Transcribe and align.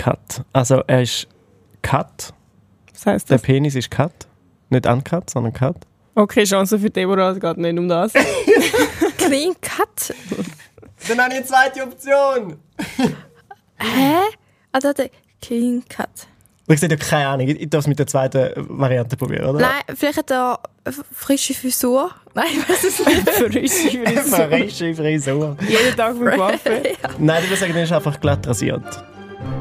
Cut. 0.00 0.42
Also 0.54 0.82
er 0.86 1.02
ist 1.02 1.28
Cut. 1.82 2.32
Was 2.94 3.04
heisst 3.04 3.28
Der 3.28 3.36
das? 3.36 3.42
Penis 3.42 3.74
ist 3.74 3.90
Cut. 3.90 4.26
Nicht 4.70 4.86
uncut, 4.86 5.28
sondern 5.28 5.52
Cut. 5.52 5.76
Okay, 6.14 6.44
Chance 6.44 6.78
für 6.78 6.88
Deborah, 6.88 7.32
es 7.32 7.40
geht 7.40 7.58
nicht 7.58 7.78
um 7.78 7.86
das. 7.86 8.12
Clean 9.18 9.54
Cut. 9.60 10.14
Dann 11.06 11.20
habe 11.20 11.32
ich 11.32 11.36
eine 11.38 11.44
zweite 11.44 11.82
Option. 11.82 12.56
Hä? 13.78 14.20
Ah, 14.72 14.78
da 14.80 14.92
der 14.94 15.10
Clean 15.42 15.82
Cut. 15.86 16.08
Ich 16.68 16.80
sehe 16.80 16.88
ja 16.88 16.96
keine 16.96 17.28
Ahnung. 17.28 17.48
Ich 17.48 17.68
darf 17.68 17.80
es 17.80 17.86
mit 17.86 17.98
der 17.98 18.06
zweiten 18.06 18.52
Variante 18.56 19.16
probieren, 19.18 19.46
oder? 19.50 19.58
Nein, 19.60 19.82
vielleicht 19.96 20.18
hat 20.18 20.30
er 20.30 20.60
eine 20.84 20.94
frische 21.12 21.52
Frisur. 21.52 22.10
Nein, 22.32 22.46
ich 22.52 22.68
weiß 22.68 22.84
es 22.84 23.04
nicht. 23.04 23.28
Frische 23.28 23.98
Frisur. 24.04 24.48
Frische 24.48 24.94
Frisur. 24.94 25.56
Jeden 25.68 25.96
Tag 25.96 26.16
mit 26.16 26.38
Waffe. 26.38 26.82
Nein, 27.18 27.42
ich 27.42 27.50
würde 27.50 27.60
sagen, 27.60 27.74
der 27.74 27.82
ist 27.84 27.92
einfach 27.92 28.18
glatt 28.20 28.46
rasiert. 28.46 28.84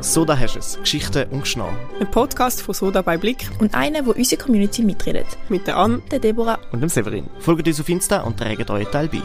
So, 0.02 0.26
da 0.26 0.38
hast 0.38 0.56
du 0.56 0.60
es. 0.60 0.78
Geschichten 0.80 1.28
und 1.30 1.42
Geschnau. 1.42 1.70
Ein 2.00 2.10
Podcast 2.10 2.62
von 2.62 2.74
Soda 2.74 3.02
bei 3.02 3.18
Blick 3.18 3.50
Und 3.60 3.74
einer, 3.76 4.06
wo 4.06 4.12
unsere 4.12 4.42
Community 4.42 4.82
mitredet. 4.82 5.28
mit 5.50 5.68
der 5.68 5.78
Anne. 5.78 6.02
Der 6.12 6.20
Deborah. 6.20 6.60
Und 6.72 6.82
dem 6.82 6.90
Severin. 6.90 7.30
Folgt 7.40 7.68
uns 7.68 7.80
auf 7.80 7.90
Insta 7.90 8.22
und 8.22 8.38
trägt 8.38 8.70
euren 8.70 8.90
Teil 8.92 9.10
bei. 9.10 9.22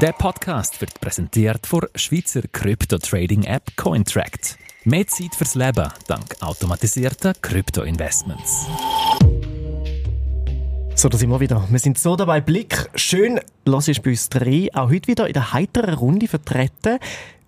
Der 0.00 0.12
Podcast 0.12 0.80
wird 0.80 1.00
präsentiert 1.00 1.66
von 1.66 1.86
Schweizer 1.94 2.42
Krypto-Trading-App 2.42 3.76
Cointract. 3.76 4.56
Mehr 4.84 5.06
Zeit 5.06 5.34
fürs 5.34 5.54
Leben 5.54 5.88
dank 6.06 6.36
automatisierter 6.40 7.32
Krypto-Investments. 7.34 8.66
So, 10.98 11.08
da 11.08 11.16
sind 11.16 11.30
wir 11.30 11.38
wieder. 11.38 11.64
Wir 11.70 11.78
sind 11.78 11.96
so 11.96 12.16
dabei. 12.16 12.40
Blick, 12.40 12.90
schön, 12.96 13.38
los 13.64 13.86
ist 13.86 14.02
bei 14.02 14.10
uns 14.10 14.28
drei. 14.30 14.68
Auch 14.74 14.90
heute 14.90 15.06
wieder 15.06 15.28
in 15.28 15.32
der 15.32 15.52
heiteren 15.52 15.94
Runde 15.94 16.26
vertreten. 16.26 16.98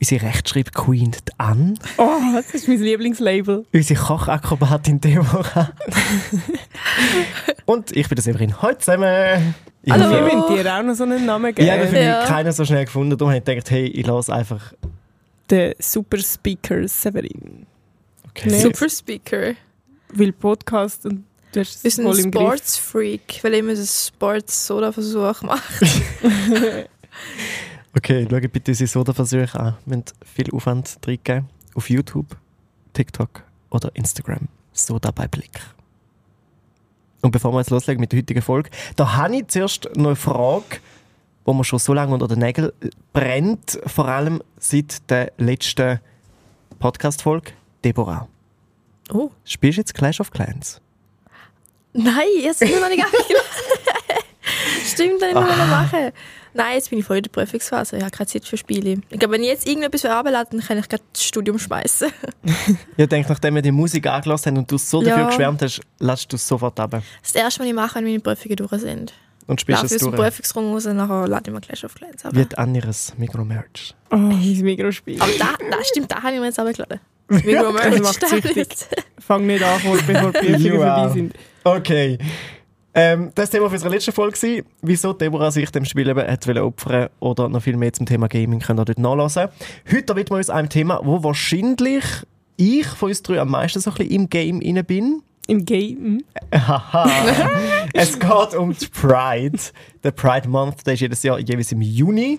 Unsere 0.01 0.25
Rechtschreib-Queen, 0.25 1.11
die 1.11 1.33
Anne. 1.39 1.75
Oh, 1.99 2.09
das 2.33 2.55
ist 2.55 2.69
mein 2.69 2.79
Lieblingslabel. 2.81 3.67
Unsere 3.73 4.01
Kochakrobatin 4.01 5.01
Deborah. 5.01 5.73
und 7.67 7.91
ich 7.97 8.09
bin 8.09 8.15
der 8.15 8.23
Severin. 8.23 8.63
Hallo 8.63 8.77
zusammen. 8.79 9.57
Ich 9.83 9.93
Hallo. 9.93 10.11
Wir 10.11 10.23
müssen 10.23 10.55
dir 10.63 10.73
auch 10.79 10.83
noch 10.85 10.95
so 10.95 11.03
einen 11.03 11.27
Namen 11.27 11.53
geben. 11.53 11.67
Ja, 11.67 11.75
aber 11.75 11.89
für 11.89 11.99
Ja. 12.01 12.21
mich 12.21 12.29
keiner 12.29 12.53
so 12.53 12.65
schnell 12.65 12.85
gefunden. 12.85 13.19
Darum 13.19 13.31
habe 13.35 13.39
ich 13.41 13.45
gedacht, 13.45 13.71
hey, 13.73 13.87
ich 13.89 14.07
lasse 14.07 14.33
einfach. 14.33 14.73
Der 15.51 15.75
Super 15.81 16.19
Speaker 16.19 16.87
Severin. 16.87 17.67
Okay. 18.29 18.49
Nee. 18.49 18.61
Super 18.61 18.89
Speaker. 18.89 19.55
Weil 20.13 20.31
Podcast 20.33 21.05
und 21.07 21.25
du 21.53 21.61
hast 21.61 21.83
Wir 21.85 21.89
es 21.89 21.97
sind 21.97 22.05
voll 22.05 22.17
ein. 22.19 22.33
Sports-Freak, 22.33 23.41
weil 23.43 23.55
immer 23.55 23.73
einen 23.73 23.87
Sports-Soda-Versuch 23.87 25.43
macht. 25.43 25.63
Okay, 27.97 28.25
schau 28.31 28.39
bitte 28.49 28.71
unsere 28.71 28.87
Soda-Versuche 28.89 29.59
an. 29.59 29.77
Wir 29.85 29.97
haben 29.97 30.05
viel 30.25 30.51
Aufwand 30.55 30.99
reingegeben. 31.05 31.49
Auf 31.75 31.91
YouTube, 31.91 32.37
TikTok 32.93 33.43
oder 33.71 33.91
Instagram. 33.95 34.47
Soda 34.73 35.11
bei 35.11 35.27
Blick. 35.27 35.61
Und 37.21 37.33
bevor 37.33 37.53
wir 37.53 37.59
jetzt 37.59 37.71
loslegen 37.71 38.01
mit 38.01 38.13
der 38.13 38.21
heutigen 38.21 38.43
Folge, 38.43 38.71
da 38.97 39.17
habe 39.17 39.37
ich 39.39 39.49
zuerst 39.49 39.89
noch 39.97 40.07
eine 40.07 40.17
Frage, 40.17 40.79
die 41.47 41.53
mir 41.53 41.65
schon 41.65 41.79
so 41.81 41.93
lange 41.93 42.15
unter 42.15 42.29
den 42.29 42.39
Nägeln 42.39 42.71
brennt, 43.13 43.81
vor 43.87 44.07
allem 44.07 44.41
seit 44.59 45.11
der 45.11 45.33
letzten 45.39 45.99
Podcast-Folge. 46.79 47.53
Deborah, 47.85 48.29
Oh. 49.13 49.31
spielst 49.45 49.79
du 49.79 49.81
jetzt 49.81 49.95
Clash 49.95 50.21
of 50.21 50.31
Clans? 50.31 50.81
Nein, 51.93 52.27
jetzt 52.41 52.61
bin 52.61 52.69
ich 52.71 52.81
noch 52.81 52.89
nicht 52.89 53.03
abgelaufen. 53.05 53.35
Stimmt, 54.87 55.21
das 55.23 55.29
ich 55.29 55.35
noch 55.35 55.43
Ah. 55.43 55.67
machen. 55.67 56.13
Nein, 56.53 56.75
jetzt 56.75 56.91
bin 56.91 56.99
ich 56.99 57.05
voll 57.05 57.19
in 57.19 57.23
der 57.23 57.31
Prüfungsphase. 57.31 57.97
Ich 57.97 58.03
habe 58.03 58.11
keine 58.11 58.27
Zeit 58.27 58.45
für 58.45 58.57
Spiele. 58.57 59.01
Ich 59.09 59.19
glaube, 59.21 59.35
wenn 59.35 59.43
ich 59.43 59.49
jetzt 59.49 59.67
irgendetwas 59.69 60.03
herunterlade, 60.05 60.49
dann 60.51 60.61
kann 60.61 60.79
ich 60.79 60.89
gerade 60.89 61.03
das 61.13 61.25
Studium 61.25 61.59
schmeißen. 61.59 62.11
Ich 62.97 63.07
denke, 63.09 63.29
nachdem 63.31 63.55
wir 63.55 63.63
die 63.63 63.71
Musik 63.71 64.07
angelassen 64.07 64.51
haben 64.53 64.59
und 64.59 64.71
du 64.71 64.77
so 64.79 65.01
Ja. 65.03 65.11
dafür 65.11 65.27
geschwärmt 65.27 65.63
hast, 65.63 65.81
lässt 66.01 66.31
du 66.33 66.37
es 66.37 66.47
sofort 66.47 66.79
ab 66.81 66.91
Das 66.91 67.03
ist 67.23 67.35
das 67.37 67.43
Erste, 67.43 67.61
was 67.61 67.67
ich 67.69 67.75
mache, 67.75 67.95
wenn 67.97 68.05
meine 68.05 68.21
Prüfungen 68.21 68.57
durch 68.57 68.73
sind. 68.81 69.13
Und 69.51 69.61
spielst 69.61 69.85
es 69.85 69.99
durch. 69.99 70.15
Prüfungsraum 70.15 70.73
raus, 70.73 70.87
nachher 70.87 71.27
lade 71.27 71.51
ich 71.51 71.55
mir 71.55 71.61
Clash 71.61 71.85
of 71.85 71.95
Clans 71.95 72.25
ab. 72.25 72.35
Wie 72.35 72.45
die 72.45 72.57
anderes 72.57 73.13
Micro-Merch. 73.19 73.95
Oh, 74.11 74.17
mein 74.17 74.61
Mikrospiel. 74.61 75.21
Aber 75.21 75.33
da, 75.39 75.55
da 75.71 75.85
stimmt, 75.85 76.11
da 76.11 76.23
habe 76.23 76.35
ich 76.35 76.41
mir 76.41 76.47
jetzt 76.47 76.59
abgeladen. 76.59 77.01
Micro 77.29 77.73
Das 77.73 77.91
Merch, 77.91 78.01
macht 78.01 78.29
süchtig. 78.29 78.69
Fang 79.19 79.47
nicht 79.47 79.63
an, 79.63 79.81
bevor 80.07 80.33
die 80.33 80.39
Prüfungen 80.39 80.77
vorbei 80.77 81.09
sind. 81.09 81.35
Okay. 81.65 82.19
Ähm, 82.93 83.31
das 83.35 83.51
Thema 83.51 83.69
für 83.69 83.75
unsere 83.75 83.93
letzte 83.93 84.13
Folge 84.13 84.41
war, 84.41 84.65
wieso 84.83 85.13
Deborah 85.13 85.51
sich 85.51 85.71
dem 85.71 85.85
Spiel 85.85 86.09
eben 86.09 86.27
hat 86.27 86.49
opfern 86.59 87.09
oder 87.21 87.49
noch 87.49 87.63
viel 87.63 87.77
mehr 87.77 87.93
zum 87.93 88.07
Thema 88.07 88.27
Gaming 88.29 88.61
könnt 88.61 88.81
ihr 88.81 88.85
dort 88.85 88.99
nachlesen. 88.99 89.49
Heute 89.91 90.17
widmen 90.17 90.31
wir 90.31 90.37
uns 90.39 90.51
einem 90.51 90.69
Thema, 90.69 91.01
wo 91.05 91.23
wahrscheinlich 91.23 92.05
ich 92.57 92.87
von 92.87 93.09
uns 93.09 93.23
drei 93.23 93.41
am 93.41 93.51
meisten 93.51 93.81
so 93.81 93.91
ein 93.91 93.97
bisschen 93.97 94.13
im 94.13 94.29
Game 94.29 94.61
inne 94.61 94.83
bin. 94.83 95.23
Im 95.51 95.65
Game. 95.65 96.23
Haha. 96.55 97.11
es 97.93 98.17
geht 98.17 98.55
um 98.55 98.73
die 98.73 98.87
Pride. 98.87 99.59
Der 100.05 100.13
Pride 100.13 100.49
Month, 100.49 100.87
der 100.87 100.95
ist 100.95 101.01
jedes 101.01 101.25
Jahr 101.25 101.41
jeweils 101.41 101.73
im 101.73 101.83
Juni. 101.83 102.39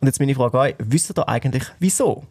Und 0.00 0.06
jetzt 0.06 0.18
meine 0.20 0.34
Frage 0.34 0.58
an 0.58 0.66
euch, 0.68 0.74
wisst 0.78 1.18
ihr 1.18 1.28
eigentlich 1.28 1.64
wieso? 1.78 2.24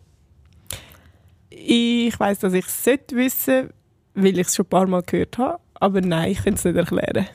Ich 1.51 2.19
weiss, 2.19 2.39
dass 2.39 2.53
ich 2.53 2.65
es 2.65 2.85
wissen, 3.11 3.69
weil 4.15 4.39
ich 4.39 4.47
es 4.47 4.55
schon 4.55 4.65
ein 4.65 4.69
paar 4.69 4.87
Mal 4.87 5.03
gehört 5.03 5.37
habe. 5.37 5.59
Aber 5.75 6.01
nein, 6.01 6.31
ich 6.31 6.43
kann 6.43 6.55
es 6.55 6.63
nicht 6.63 6.75
erklären. 6.75 7.27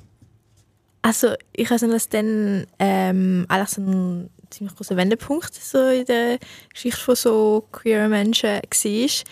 Also, 1.03 1.35
ich 1.53 1.71
weiß 1.71 1.83
nicht, 1.83 1.95
dass 1.95 2.09
dann 2.09 2.67
ähm, 2.81 3.47
eigentlich 3.49 3.69
so 3.69 3.83
ein 3.83 4.31
ziemlich 4.51 4.77
großer 4.77 4.97
Wendepunkt 4.97 5.55
so 5.55 5.79
in 5.91 6.07
der 6.07 6.39
Geschichte 6.73 7.01
von 7.01 7.15
so 7.15 7.69
queer 7.71 8.09
Menschen 8.09 8.51
war. 8.51 9.25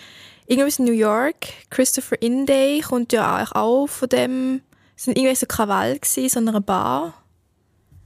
Irgendwas 0.49 0.79
in 0.79 0.85
New 0.85 0.93
York, 0.93 1.35
Christopher 1.69 2.19
Inday 2.23 2.81
kommt 2.81 3.13
ja 3.13 3.45
auch 3.53 3.85
von 3.85 4.09
dem, 4.09 4.61
es 4.97 5.03
sind 5.03 5.15
irgendwie 5.15 5.35
so 5.35 5.45
Krawall 5.45 5.99
gewesen, 5.99 6.27
so 6.27 6.39
einer 6.39 6.59
Bar. 6.59 7.13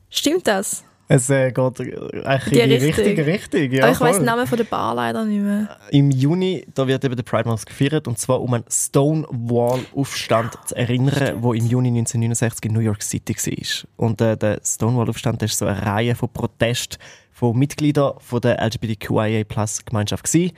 Stimmt 0.10 0.46
das? 0.46 0.84
Es 1.08 1.30
äh, 1.30 1.54
geht 1.54 1.80
äh, 1.80 2.24
eigentlich 2.26 2.54
Die 2.54 2.60
in 2.60 2.70
die 2.70 2.76
richtige 2.76 3.26
Richtung. 3.26 3.72
Ja, 3.72 3.84
Aber 3.86 3.94
ich 3.94 4.00
weiß 4.02 4.18
den 4.18 4.26
Namen 4.26 4.46
von 4.46 4.58
der 4.58 4.66
Bar 4.66 4.94
leider 4.94 5.24
nicht 5.24 5.42
mehr. 5.42 5.78
Im 5.92 6.12
Juni 6.12 6.68
da 6.74 6.86
wird 6.86 7.06
eben 7.06 7.16
der 7.16 7.24
Pride 7.24 7.48
Month 7.48 7.66
gefeiert 7.66 8.10
und 8.10 8.20
zwar 8.20 8.42
um 8.42 8.54
einen 8.54 8.66
Stonewall-Aufstand 8.70 10.58
zu 10.66 10.76
erinnern, 10.76 11.38
wo 11.42 11.54
im 11.54 11.66
Juni 11.66 11.88
1969 11.88 12.66
in 12.66 12.74
New 12.74 12.82
York 12.82 13.04
City 13.04 13.36
war. 13.36 13.90
Und 14.06 14.20
äh, 14.20 14.36
der 14.36 14.60
Stonewall-Aufstand 14.66 15.42
ist 15.44 15.58
so 15.58 15.66
eine 15.66 15.82
Reihe 15.82 16.14
von 16.14 16.28
Protesten 16.28 16.98
von 17.32 17.58
Mitgliedern 17.58 18.16
von 18.20 18.42
der 18.42 18.62
LGBTQIA+-Gemeinschaft 18.62 20.26
gewesen, 20.26 20.52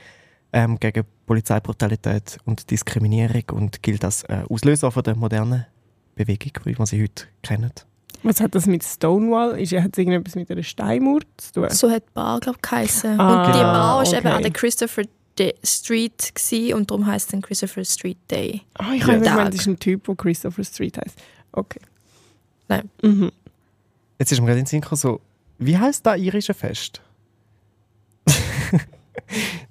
ähm, 0.56 0.80
gegen 0.80 1.04
Polizeibrutalität 1.26 2.38
und 2.46 2.70
Diskriminierung 2.70 3.42
und 3.52 3.82
gilt 3.82 4.04
als 4.04 4.22
äh, 4.24 4.42
Auslöser 4.48 4.90
von 4.90 5.02
der 5.02 5.14
modernen 5.14 5.66
Bewegung, 6.14 6.52
wie 6.64 6.74
man 6.78 6.86
sie 6.86 7.02
heute 7.02 7.26
kennt. 7.42 7.84
Was 8.22 8.40
hat 8.40 8.54
das 8.54 8.66
mit 8.66 8.82
Stonewall? 8.82 9.60
Ist, 9.60 9.72
hat 9.74 9.90
es 9.92 9.98
irgendetwas 9.98 10.34
mit 10.34 10.50
einer 10.50 10.62
Steinmauer 10.62 11.20
zu 11.36 11.52
tun? 11.52 11.70
So 11.70 11.90
hat 11.90 12.04
die 12.08 12.12
Bar, 12.14 12.40
glaube 12.40 12.56
ich, 12.56 12.70
geheißen. 12.70 13.20
Ah, 13.20 13.46
und 13.46 13.54
die 13.54 13.58
Bar 13.58 13.96
war 13.98 14.06
eben 14.06 14.16
okay. 14.16 14.28
an 14.28 14.42
der 14.42 14.50
Christopher 14.52 15.02
De 15.38 15.54
Street 15.62 16.34
gewesen, 16.34 16.74
und 16.74 16.90
darum 16.90 17.06
heisst 17.06 17.26
es 17.26 17.32
dann 17.32 17.42
Christopher 17.42 17.84
Street 17.84 18.16
Day. 18.30 18.62
Ah, 18.72 18.92
ich 18.94 19.02
Ja. 19.02 19.08
habe 19.08 19.20
gemeint, 19.20 19.52
das 19.52 19.60
ist 19.60 19.66
ein 19.66 19.78
Typ, 19.78 20.04
der 20.04 20.14
Christopher 20.14 20.64
Street 20.64 20.96
heißt. 20.96 21.18
Okay. 21.52 21.80
Nein. 22.68 22.88
Mhm. 23.02 23.30
Jetzt 24.18 24.32
ist 24.32 24.40
mir 24.40 24.46
gerade 24.46 24.60
in 24.60 24.64
den 24.64 24.70
Sinn 24.70 24.80
gekommen, 24.80 24.98
so, 24.98 25.20
wie 25.58 25.76
heisst 25.76 26.06
das 26.06 26.18
irische 26.18 26.54
Fest? 26.54 27.02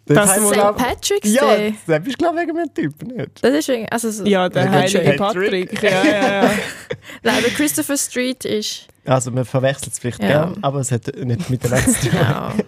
Das 0.07 0.39
Wo 0.41 0.51
St. 0.53 0.59
Patrick's 0.77 1.33
Ja, 1.33 1.55
Day. 1.55 1.73
das 1.87 2.03
bist 2.03 2.17
glaube 2.19 2.35
ich 2.41 2.47
wegen 2.47 2.57
einem 2.59 2.73
Typ, 2.73 3.01
nicht? 3.03 3.29
Das 3.43 3.53
ist 3.53 3.69
irgendwie- 3.69 3.91
also 3.91 4.11
so 4.11 4.23
Ja, 4.25 4.47
der 4.49 4.69
heilige 4.69 4.99
Patrick. 5.17 5.71
Patrick. 5.71 5.83
Ja, 5.83 6.03
ja, 6.05 6.43
ja. 6.43 6.51
Nein, 7.23 7.41
der 7.43 7.51
Christopher 7.51 7.97
Street 7.97 8.45
ist. 8.45 8.87
Also 9.05 9.31
man 9.31 9.45
verwechselt 9.45 9.93
es 9.93 9.99
vielleicht 9.99 10.21
Ja. 10.21 10.27
gern, 10.27 10.57
aber 10.61 10.79
es 10.79 10.91
hat 10.91 11.07
nicht 11.17 11.49
miteinander 11.49 11.91
zu 11.91 12.09
tun. 12.09 12.19
Ja. 12.19 12.53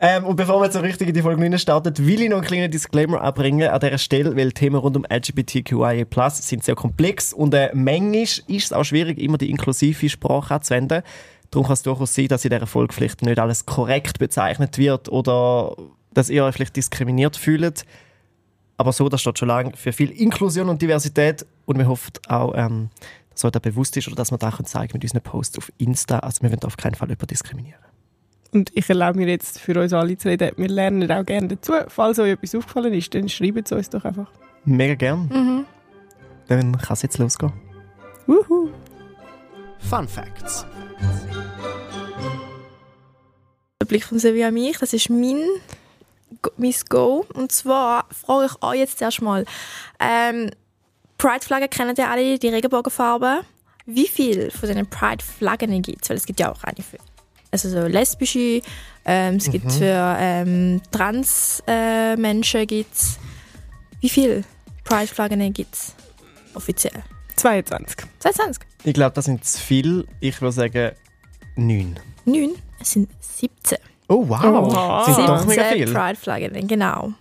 Ähm, 0.00 0.24
und 0.26 0.36
bevor 0.36 0.60
wir 0.60 0.66
jetzt 0.66 0.74
so 0.74 0.80
richtig 0.80 1.08
in 1.08 1.14
die 1.14 1.22
Folge 1.22 1.40
9 1.40 1.58
starten, 1.58 1.92
will 2.06 2.22
ich 2.22 2.28
noch 2.28 2.36
einen 2.38 2.46
kleinen 2.46 2.70
Disclaimer 2.70 3.20
anbringen 3.20 3.68
an 3.68 3.80
dieser 3.80 3.98
Stelle, 3.98 4.36
weil 4.36 4.52
Themen 4.52 4.76
rund 4.76 4.96
um 4.96 5.04
LGBTQIA+, 5.10 6.06
sind 6.30 6.62
sehr 6.62 6.76
komplex 6.76 7.32
und 7.32 7.52
äh, 7.52 7.70
manchmal 7.74 8.22
ist 8.22 8.42
es 8.46 8.72
auch 8.72 8.84
schwierig, 8.84 9.18
immer 9.18 9.38
die 9.38 9.50
inklusive 9.50 10.08
Sprache 10.08 10.54
anzuwenden. 10.54 11.02
Darum 11.50 11.66
kann 11.66 11.74
es 11.74 11.82
durchaus 11.82 12.14
sein, 12.14 12.28
dass 12.28 12.44
in 12.44 12.50
dieser 12.50 12.68
Folge 12.68 12.94
vielleicht 12.94 13.22
nicht 13.22 13.40
alles 13.40 13.66
korrekt 13.66 14.20
bezeichnet 14.20 14.78
wird 14.78 15.08
oder 15.08 15.74
dass 16.18 16.30
ihr 16.30 16.44
euch 16.44 16.54
vielleicht 16.54 16.74
diskriminiert 16.74 17.36
fühlt. 17.36 17.84
Aber 18.76 18.92
so, 18.92 19.08
das 19.08 19.20
steht 19.20 19.38
schon 19.38 19.48
lange 19.48 19.76
für 19.76 19.92
viel 19.92 20.10
Inklusion 20.10 20.68
und 20.68 20.82
Diversität 20.82 21.46
und 21.64 21.78
wir 21.78 21.86
hoffen 21.86 22.12
auch, 22.26 22.54
ähm, 22.56 22.90
dass 23.30 23.44
euch 23.44 23.52
das 23.52 23.62
bewusst 23.62 23.96
ist 23.96 24.08
oder 24.08 24.16
dass 24.16 24.32
wir 24.32 24.38
das 24.38 24.54
auch 24.54 24.62
zeigen 24.64 24.90
mit 24.94 25.04
unseren 25.04 25.22
Posts 25.22 25.58
auf 25.58 25.72
Insta. 25.78 26.18
Also 26.18 26.42
wir 26.42 26.50
wollen 26.50 26.62
auf 26.64 26.76
keinen 26.76 26.96
Fall 26.96 27.08
jemanden 27.08 27.28
diskriminieren. 27.28 27.80
Und 28.52 28.72
ich 28.74 28.88
erlaube 28.88 29.18
mir 29.18 29.28
jetzt 29.28 29.60
für 29.60 29.80
uns 29.80 29.92
alle 29.92 30.16
zu 30.18 30.28
reden. 30.28 30.50
Wir 30.56 30.68
lernen 30.68 31.10
auch 31.10 31.24
gerne 31.24 31.48
dazu. 31.48 31.72
Falls 31.86 32.18
euch 32.18 32.32
etwas 32.32 32.54
aufgefallen 32.54 32.94
ist, 32.94 33.14
dann 33.14 33.28
schreibt 33.28 33.66
es 33.66 33.72
uns 33.72 33.90
doch 33.90 34.04
einfach. 34.04 34.30
Mega 34.64 34.94
gern. 34.94 35.28
Mhm. 35.28 35.66
Dann 36.48 36.78
kann 36.78 36.94
es 36.94 37.02
jetzt 37.02 37.18
losgehen. 37.18 37.52
Wuhu. 38.26 38.70
Fun 39.78 40.08
Facts. 40.08 40.66
Der 43.80 43.86
Blick 43.86 44.04
von 44.04 44.18
Sevi 44.18 44.42
an 44.42 44.54
mich, 44.54 44.78
das 44.78 44.92
ist 44.92 45.10
mein 45.10 45.42
mein 46.56 46.74
Go. 46.88 47.26
Und 47.34 47.52
zwar 47.52 48.06
frage 48.10 48.46
ich 48.46 48.62
euch 48.62 48.78
jetzt 48.78 49.02
erstmal, 49.02 49.44
ähm, 50.00 50.50
Pride-Flaggen 51.18 51.70
kennen 51.70 51.94
ja 51.96 52.10
alle, 52.10 52.38
die 52.38 52.48
Regenbogenfarben. 52.48 53.40
Wie 53.86 54.06
viel 54.06 54.50
von 54.50 54.68
diesen 54.68 54.88
Pride-Flaggen 54.88 55.82
gibt 55.82 56.02
es? 56.02 56.10
Weil 56.10 56.16
es 56.16 56.26
gibt 56.26 56.40
ja 56.40 56.52
auch 56.52 56.62
eine 56.62 56.82
für 56.82 56.98
also 57.50 57.70
so 57.70 57.86
lesbische, 57.86 58.60
ähm, 59.04 59.36
es 59.36 59.50
gibt 59.50 59.72
für 59.72 60.16
ähm, 60.18 60.82
Trans-Menschen 60.90 62.66
gibt's. 62.66 63.18
Wie 64.00 64.08
viel 64.08 64.44
Pride-Flaggen 64.84 65.52
gibt 65.52 65.74
es 65.74 65.94
offiziell? 66.54 67.02
22. 67.36 67.96
22. 68.18 68.62
Ich 68.84 68.94
glaube, 68.94 69.14
das 69.14 69.24
sind 69.24 69.44
zu 69.44 69.58
viel. 69.58 70.06
Ich 70.20 70.40
würde 70.40 70.52
sagen 70.52 70.92
neun. 71.56 71.98
9. 72.24 72.50
Es 72.80 72.92
sind 72.92 73.08
17. 73.20 73.78
Oh 74.08 74.26
wow, 74.26 74.42
Oha. 74.42 75.04
sind 75.04 75.28
doch 75.28 75.44
mega 75.44 75.68
17 75.68 75.86
viel. 75.86 75.94
Pride-Flaggen, 75.94 76.66
genau. 76.66 77.12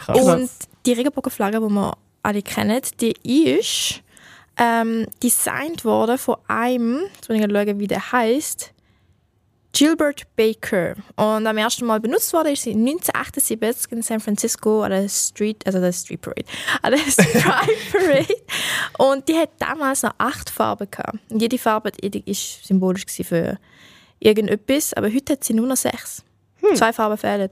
Krass. 0.00 0.18
Und 0.18 0.50
die 0.86 0.92
Regenbogenflagge, 0.92 1.58
die 1.58 1.68
wir 1.68 1.96
alle 2.22 2.42
kennen, 2.42 2.80
die 3.00 3.12
ist 3.22 4.02
ähm, 4.56 5.06
designt 5.22 5.84
worden 5.84 6.16
von 6.16 6.36
einem, 6.46 7.02
jetzt 7.14 7.28
muss 7.28 7.38
ich 7.38 7.44
schauen, 7.44 7.80
wie 7.80 7.86
der 7.86 8.12
heißt, 8.12 8.72
Gilbert 9.72 10.26
Baker. 10.34 10.94
Und 11.16 11.46
am 11.46 11.58
ersten 11.58 11.86
Mal 11.86 12.00
benutzt 12.00 12.32
worden 12.32 12.52
ist 12.52 12.62
sie 12.62 12.70
1978 12.70 13.92
in 13.92 14.02
San 14.02 14.20
Francisco 14.20 14.82
an 14.82 14.90
der 14.90 15.08
Street, 15.08 15.64
also 15.66 15.80
der 15.80 15.92
Street 15.92 16.20
Parade, 16.20 16.44
an 16.82 16.92
der 16.92 16.98
Pride 16.98 17.72
Parade. 17.92 18.34
Und 18.98 19.28
die 19.28 19.36
hat 19.36 19.50
damals 19.58 20.02
noch 20.02 20.14
acht 20.18 20.50
Farben 20.50 20.90
gehabt. 20.90 21.18
Und 21.28 21.40
jede 21.42 21.58
Farbe 21.58 21.92
ist 22.24 22.66
symbolisch 22.66 23.04
für 23.22 23.58
irgendetwas, 24.20 24.94
aber 24.94 25.12
heute 25.12 25.34
hat 25.34 25.44
sie 25.44 25.54
nur 25.54 25.66
noch 25.66 25.76
sechs. 25.76 26.24
Zwei 26.74 26.92
Farben 26.92 27.16
fehlen. 27.16 27.50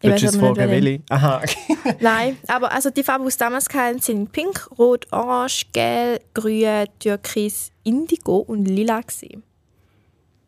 Ich 0.00 0.10
Willst 0.10 0.24
du 0.24 0.26
es 0.28 0.36
fragen, 0.36 0.56
welche. 0.56 0.70
Willi? 0.74 1.02
Aha. 1.10 1.42
Nein, 2.00 2.36
aber 2.48 2.72
also 2.72 2.90
die 2.90 3.04
Farben, 3.04 3.24
die 3.24 3.28
es 3.28 3.36
damals 3.36 3.68
hatten, 3.72 4.00
sind 4.00 4.32
pink, 4.32 4.68
rot, 4.78 5.06
orange, 5.12 5.66
gelb, 5.72 6.22
grün, 6.34 6.86
türkis, 6.98 7.70
indigo 7.84 8.38
und 8.38 8.64
lila. 8.64 9.00
Gewesen. 9.00 9.44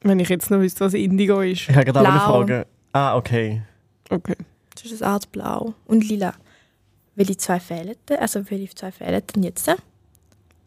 Wenn 0.02 0.19
ich 0.19 0.29
jetzt 0.29 0.50
noch 0.50 0.58
wüsste, 0.58 0.85
was 0.85 0.94
Indigo 0.94 1.41
ist. 1.41 1.69
Ich 1.69 1.75
habe 1.75 1.85
gerade 1.85 2.00
auch 2.00 2.11
eine. 2.12 2.20
Frage. 2.20 2.67
Ah, 2.93 3.17
okay. 3.17 3.62
Okay. 4.11 4.35
Das 4.75 4.90
ist 4.90 5.02
eine 5.02 5.12
Art 5.12 5.31
blau 5.31 5.75
und 5.87 6.06
lila. 6.08 6.35
Welche 7.14 7.37
zwei 7.37 7.61
fehlen? 7.61 7.94
denn? 8.08 8.19
Also 8.19 8.40
welche 8.50 8.75
zwei 8.75 8.90
fehlen 8.90 9.23
denn 9.35 9.43
jetzt? 9.44 9.70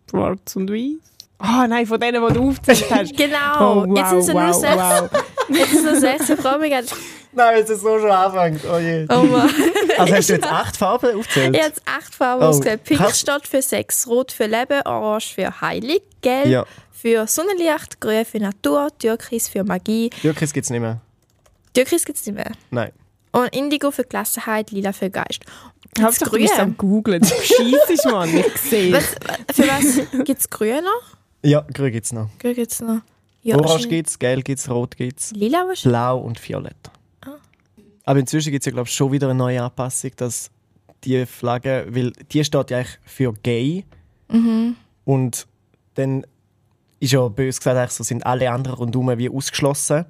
Schwarz 0.10 0.56
und 0.56 0.72
weiß. 0.72 0.96
Ah 1.40 1.68
nein, 1.68 1.86
von 1.86 2.00
denen, 2.00 2.26
die 2.26 2.34
du 2.34 2.50
aufgezählt 2.50 2.90
hast. 2.90 3.18
Genau, 3.18 3.84
Oh, 3.84 3.96
jetzt 3.96 4.10
sind 4.10 4.20
es 4.20 4.28
nur 4.30 4.42
wow, 4.42 4.54
sechs. 4.56 4.76
wow. 4.78 5.10
Jetzt 5.50 5.74
es 5.74 5.84
nur 5.84 5.96
sechs. 6.00 6.30
Ich 6.30 6.40
freue 6.40 6.60
mich. 6.60 6.72
Nein, 6.72 7.56
wenn 7.56 7.64
es 7.64 7.82
so 7.82 8.00
schon 8.00 8.10
anfängt. 8.12 8.62
Oh 8.66 8.78
je. 8.78 9.06
Oh 9.10 9.24
Mann. 9.24 9.50
Also 9.98 10.14
hast 10.16 10.30
du 10.30 10.34
jetzt 10.34 10.46
acht 10.52 10.78
Farben 10.78 11.20
aufgezählt? 11.20 11.56
Ich 11.56 11.62
habe 11.62 11.70
jetzt 11.70 11.82
acht 11.86 12.16
Farben 12.16 12.44
Oh, 12.44 12.48
ausgewählt. 12.48 12.84
Pink 12.84 13.00
krass. 13.00 13.20
steht 13.20 13.48
für 13.48 13.62
Sex, 13.62 14.08
Rot 14.08 14.32
für 14.32 14.46
Leben, 14.46 14.82
Orange 14.86 15.34
für 15.36 15.62
Heilig, 15.62 16.02
Gelb 16.22 16.48
Ja, 16.48 16.66
für 16.92 17.28
Sonnenlicht, 17.28 18.00
Grün 18.02 18.26
für 18.26 18.40
Natur, 18.40 18.90
Türkis 18.98 19.48
für 19.50 19.64
Magie. 19.64 20.10
Türkis 20.10 20.52
gibt 20.54 20.66
es 20.66 20.70
nicht 20.72 20.82
mehr. 20.82 21.00
Türkis 21.74 22.06
gibt 22.06 22.18
es 22.18 22.26
nicht 22.26 22.36
mehr. 22.36 22.52
Nein. 22.72 22.92
Und 23.32 23.56
Indigo 23.56 23.92
für 23.92 24.04
Gelassenheit, 24.04 24.72
Lila 24.72 24.94
für 24.94 25.10
Geist. 25.12 25.42
Hauptsache, 26.02 26.32
du 26.32 26.38
bist 26.38 26.60
am 26.60 26.76
googlen. 26.78 27.22
Du 27.22 27.28
scheissest, 27.28 28.06
Mann. 28.06 28.36
Ich 28.36 28.58
sehe 28.58 28.94
Was, 28.94 29.16
für 29.54 29.68
was 29.68 30.24
gibt 30.26 30.40
es 30.42 30.50
Grün 30.50 30.84
noch? 30.84 31.18
Ja, 31.44 31.64
grün 31.74 31.92
gibt 31.92 32.06
es 32.06 32.14
noch. 32.14 32.30
Grün 32.40 32.56
gibt 32.56 32.72
es 32.72 32.80
noch. 32.82 33.02
Ja, 33.48 33.58
Orange 33.58 33.88
gibt 33.88 34.10
es, 34.10 34.20
gelb 34.20 34.44
gibt 34.46 34.60
es, 34.60 34.70
rot 34.70 34.96
gibt 34.98 35.20
es, 35.20 35.32
Lila 35.32 35.60
wahrscheinlich. 35.60 35.84
blau 35.84 36.20
und 36.20 36.50
violett. 36.50 36.76
Ah. 37.26 37.36
Aber 38.06 38.20
inzwischen 38.20 38.52
gibt 38.52 38.62
es 38.62 38.66
ja, 38.66 38.72
glaube 38.72 38.88
ich, 38.88 38.94
schon 38.96 39.12
wieder 39.12 39.28
eine 39.30 39.38
neue 39.38 39.62
Anpassung, 39.64 40.12
dass 40.18 40.52
die 41.04 41.26
Flagge, 41.26 41.86
weil 41.90 42.12
die 42.32 42.44
steht 42.44 42.70
ja 42.72 42.78
eigentlich 42.78 43.00
für 43.06 43.34
gay 43.44 43.86
Mhm. 44.30 44.76
und 45.06 45.48
dann 45.94 46.26
ist 47.00 47.14
ja 47.14 47.28
bös 47.28 47.58
gesagt, 47.60 47.78
eigentlich 47.78 47.92
so 47.92 48.04
sind 48.04 48.26
alle 48.26 48.52
anderen 48.52 48.78
rundherum 48.78 49.18
wie 49.18 49.30
ausgeschlossen. 49.30 50.06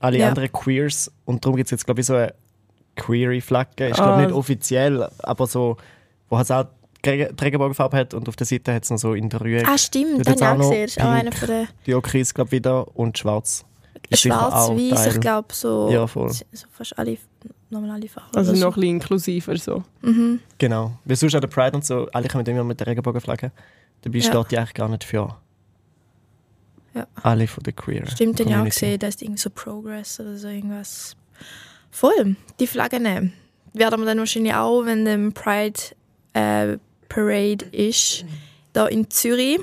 Alle 0.00 0.18
Ja. 0.18 0.28
anderen 0.28 0.52
Queers 0.52 1.10
und 1.24 1.44
darum 1.44 1.56
gibt 1.56 1.66
es 1.68 1.70
jetzt, 1.72 1.84
glaube 1.86 2.00
ich, 2.02 2.06
so 2.06 2.14
eine 2.14 2.32
Query-Flagge. 2.96 3.88
Ist, 3.88 3.96
glaube 3.96 4.12
Ah. 4.12 4.20
nicht 4.20 4.32
offiziell, 4.32 5.08
aber 5.18 5.46
so, 5.46 5.76
wo 6.28 6.36
halt 6.38 6.52
auch 6.52 6.66
Regenbogenfarbe 7.06 7.96
hat 7.96 8.14
und 8.14 8.28
auf 8.28 8.36
der 8.36 8.46
Seite 8.46 8.74
hat 8.74 8.84
es 8.84 8.90
noch 8.90 8.98
so 8.98 9.14
in 9.14 9.28
der 9.28 9.40
Rühe 9.40 9.62
Ah, 9.66 9.78
stimmt, 9.78 10.26
den 10.26 10.26
habe 10.26 10.36
ich 10.36 10.42
auch 10.42 10.50
auch 10.52 10.56
noch 10.58 10.70
gesehen. 10.70 10.82
Das 10.86 10.96
ist 10.96 11.00
auch 11.02 11.10
einer 11.10 11.32
von 11.32 11.48
den 11.48 11.68
die 11.86 11.94
Okris, 11.94 12.34
glaube 12.34 12.52
wieder 12.52 12.96
und 12.96 13.16
schwarz. 13.18 13.64
Auch 14.12 14.16
schwarz-weiß, 14.16 15.14
ich 15.14 15.20
glaube 15.20 15.48
so, 15.52 15.90
Ja, 15.90 16.06
voll. 16.06 16.30
so 16.32 16.44
fast 16.72 16.98
alle 16.98 17.18
normale 17.70 18.08
Farben. 18.08 18.34
Also 18.36 18.52
noch 18.52 18.68
ein 18.76 18.80
bisschen 18.80 18.94
inklusiver 18.96 19.56
so. 19.56 19.84
Mhm. 20.02 20.40
Genau. 20.58 20.92
Weil 21.04 21.16
sonst 21.16 21.34
an 21.34 21.40
der 21.42 21.48
Pride 21.48 21.76
und 21.76 21.84
so, 21.84 22.08
alle 22.12 22.28
kommen 22.28 22.46
immer 22.46 22.64
mit 22.64 22.80
der 22.80 22.86
Regenbogenflagge. 22.86 23.52
Dabei 24.02 24.18
Ja. 24.18 24.24
steht 24.24 24.50
die 24.50 24.58
eigentlich 24.58 24.74
gar 24.74 24.88
nicht 24.88 25.04
für 25.04 25.36
Ja. 26.94 27.06
alle 27.22 27.46
von 27.46 27.62
der 27.64 27.74
Queer 27.74 28.06
Stimmt, 28.06 28.38
den 28.38 28.46
habe 28.56 28.68
ich 28.68 28.72
auch 28.72 28.74
gesehen, 28.80 28.98
da 28.98 29.08
ist 29.08 29.20
irgendwie 29.22 29.40
so 29.40 29.50
Progress 29.50 30.18
oder 30.20 30.36
so 30.36 30.48
irgendwas. 30.48 31.16
Voll, 31.90 32.36
die 32.58 32.66
Flagge 32.66 32.98
nehmen. 33.00 33.32
Werden 33.74 34.00
wir 34.00 34.06
dann 34.06 34.18
wahrscheinlich 34.18 34.54
auch, 34.54 34.84
wenn 34.84 35.04
der 35.04 35.30
Pride 35.32 35.78
äh, 36.32 36.78
Parade 37.08 37.64
ist, 37.66 38.24
da 38.72 38.86
in 38.86 39.10
Zürich, 39.10 39.58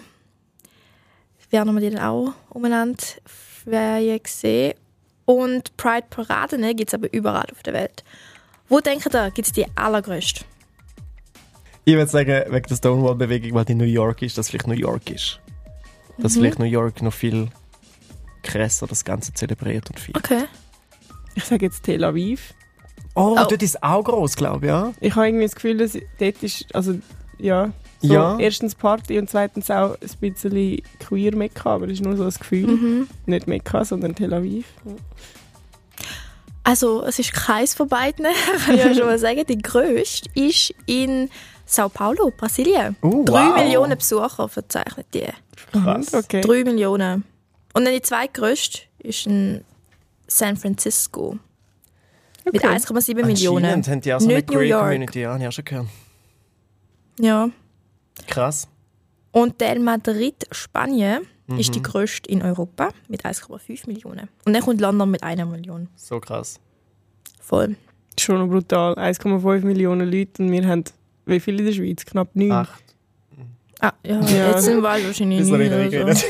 werden 1.52 1.74
wir 1.74 1.82
die 1.82 1.96
dann 1.96 2.04
auch 2.04 2.34
umeinander 2.50 2.98
Ferien 3.26 4.20
sehen. 4.26 4.74
Und 5.26 5.76
Pride 5.78 6.06
Paraden 6.10 6.62
gibt 6.76 6.90
es 6.90 6.94
aber 6.94 7.12
überall 7.14 7.46
auf 7.52 7.64
der 7.64 7.74
Welt. 7.74 8.04
Wo 8.70 8.80
denkt 8.80 9.08
ihr, 9.14 9.32
gibt 9.32 9.48
es 9.48 9.54
die 9.54 9.66
allergrößte? 9.76 10.44
Ich 11.86 11.94
würde 11.96 12.10
sagen, 12.12 12.44
wegen 12.52 12.68
der 12.68 12.76
Stonewall-Bewegung, 12.76 13.54
weil 13.54 13.66
die 13.66 13.76
New 13.76 13.86
York 13.86 14.22
ist, 14.24 14.38
dass 14.38 14.50
vielleicht 14.50 14.68
New 14.68 14.74
York 14.74 15.10
ist. 15.10 15.40
Dass 16.18 16.36
Mhm. 16.36 16.40
vielleicht 16.40 16.60
New 16.60 16.66
York 16.66 17.02
noch 17.02 17.14
viel 17.14 17.50
krasser 18.44 18.88
das 18.88 19.04
Ganze 19.06 19.34
zelebriert 19.34 19.90
und 19.90 20.00
viel. 20.00 20.16
Okay. 20.18 20.46
Ich 21.36 21.44
sage 21.44 21.66
jetzt 21.66 21.84
Tel 21.84 22.04
Aviv. 22.04 22.54
Oh, 23.16 23.36
Oh. 23.40 23.46
dort 23.48 23.62
ist 23.64 23.82
auch 23.84 24.04
groß, 24.04 24.36
glaube 24.36 24.66
ich, 24.66 24.70
ja? 24.70 24.94
Ich 25.00 25.16
habe 25.16 25.28
irgendwie 25.28 25.46
das 25.46 25.56
Gefühl, 25.56 25.78
dass 25.78 25.94
dort 26.20 26.44
ist, 26.44 26.74
also 26.74 27.00
ja, 27.40 27.72
so 28.02 28.14
Ja. 28.14 28.38
erstens 28.40 28.76
Party 28.76 29.18
und 29.20 29.30
zweitens 29.30 29.70
auch 29.72 29.96
ein 30.00 30.10
bisschen 30.32 30.82
queer 31.00 31.36
Mekka, 31.36 31.76
aber 31.76 31.88
das 31.88 31.96
ist 32.00 32.04
nur 32.04 32.16
so 32.18 32.24
ein 32.24 32.30
Gefühl. 32.30 32.68
Mhm. 32.68 33.08
Nicht 33.26 33.48
Mekka, 33.48 33.84
sondern 33.86 34.16
Tel 34.16 34.34
Aviv. 34.34 34.66
Also, 36.64 37.04
es 37.06 37.20
ist 37.20 37.32
keins 37.34 37.76
von 37.76 37.88
beiden, 37.88 38.26
kann 38.66 38.76
ich 38.76 38.84
ja 38.84 38.94
schon 38.94 39.06
mal 39.06 39.20
sagen. 39.20 39.44
Die 39.48 39.58
grösste 39.58 40.30
ist 40.34 40.74
in 40.88 41.30
Sao 41.66 41.90
Paulo, 41.90 42.32
Brasilien. 42.36 42.96
Uh, 43.04 43.24
Drei 43.24 43.48
wow. 43.50 43.56
Millionen 43.56 43.98
Besucher 43.98 44.50
verzeichnet 44.50 45.06
die. 45.14 45.26
Krass. 45.72 46.14
Okay. 46.14 46.42
Drei 46.42 46.64
Millionen. 46.64 47.24
Und 47.74 47.86
dann 47.86 47.94
die 47.94 48.02
zweitgrößte 48.02 48.80
ist 49.00 49.28
in 49.28 49.64
San 50.28 50.58
Francisco. 50.58 51.38
Mit 52.46 52.56
Okay. 52.56 52.68
1,7 52.68 53.26
Millionen. 53.26 53.66
Anscheinend 53.66 53.88
haben 53.88 54.02
die 54.02 54.14
auch 54.14 54.20
so 54.20 54.26
eine 54.28 54.36
Nicht 54.38 54.50
New 54.50 54.56
Queer 54.58 54.68
York. 54.68 54.84
Community, 54.84 55.22
ja, 55.22 55.32
habe 55.34 55.42
ich 55.44 55.48
auch 55.48 55.52
schon 55.52 55.66
gehört. 55.66 55.88
Ja. 57.20 57.50
Krass. 58.28 58.68
Und 59.32 59.62
dann 59.62 59.84
Madrid, 59.84 60.48
Spanien, 60.52 61.22
ist 61.58 61.70
Mhm. 61.70 61.74
die 61.74 61.82
grösste 61.84 62.30
in 62.30 62.42
Europa 62.42 62.90
mit 63.08 63.26
1,5 63.26 63.86
Millionen. 63.88 64.30
Und 64.46 64.54
dann 64.54 64.64
kommt 64.64 64.82
London 64.82 65.12
mit 65.12 65.22
einer 65.24 65.46
Million. 65.46 65.90
So 65.96 66.20
krass. 66.20 66.60
Voll. 67.40 67.76
Schon 68.20 68.50
brutal. 68.50 68.96
1,5 68.98 69.64
Millionen 69.66 70.10
Leute 70.10 70.42
und 70.42 70.52
wir 70.52 70.66
haben, 70.68 70.84
wie 71.26 71.40
viele 71.40 71.60
in 71.60 71.66
der 71.66 71.74
Schweiz? 71.74 72.06
Knapp 72.06 72.30
9. 72.34 72.52
Acht. 72.52 72.84
Ah, 73.82 73.92
ja, 74.04 74.22
Ja. 74.22 74.52
jetzt 74.52 74.64
sind 74.64 74.78
wir 74.78 74.84
wahrscheinlich 74.84 75.42
Ist 75.42 75.50
nicht 75.52 75.94
oder 76.02 76.16
so. 76.16 76.26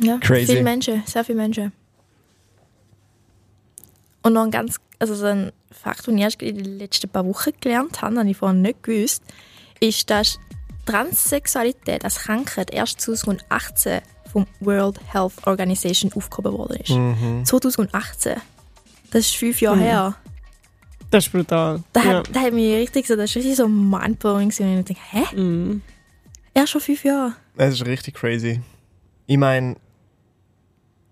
Ja, 0.00 0.18
Crazy. 0.18 0.46
viele 0.46 0.62
Menschen, 0.62 1.02
sehr 1.06 1.24
viele 1.24 1.38
Menschen. 1.38 1.72
Und 4.22 4.32
noch 4.34 4.44
ein 4.44 4.50
ganz, 4.50 4.76
also 5.02 5.14
so 5.14 5.26
ein 5.26 5.52
Fakt, 5.70 6.06
den 6.06 6.16
ich 6.16 6.22
erst 6.24 6.40
in 6.42 6.56
den 6.56 6.78
letzten 6.78 7.08
paar 7.10 7.26
Wochen 7.26 7.50
gelernt 7.60 8.00
habe, 8.02 8.14
den 8.14 8.28
ich 8.28 8.36
vorher 8.36 8.56
nicht 8.56 8.82
gewusst, 8.82 9.22
ist, 9.80 10.08
dass 10.10 10.38
Transsexualität 10.86 12.04
als 12.04 12.16
Krankheit 12.20 12.72
erst 12.72 13.00
2018 13.00 14.00
vom 14.32 14.46
World 14.60 14.98
Health 15.12 15.46
Organization 15.46 16.12
aufgehoben 16.14 16.52
worden 16.56 16.76
ist. 16.80 16.90
Mhm. 16.90 17.44
2018. 17.44 18.36
Das 19.10 19.26
ist 19.26 19.36
fünf 19.36 19.60
Jahre 19.60 19.76
Mhm. 19.76 19.80
her. 19.80 20.14
Das 21.10 21.26
ist 21.26 21.32
brutal. 21.32 21.82
Da, 21.92 22.02
ja. 22.02 22.18
hat, 22.18 22.34
da 22.34 22.40
hat 22.40 22.52
mich 22.54 22.72
richtig 22.74 23.06
so, 23.06 23.16
das 23.16 23.30
ist 23.30 23.36
richtig 23.36 23.56
so 23.56 23.68
mindblowing. 23.68 24.46
Und 24.46 24.60
ich 24.60 24.84
denke, 24.84 24.96
hä? 25.10 25.36
Mhm. 25.36 25.82
Erst 26.54 26.72
schon 26.72 26.80
fünf 26.80 27.04
Jahre? 27.04 27.34
Das 27.56 27.74
ist 27.74 27.84
richtig 27.84 28.14
crazy. 28.14 28.60
Ich 29.26 29.36
meine, 29.36 29.76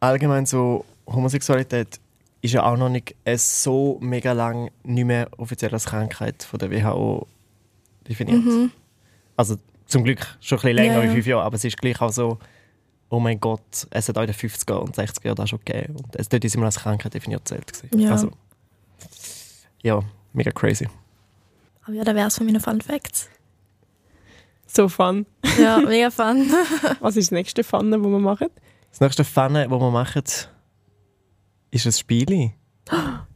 allgemein 0.01 0.47
so 0.47 0.85
Homosexualität 1.07 2.01
ist 2.43 2.55
ja 2.55 2.65
auch 2.65 2.77
noch 2.77 2.89
nicht 2.89 3.15
äh, 3.25 3.37
so 3.37 3.99
mega 4.01 4.33
lang 4.33 4.71
nicht 4.83 5.05
mehr 5.05 5.29
offiziell 5.37 5.73
als 5.73 5.85
Krankheit 5.85 6.43
von 6.43 6.59
der 6.59 6.71
WHO 6.71 7.27
definiert. 8.09 8.45
Mhm. 8.45 8.71
Also 9.37 9.57
zum 9.87 10.05
Glück 10.05 10.21
schon 10.41 10.59
ein 10.59 10.63
bisschen 10.63 10.77
länger 10.77 10.95
Ja, 10.95 11.03
ja. 11.05 11.11
wie 11.11 11.15
fünf 11.15 11.27
Jahre, 11.27 11.43
aber 11.45 11.57
es 11.57 11.65
ist 11.65 11.77
gleich 11.77 12.01
auch 12.01 12.13
so, 12.13 12.39
oh 13.11 13.19
mein 13.21 13.41
Gott, 13.41 13.87
es 13.91 14.09
hat 14.09 14.17
auch 14.17 14.23
in 14.23 14.29
den 14.29 14.37
50er 14.37 14.75
und 14.75 14.97
60er 14.97 15.25
Jahren 15.27 15.37
das 15.37 15.51
schon 15.51 15.61
gegeben. 15.65 15.97
Und 15.97 16.17
es 16.17 16.29
dort 16.29 16.45
ist 16.45 16.55
immer 16.55 16.67
als 16.67 16.79
Krankheit 16.79 17.13
definiert 17.13 17.47
zählt. 17.47 17.83
Ja. 17.95 18.13
Also, 18.13 18.31
ja, 19.83 20.01
mega 20.33 20.51
crazy. 20.51 20.89
Aber 21.83 21.95
ja, 21.95 22.05
das 22.05 22.15
wäre 22.15 22.29
es 22.29 22.37
von 22.37 22.47
meinen 22.47 22.61
Fun 22.61 22.81
Facts. 22.81 23.29
So 24.67 24.89
fun. 24.89 25.27
Ja, 25.59 25.79
mega 25.79 26.11
fun. 26.11 26.49
Was 27.01 27.17
ist 27.17 27.27
das 27.27 27.33
nächste 27.33 27.65
Fun, 27.65 27.91
das 27.91 28.01
wir 28.01 28.09
machen? 28.19 28.49
Das 28.91 29.01
nächste 29.01 29.25
Fun, 29.25 29.55
das 29.55 29.69
wir 29.69 29.91
machen, 29.91 30.23
ist 31.71 31.87
ein 31.87 31.93
Spiel 31.93 32.51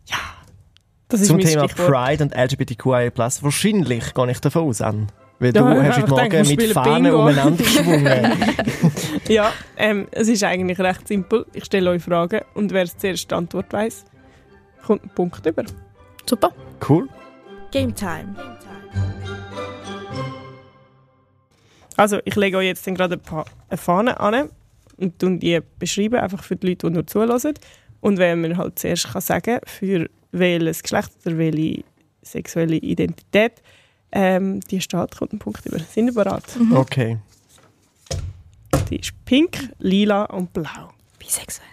Das 1.08 1.20
ist 1.20 1.28
zum 1.28 1.36
mein 1.36 1.46
Thema 1.46 1.68
Stichwort. 1.68 1.90
Pride 1.92 2.24
und 2.24 2.34
LGBTQIA+. 2.34 3.12
Wahrscheinlich 3.14 4.14
gehe 4.14 4.30
ich 4.30 4.40
davon 4.40 4.64
aus 4.68 4.80
an. 4.80 5.12
Weil 5.38 5.52
du 5.52 5.60
Ja, 5.60 5.82
hast 5.84 5.98
heute 5.98 6.10
Morgen 6.10 6.30
denke, 6.30 6.56
mit 6.56 6.72
Fahnen 6.72 7.02
Bingo. 7.04 7.20
umeinander 7.20 7.62
geschwungen. 7.62 8.32
Ja, 9.28 9.52
ähm, 9.76 10.08
es 10.10 10.28
ist 10.28 10.42
eigentlich 10.42 10.78
recht 10.80 11.06
simpel. 11.06 11.46
Ich 11.52 11.66
stelle 11.66 11.90
euch 11.90 12.02
Fragen 12.02 12.40
und 12.54 12.72
wer 12.72 12.86
zuerst 12.86 13.30
die 13.30 13.34
Antwort 13.34 13.72
weiss, 13.72 14.04
kommt 14.84 15.02
einen 15.02 15.10
Punkt 15.14 15.44
über. 15.46 15.64
Super. 16.28 16.50
cool. 16.88 17.08
Game 17.70 17.94
Time. 17.94 18.34
Also, 21.96 22.18
ich 22.24 22.34
lege 22.34 22.56
euch 22.56 22.66
jetzt 22.66 22.84
gerade 22.86 23.14
ein 23.14 23.20
paar 23.20 23.44
eine 23.68 23.76
Fahne 23.78 24.18
an 24.20 24.48
und 24.98 25.22
die 25.22 25.60
beschreiben, 25.78 26.16
einfach 26.16 26.42
für 26.42 26.56
die 26.56 26.68
Leute, 26.68 26.88
die 26.88 26.92
nur 26.92 27.06
zulassen. 27.06 27.54
Und 28.04 28.18
wenn 28.18 28.42
man 28.42 28.58
halt 28.58 28.78
zuerst 28.78 29.10
kann 29.10 29.22
sagen 29.22 29.60
für 29.64 30.10
welches 30.30 30.82
Geschlecht 30.82 31.10
oder 31.24 31.38
welche 31.38 31.82
sexuelle 32.20 32.76
Identität 32.76 33.62
ähm, 34.12 34.60
die 34.60 34.78
steht, 34.82 35.16
kommt 35.16 35.32
ein 35.32 35.38
Punkt 35.38 35.64
über. 35.64 35.78
Sind 35.78 36.08
ihr 36.08 36.12
bereit? 36.14 36.44
Okay. 36.74 37.16
Die 38.90 38.96
ist 38.96 39.12
pink, 39.24 39.70
lila 39.78 40.24
und 40.24 40.52
blau. 40.52 40.92
Bisexuell. 41.18 41.66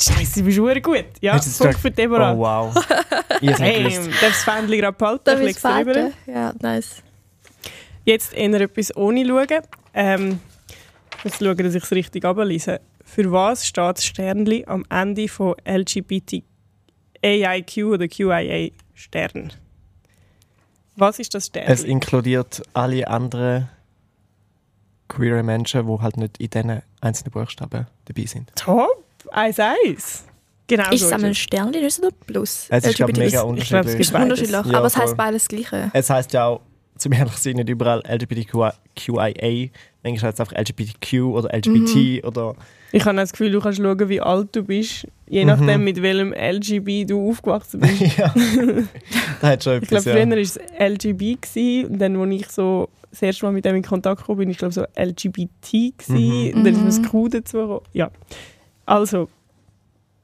Scheiße, 0.00 0.40
du 0.40 0.46
bist 0.46 0.58
verdammt 0.58 0.82
gut. 0.82 1.04
Ja, 1.20 1.36
Punkt 1.36 1.44
gesagt? 1.44 1.78
für 1.78 1.90
Deborah. 1.92 2.32
Oh 2.34 2.38
wow. 2.38 2.74
Seid 3.40 3.60
Hey, 3.60 3.84
gewusst. 3.84 4.08
darf 4.20 4.30
das 4.30 4.42
Fähnchen 4.42 4.78
gerade 4.80 4.96
behalten? 4.98 5.22
Darf 5.24 5.34
Ich 5.36 5.40
ich 5.40 5.46
leg's 5.46 5.62
drüber. 5.62 6.10
Ja, 6.26 6.52
nice. 6.60 7.02
Jetzt 8.04 8.34
eher 8.34 8.60
etwas 8.60 8.96
ohne 8.96 9.24
schauen. 9.24 9.62
Ähm, 9.94 10.40
ich 11.18 11.24
muss 11.24 11.38
schauen, 11.38 11.56
dass 11.56 11.74
ich 11.76 11.84
es 11.84 11.90
richtig 11.92 12.24
ablese. 12.24 12.80
Für 13.18 13.32
was 13.32 13.66
steht 13.66 13.96
das 13.96 14.04
Sternli 14.04 14.64
am 14.68 14.84
Ende 14.90 15.26
von 15.26 15.56
LGBT 15.66 16.44
AIQ 17.20 17.78
oder 17.86 18.06
QIA 18.06 18.70
Stern? 18.94 19.52
Was 20.94 21.18
ist 21.18 21.34
das 21.34 21.46
Es 21.46 21.48
Sternli? 21.48 21.90
inkludiert 21.90 22.62
alle 22.74 23.08
anderen 23.08 23.68
queere 25.08 25.42
Menschen, 25.42 25.84
die 25.88 26.00
halt 26.00 26.16
nicht 26.16 26.38
in 26.38 26.48
diesen 26.48 26.82
einzelnen 27.00 27.32
Buchstaben 27.32 27.88
dabei 28.04 28.26
sind. 28.26 28.52
Top! 28.54 29.04
1-1. 29.32 30.20
Genau 30.68 30.88
Ist 30.92 31.00
so 31.00 31.06
es 31.06 31.12
ein 31.12 31.24
es. 31.24 31.38
Sternchen 31.38 31.80
oder 31.80 31.90
so 31.90 32.10
plus? 32.24 32.66
Es 32.68 32.84
ist, 32.84 32.98
glaube 32.98 33.14
mega 33.14 33.26
Ich 33.26 33.32
glaube, 33.32 33.88
es 33.88 33.96
unterschiedlich. 33.96 33.96
gibt 33.96 34.00
Ist 34.00 34.14
unterschiedlich, 34.14 34.66
Ja, 34.66 34.78
aber 34.78 34.86
es 34.86 34.96
heisst 34.96 35.16
beides 35.16 35.42
das 35.42 35.48
Gleiche. 35.48 35.90
Es 35.92 36.08
heisst 36.08 36.32
ja 36.34 36.44
auch, 36.46 36.60
zum 36.96 37.12
ehrlich 37.14 37.32
sein, 37.34 37.54
nicht 37.54 37.68
überall 37.68 38.00
LGBTQIA. 38.08 38.74
Manchmal 39.06 39.70
heißt 40.04 40.40
es 40.40 40.40
einfach 40.40 40.52
LGBTQ 40.52 41.22
oder 41.24 41.56
LGBT 41.56 42.24
oder... 42.24 42.54
Ich 42.90 43.04
habe 43.04 43.16
das 43.16 43.32
Gefühl, 43.32 43.50
du 43.50 43.60
kannst 43.60 43.78
schauen, 43.78 44.08
wie 44.08 44.20
alt 44.20 44.56
du 44.56 44.62
bist, 44.62 45.06
je 45.28 45.44
nachdem, 45.44 45.84
mit 45.84 46.00
welchem 46.00 46.32
LGB 46.32 47.04
du 47.04 47.28
aufgewachsen 47.28 47.80
bist. 47.80 48.00
ja. 48.16 48.32
da 49.42 49.48
hat 49.48 49.64
schon 49.64 49.82
Ich 49.82 49.88
glaube, 49.88 50.00
etwas, 50.00 50.04
früher 50.04 50.18
ja. 50.18 50.30
war 50.30 50.38
es 50.38 50.58
LGB 50.78 51.36
gewesen, 51.40 51.90
und 51.90 51.98
dann, 51.98 52.16
als 52.16 52.34
ich 52.34 52.48
so 52.48 52.88
das 53.10 53.22
erste 53.22 53.44
Mal 53.44 53.52
mit 53.52 53.64
dem 53.64 53.76
in 53.76 53.82
Kontakt 53.82 54.24
kam, 54.24 54.38
bin 54.38 54.48
ich 54.48 54.56
glaube 54.56 54.72
so 54.72 54.84
LGBT 54.96 55.98
gewesen, 55.98 56.54
und 56.54 56.64
dann 56.64 56.74
ist 56.74 56.80
mir 56.80 56.86
das 56.86 57.02
Q 57.10 57.28
dazu. 57.28 57.82
Ja. 57.92 58.10
Also, 58.86 59.28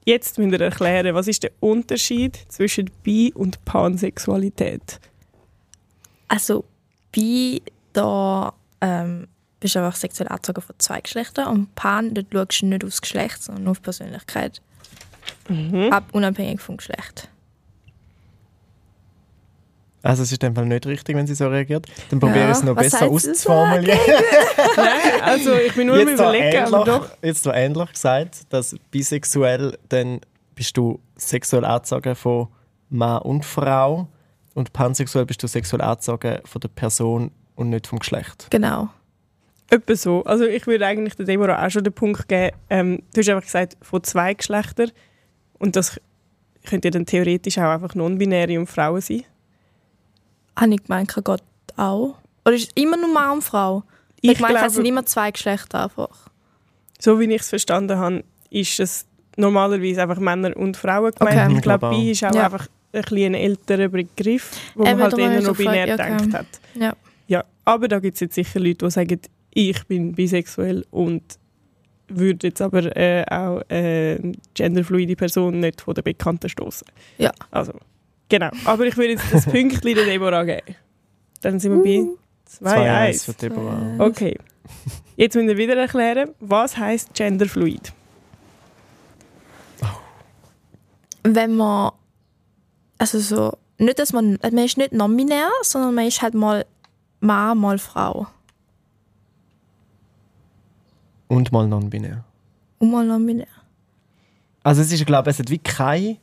jetzt 0.05 0.39
müsst 0.39 0.53
ihr 0.53 0.61
erklären, 0.61 1.13
was 1.13 1.27
ist 1.27 1.43
der 1.43 1.51
Unterschied 1.59 2.35
zwischen 2.47 2.89
Bi- 3.03 3.33
und 3.35 3.63
Pansexualität? 3.65 4.99
Also, 6.27 6.65
bei 7.15 7.61
da 7.93 8.53
ähm, 8.85 9.27
bist 9.59 9.75
einfach 9.75 9.95
sexuell 9.95 10.29
angezogen 10.29 10.61
von 10.61 10.75
zwei 10.77 11.01
Geschlechtern 11.01 11.47
und 11.47 11.75
Pan, 11.75 12.13
dort 12.13 12.27
schaust 12.31 12.61
du 12.61 12.67
nicht 12.67 12.83
aufs 12.83 13.01
Geschlecht, 13.01 13.41
sondern 13.41 13.63
nur 13.63 13.71
auf 13.71 13.81
Persönlichkeit. 13.81 14.61
Mhm. 15.49 15.91
Ab, 15.91 16.05
unabhängig 16.11 16.61
vom 16.61 16.77
Geschlecht. 16.77 17.29
Also 20.03 20.21
es 20.21 20.31
ist 20.31 20.43
in 20.43 20.49
dem 20.49 20.55
Fall 20.55 20.67
nicht 20.67 20.85
richtig, 20.85 21.15
wenn 21.15 21.25
sie 21.25 21.33
so 21.33 21.47
reagiert. 21.47 21.87
Dann 22.11 22.19
probiere 22.19 22.41
Ja, 22.41 22.51
ich 22.51 22.57
es 22.57 22.63
noch 22.63 22.75
was 22.75 22.91
besser 22.91 23.09
auszuformulieren. 23.09 23.99
Nein, 24.77 25.21
also 25.23 25.55
ich 25.55 25.73
bin 25.73 25.87
nur 25.87 25.95
am 25.95 26.07
Jetzt 26.07 26.13
überlegen, 26.19 26.57
aber 26.59 26.77
ähnlich, 26.77 26.93
doch. 26.93 27.09
jetzt 27.23 27.45
da 27.47 27.53
ähnlich 27.55 27.91
gesagt, 27.91 28.53
dass 28.53 28.75
bisexuell, 28.91 29.79
dann 29.89 30.21
bist 30.53 30.77
du 30.77 30.99
sexuell 31.15 31.65
angezogen 31.65 32.13
von 32.13 32.49
Mann 32.89 33.23
und 33.23 33.45
Frau 33.45 34.07
und 34.53 34.73
pansexuell 34.73 35.25
bist 35.25 35.41
du 35.41 35.47
sexuell 35.47 35.81
angezogen 35.81 36.37
von 36.45 36.61
der 36.61 36.69
Person 36.69 37.31
und 37.55 37.69
nicht 37.69 37.87
vom 37.87 37.99
Geschlecht. 37.99 38.47
Genau. 38.49 38.89
Etwa 39.69 39.95
so. 39.95 40.23
Also 40.25 40.45
ich 40.45 40.67
würde 40.67 40.85
eigentlich 40.85 41.15
der 41.15 41.25
Deborah 41.25 41.65
auch 41.65 41.69
schon 41.71 41.83
den 41.83 41.93
Punkt 41.93 42.27
geben, 42.27 42.55
ähm, 42.69 43.01
du 43.13 43.21
hast 43.21 43.29
einfach 43.29 43.43
gesagt, 43.43 43.77
von 43.81 44.03
zwei 44.03 44.33
Geschlechtern 44.33 44.91
und 45.57 45.75
das 45.75 45.99
könnte 46.65 46.87
ja 46.87 46.91
dann 46.91 47.05
theoretisch 47.05 47.57
auch 47.57 47.71
einfach 47.71 47.95
non-binäre 47.95 48.59
und 48.59 48.67
Frauen 48.67 49.01
sein. 49.01 49.23
Habe 50.55 50.73
ich 50.73 50.83
gemeint, 50.83 51.09
kann 51.09 51.23
Gott 51.23 51.43
auch? 51.77 52.15
Oder 52.45 52.55
ist 52.55 52.69
es 52.69 52.81
immer 52.83 52.97
nur 52.97 53.11
Mann 53.11 53.31
und 53.37 53.43
Frau? 53.43 53.83
Ich, 54.21 54.31
Ich 54.31 54.39
meine, 54.39 54.65
es 54.65 54.73
sind 54.73 54.85
immer 54.85 55.05
zwei 55.05 55.31
Geschlechter 55.31 55.83
einfach. 55.83 56.29
So 56.99 57.19
wie 57.19 57.25
ich 57.25 57.41
es 57.41 57.49
verstanden 57.49 57.97
habe, 57.97 58.23
ist 58.49 58.79
es 58.79 59.05
normalerweise 59.35 60.01
einfach 60.03 60.19
Männer 60.19 60.55
und 60.55 60.77
Frauen 60.77 61.11
gemeint. 61.11 61.47
Okay. 61.47 61.55
Ich 61.55 61.61
glaube, 61.61 61.89
bi 61.89 62.11
ist 62.11 62.23
auch 62.23 62.33
Ja. 62.33 62.45
einfach 62.45 62.67
ein 62.93 63.01
bisschen 63.01 63.33
ein 63.35 63.41
älterer 63.41 63.89
Begriff, 63.89 64.51
wo 64.75 64.83
Eben, 64.83 64.99
man 64.99 65.11
halt 65.11 65.17
eher 65.17 65.39
ich 65.39 65.45
noch 65.45 65.57
binär 65.57 65.87
gedacht 65.87 66.21
okay. 66.21 66.33
hat. 66.33 66.45
Ja. 66.75 66.93
Aber 67.65 67.87
da 67.87 67.99
gibt 67.99 68.15
es 68.15 68.21
jetzt 68.21 68.35
sicher 68.35 68.59
Leute, 68.59 68.85
die 68.85 68.91
sagen, 68.91 69.19
ich 69.53 69.85
bin 69.87 70.13
bisexuell 70.13 70.85
und 70.91 71.23
würde 72.07 72.47
jetzt 72.47 72.61
aber 72.61 72.95
äh, 72.95 73.25
auch 73.29 73.61
äh, 73.69 74.19
genderfluide 74.53 75.15
Person 75.15 75.59
nicht 75.59 75.81
von 75.81 75.95
der 75.95 76.03
Bekannten 76.03 76.49
stoßen. 76.49 76.87
Ja. 77.17 77.31
Also, 77.51 77.73
genau. 78.29 78.49
Aber 78.65 78.85
ich 78.85 78.95
würde 78.95 79.13
jetzt 79.13 79.25
das 79.31 79.45
Pünktchen 79.51 79.95
der 79.95 80.05
Deborah 80.05 80.43
geben. 80.43 80.75
Dann 81.41 81.59
sind 81.59 81.83
wir 81.83 82.01
Uh. 82.01 82.17
bei 82.61 83.11
2-1 83.11 83.25
für 83.25 83.31
2-1. 83.31 83.37
Deborah. 83.37 83.95
Okay. 83.99 84.37
Jetzt 85.15 85.35
müssen 85.35 85.47
wir 85.47 85.57
wieder 85.57 85.75
erklären, 85.75 86.29
was 86.39 86.77
heißt 86.77 87.13
genderfluid? 87.13 87.93
Wenn 91.23 91.55
man, 91.55 91.91
also 92.99 93.19
so, 93.19 93.57
nicht, 93.77 93.97
dass 93.97 94.13
man, 94.13 94.37
man 94.41 94.57
ist 94.59 94.77
nicht 94.77 94.91
non-binär, 94.91 95.49
sondern 95.63 95.95
man 95.95 96.05
ist 96.07 96.21
halt 96.21 96.35
mal 96.35 96.65
Mann, 97.25 97.57
mal 97.57 97.77
Frau. 97.77 98.27
Und 101.27 101.51
mal 101.51 101.67
non-binär. 101.67 102.23
Und 102.79 102.91
mal 102.91 103.05
non-binär. 103.05 103.47
Also 104.63 104.81
es 104.81 104.91
ist, 104.91 105.05
glaube 105.05 105.29
ich, 105.29 105.35
es 105.35 105.39
hat 105.39 105.49
wie 105.49 105.57
kein... 105.59 106.17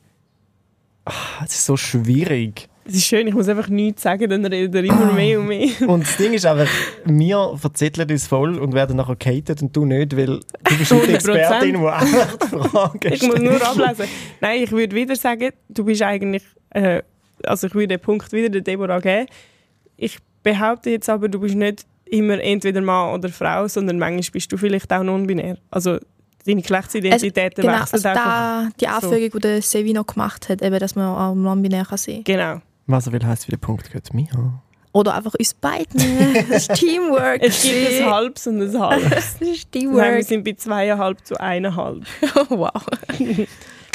Ah, 1.05 1.43
Es 1.45 1.53
ist 1.53 1.65
so 1.65 1.75
schwierig. 1.75 2.69
Es 2.85 2.95
ist 2.95 3.05
schön, 3.05 3.27
ich 3.27 3.33
muss 3.33 3.47
einfach 3.47 3.69
nichts 3.69 4.01
sagen, 4.01 4.29
dann 4.29 4.45
redet 4.45 4.75
er 4.75 4.83
immer 4.83 5.13
mehr 5.13 5.39
und 5.39 5.47
mehr. 5.47 5.69
Und 5.87 6.01
das 6.01 6.17
Ding 6.17 6.33
ist 6.33 6.45
einfach, 6.45 6.67
wir 7.05 7.55
verzetteln 7.57 8.09
uns 8.11 8.27
voll 8.27 8.59
und 8.59 8.73
werden 8.73 8.97
nachher 8.97 9.15
gehatet 9.15 9.61
und 9.61 9.73
du 9.75 9.85
nicht, 9.85 10.15
weil 10.17 10.39
du 10.39 10.77
bist 10.77 10.91
nicht 10.91 11.07
die 11.07 11.11
100%. 11.11 11.15
Expertin, 11.15 11.79
die 11.79 11.87
einfach 11.87 12.37
die 12.37 12.47
Fragen 12.69 12.99
Ich 13.13 13.23
muss 13.23 13.39
nur 13.39 13.65
ablesen. 13.67 14.05
Nein, 14.41 14.63
ich 14.63 14.71
würde 14.71 14.95
wieder 14.95 15.15
sagen, 15.15 15.51
du 15.69 15.85
bist 15.85 16.01
eigentlich, 16.01 16.43
äh, 16.71 17.03
also 17.45 17.67
ich 17.67 17.73
würde 17.73 17.87
den 17.87 17.99
Punkt 18.01 18.31
wieder 18.33 18.49
der 18.49 18.61
Deborah 18.61 18.99
geben. 18.99 19.27
Ich 19.95 20.19
behaupte 20.43 20.89
jetzt 20.91 21.09
aber, 21.09 21.29
du 21.29 21.39
bist 21.39 21.55
nicht 21.55 21.85
immer 22.05 22.39
entweder 22.39 22.81
Mann 22.81 23.13
oder 23.13 23.29
Frau, 23.29 23.67
sondern 23.67 23.97
manchmal 23.97 24.23
bist 24.31 24.51
du 24.51 24.57
vielleicht 24.57 24.91
auch 24.93 25.03
non-binär. 25.03 25.57
Also 25.71 25.97
deine 26.45 26.61
Geschlechtsidentitäten 26.61 27.61
Genau, 27.63 27.79
wechseln 27.79 27.93
also 27.93 28.07
einfach. 28.09 28.23
da, 28.23 28.69
die 28.79 28.87
Anfügung, 28.87 29.29
die 29.31 29.39
der 29.39 29.61
Sevi 29.61 29.93
noch 29.93 30.05
gemacht 30.05 30.49
hat, 30.49 30.61
eben, 30.61 30.77
dass 30.77 30.95
man 30.95 31.07
auch 31.07 31.33
non-binär 31.33 31.85
kann 31.85 31.97
sein 31.97 32.23
Genau. 32.23 32.61
Was 32.85 33.07
er 33.07 33.13
will, 33.13 33.25
heisst, 33.25 33.47
wie 33.47 33.51
der 33.51 33.57
Punkt 33.57 33.91
geht. 33.91 34.13
Mir. 34.13 34.27
Oder 34.91 35.15
einfach 35.15 35.33
uns 35.33 35.53
beiden. 35.53 35.99
Das 36.49 36.67
ist 36.67 36.73
Teamwork. 36.75 37.41
Es 37.41 37.63
gibt 37.63 38.01
ein 38.01 38.05
halbes 38.11 38.45
und 38.45 38.61
ein 38.61 38.79
halbes. 38.79 39.09
Das 39.09 39.23
ist 39.25 39.41
heißt, 39.41 39.73
wir 39.73 39.81
Teamwork. 39.81 40.23
sind 40.23 40.43
bei 40.43 40.53
zweieinhalb 40.53 41.25
zu 41.25 41.39
eineinhalb. 41.39 42.03
wow. 42.49 42.71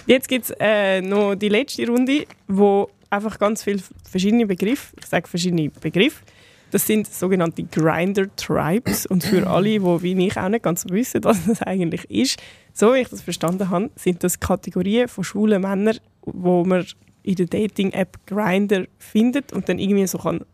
Jetzt 0.06 0.26
gibt 0.28 0.46
es 0.46 0.56
äh, 0.58 1.02
noch 1.02 1.34
die 1.34 1.50
letzte 1.50 1.86
Runde, 1.86 2.24
wo 2.48 2.88
einfach 3.10 3.38
ganz 3.38 3.62
viele 3.62 3.80
verschiedene 4.10 4.46
Begriffe, 4.46 4.96
ich 4.98 5.06
sage 5.06 5.28
verschiedene 5.28 5.68
Begriffe, 5.68 6.22
das 6.70 6.86
sind 6.86 7.06
sogenannte 7.06 7.62
Grinder-Tribes. 7.64 9.06
Und 9.06 9.24
für 9.24 9.46
alle, 9.50 9.68
die 9.68 9.82
wie 9.82 10.26
ich 10.26 10.36
auch 10.36 10.48
nicht 10.48 10.62
ganz 10.62 10.84
wissen, 10.88 11.24
was 11.24 11.46
das 11.46 11.62
eigentlich 11.62 12.10
ist, 12.10 12.40
so 12.72 12.94
wie 12.94 12.98
ich 12.98 13.08
das 13.08 13.22
verstanden 13.22 13.70
habe, 13.70 13.90
sind 13.96 14.22
das 14.24 14.40
Kategorien 14.40 15.08
von 15.08 15.24
schwulen 15.24 15.62
Männern, 15.62 15.98
wo 16.22 16.64
man 16.64 16.86
in 17.22 17.34
der 17.34 17.46
Dating-App 17.46 18.26
Grinder 18.26 18.86
findet 18.98 19.52
und 19.52 19.68
dann 19.68 19.78
irgendwie 19.78 20.06
so 20.06 20.18
kann 20.18 20.44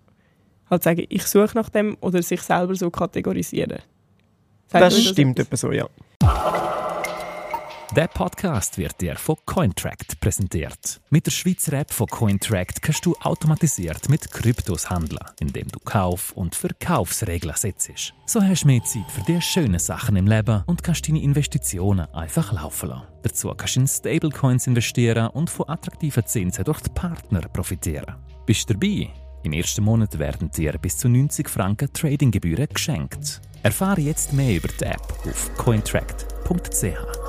halt 0.71 0.83
sagen, 0.83 1.05
ich 1.09 1.27
suche 1.27 1.55
nach 1.55 1.69
dem 1.69 1.97
oder 2.01 2.23
sich 2.23 2.41
selber 2.41 2.75
so 2.75 2.91
kategorisieren. 2.91 3.81
Sagt 4.69 4.83
Das 4.83 5.03
stimmt 5.03 5.39
etwa 5.39 5.57
so, 5.57 5.73
ja. 5.73 5.89
Der 7.97 8.09
Podcast 8.09 8.77
wird 8.77 9.01
dir 9.01 9.15
von 9.15 9.37
Cointract 9.47 10.19
präsentiert. 10.19 11.01
Mit 11.11 11.27
der 11.27 11.31
Schweizer 11.31 11.75
App 11.75 11.93
von 11.93 12.09
Cointract 12.09 12.83
kannst 12.83 13.07
du 13.07 13.15
automatisiert 13.23 14.09
mit 14.09 14.33
Kryptos 14.33 14.91
handeln, 14.91 15.25
indem 15.39 15.69
du 15.69 15.79
Kauf- 15.79 16.33
und 16.33 16.57
Verkaufsregeln 16.57 17.55
setzt. 17.55 18.13
So 18.27 18.43
hast 18.43 18.65
du 18.65 18.67
mehr 18.67 18.83
Zeit 18.83 19.09
für 19.13 19.23
die 19.23 19.41
schönen 19.41 19.79
Sachen 19.79 20.17
im 20.17 20.27
Leben 20.27 20.65
und 20.67 20.83
kannst 20.83 21.07
deine 21.07 21.23
Investitionen 21.23 22.13
einfach 22.13 22.53
laufen 22.53 22.89
lassen. 22.89 23.07
Dazu 23.23 23.55
kannst 23.57 23.77
du 23.77 23.81
in 23.81 23.87
Stablecoins 23.87 24.67
investieren 24.67 25.29
und 25.29 25.49
von 25.49 25.69
attraktiven 25.69 26.27
Zinsen 26.27 26.65
durch 26.65 26.81
die 26.81 26.91
Partner 26.91 27.43
profitieren. 27.43 28.17
Bist 28.45 28.69
du 28.69 28.75
dabei? 28.75 29.11
Im 29.45 29.53
ersten 29.53 29.85
Monat 29.85 30.19
werden 30.19 30.51
dir 30.51 30.73
bis 30.79 30.97
zu 30.97 31.09
90 31.09 31.49
Franken 31.49 31.93
Tradinggebühren 31.93 32.67
geschenkt. 32.75 33.41
Erfahre 33.63 34.01
jetzt 34.01 34.33
mehr 34.33 34.57
über 34.57 34.69
die 34.69 34.85
App 34.85 35.15
auf 35.25 35.57
cointract.ch. 35.57 37.24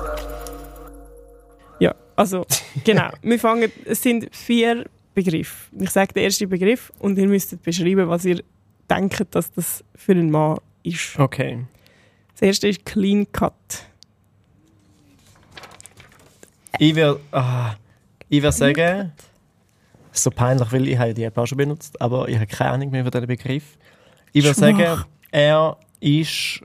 Also 2.16 2.46
genau. 2.84 3.10
Wir 3.22 3.38
fangen, 3.38 3.70
es 3.84 4.02
sind 4.02 4.34
vier 4.34 4.86
Begriffe. 5.14 5.70
Ich 5.78 5.90
sage 5.90 6.12
den 6.12 6.24
ersten 6.24 6.48
Begriff 6.48 6.92
und 6.98 7.18
ihr 7.18 7.28
müsst 7.28 7.62
beschreiben, 7.62 8.08
was 8.08 8.24
ihr 8.24 8.42
denkt, 8.90 9.34
dass 9.34 9.52
das 9.52 9.84
für 9.94 10.12
einen 10.12 10.30
Mann 10.30 10.58
ist. 10.82 11.18
Okay. 11.18 11.64
Das 12.32 12.42
erste 12.42 12.68
ist 12.68 12.84
Clean 12.84 13.30
Cut. 13.32 13.54
Ich 16.78 16.94
will, 16.94 17.18
ah, 17.32 17.74
ich 18.28 18.42
will 18.42 18.52
sagen, 18.52 19.12
so 20.12 20.30
peinlich, 20.30 20.70
weil 20.72 20.88
ich 20.88 20.98
habe 20.98 21.14
die 21.14 21.22
App 21.24 21.38
auch 21.38 21.46
schon 21.46 21.58
benutzt, 21.58 22.00
aber 22.00 22.28
ich 22.28 22.36
habe 22.36 22.46
keine 22.46 22.70
Ahnung 22.72 22.90
mehr 22.90 23.02
von 23.02 23.10
diesem 23.10 23.26
Begriff. 23.26 23.78
Ich 24.32 24.44
will 24.44 24.54
sagen, 24.54 25.04
er 25.30 25.78
ist 26.00 26.60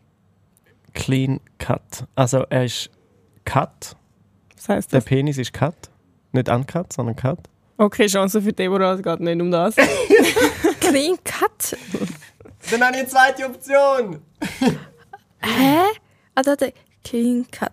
clean 0.93 1.39
cut. 1.57 2.05
Also 2.15 2.39
er 2.49 2.65
ist 2.65 2.89
cut. 3.45 3.95
Was 4.67 4.87
Der 4.87 4.99
das? 4.99 5.05
Penis 5.05 5.37
ist 5.37 5.53
cut. 5.53 5.75
Nicht 6.31 6.49
uncut, 6.49 6.93
sondern 6.93 7.15
cut. 7.15 7.39
Okay, 7.77 8.07
Chance 8.07 8.41
für 8.41 8.53
Deborah, 8.53 8.93
es 8.93 9.01
geht 9.03 9.19
nicht 9.19 9.41
um 9.41 9.49
das. 9.49 9.75
Clean 10.79 11.17
Cut. 11.23 11.77
Dann 12.69 12.83
habe 12.83 12.93
ich 12.95 12.99
eine 13.01 13.07
zweite 13.07 13.45
Option. 13.45 14.21
Hä? 15.41 15.79
Ah, 16.35 16.41
da, 16.43 16.55
der 16.55 16.73
Clean 17.03 17.45
Cut. 17.49 17.71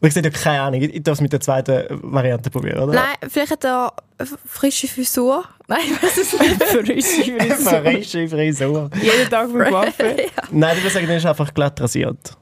Ich 0.00 0.14
sehe 0.14 0.22
ja 0.22 0.30
keine 0.30 0.62
Ahnung. 0.62 0.80
Ich 0.82 1.02
darf 1.02 1.14
es 1.14 1.20
mit 1.20 1.32
der 1.32 1.40
zweiten 1.40 1.84
Variante 2.02 2.50
probieren, 2.50 2.82
oder? 2.82 2.92
Nein, 2.94 3.14
vielleicht 3.28 3.52
hat 3.52 3.64
er 3.64 3.92
eine 4.18 4.28
frische 4.46 4.88
Frisur. 4.88 5.44
Nein, 5.68 5.80
ich 5.84 6.02
weiß 6.02 6.16
es 6.16 6.40
nicht. 6.40 6.62
Frische 6.64 7.38
Frisur. 7.38 7.82
Frische 7.82 8.28
Frisur. 8.28 8.90
Jeden 9.00 9.30
Tag 9.30 9.52
mit 9.52 9.70
Waffe. 9.70 10.16
Nein, 10.50 10.76
ich 10.76 10.82
würde 10.82 10.94
sagen, 10.94 11.06
der 11.06 11.18
ist 11.18 11.26
einfach 11.26 11.54
glatt 11.54 11.80
rasiert. 11.80 12.36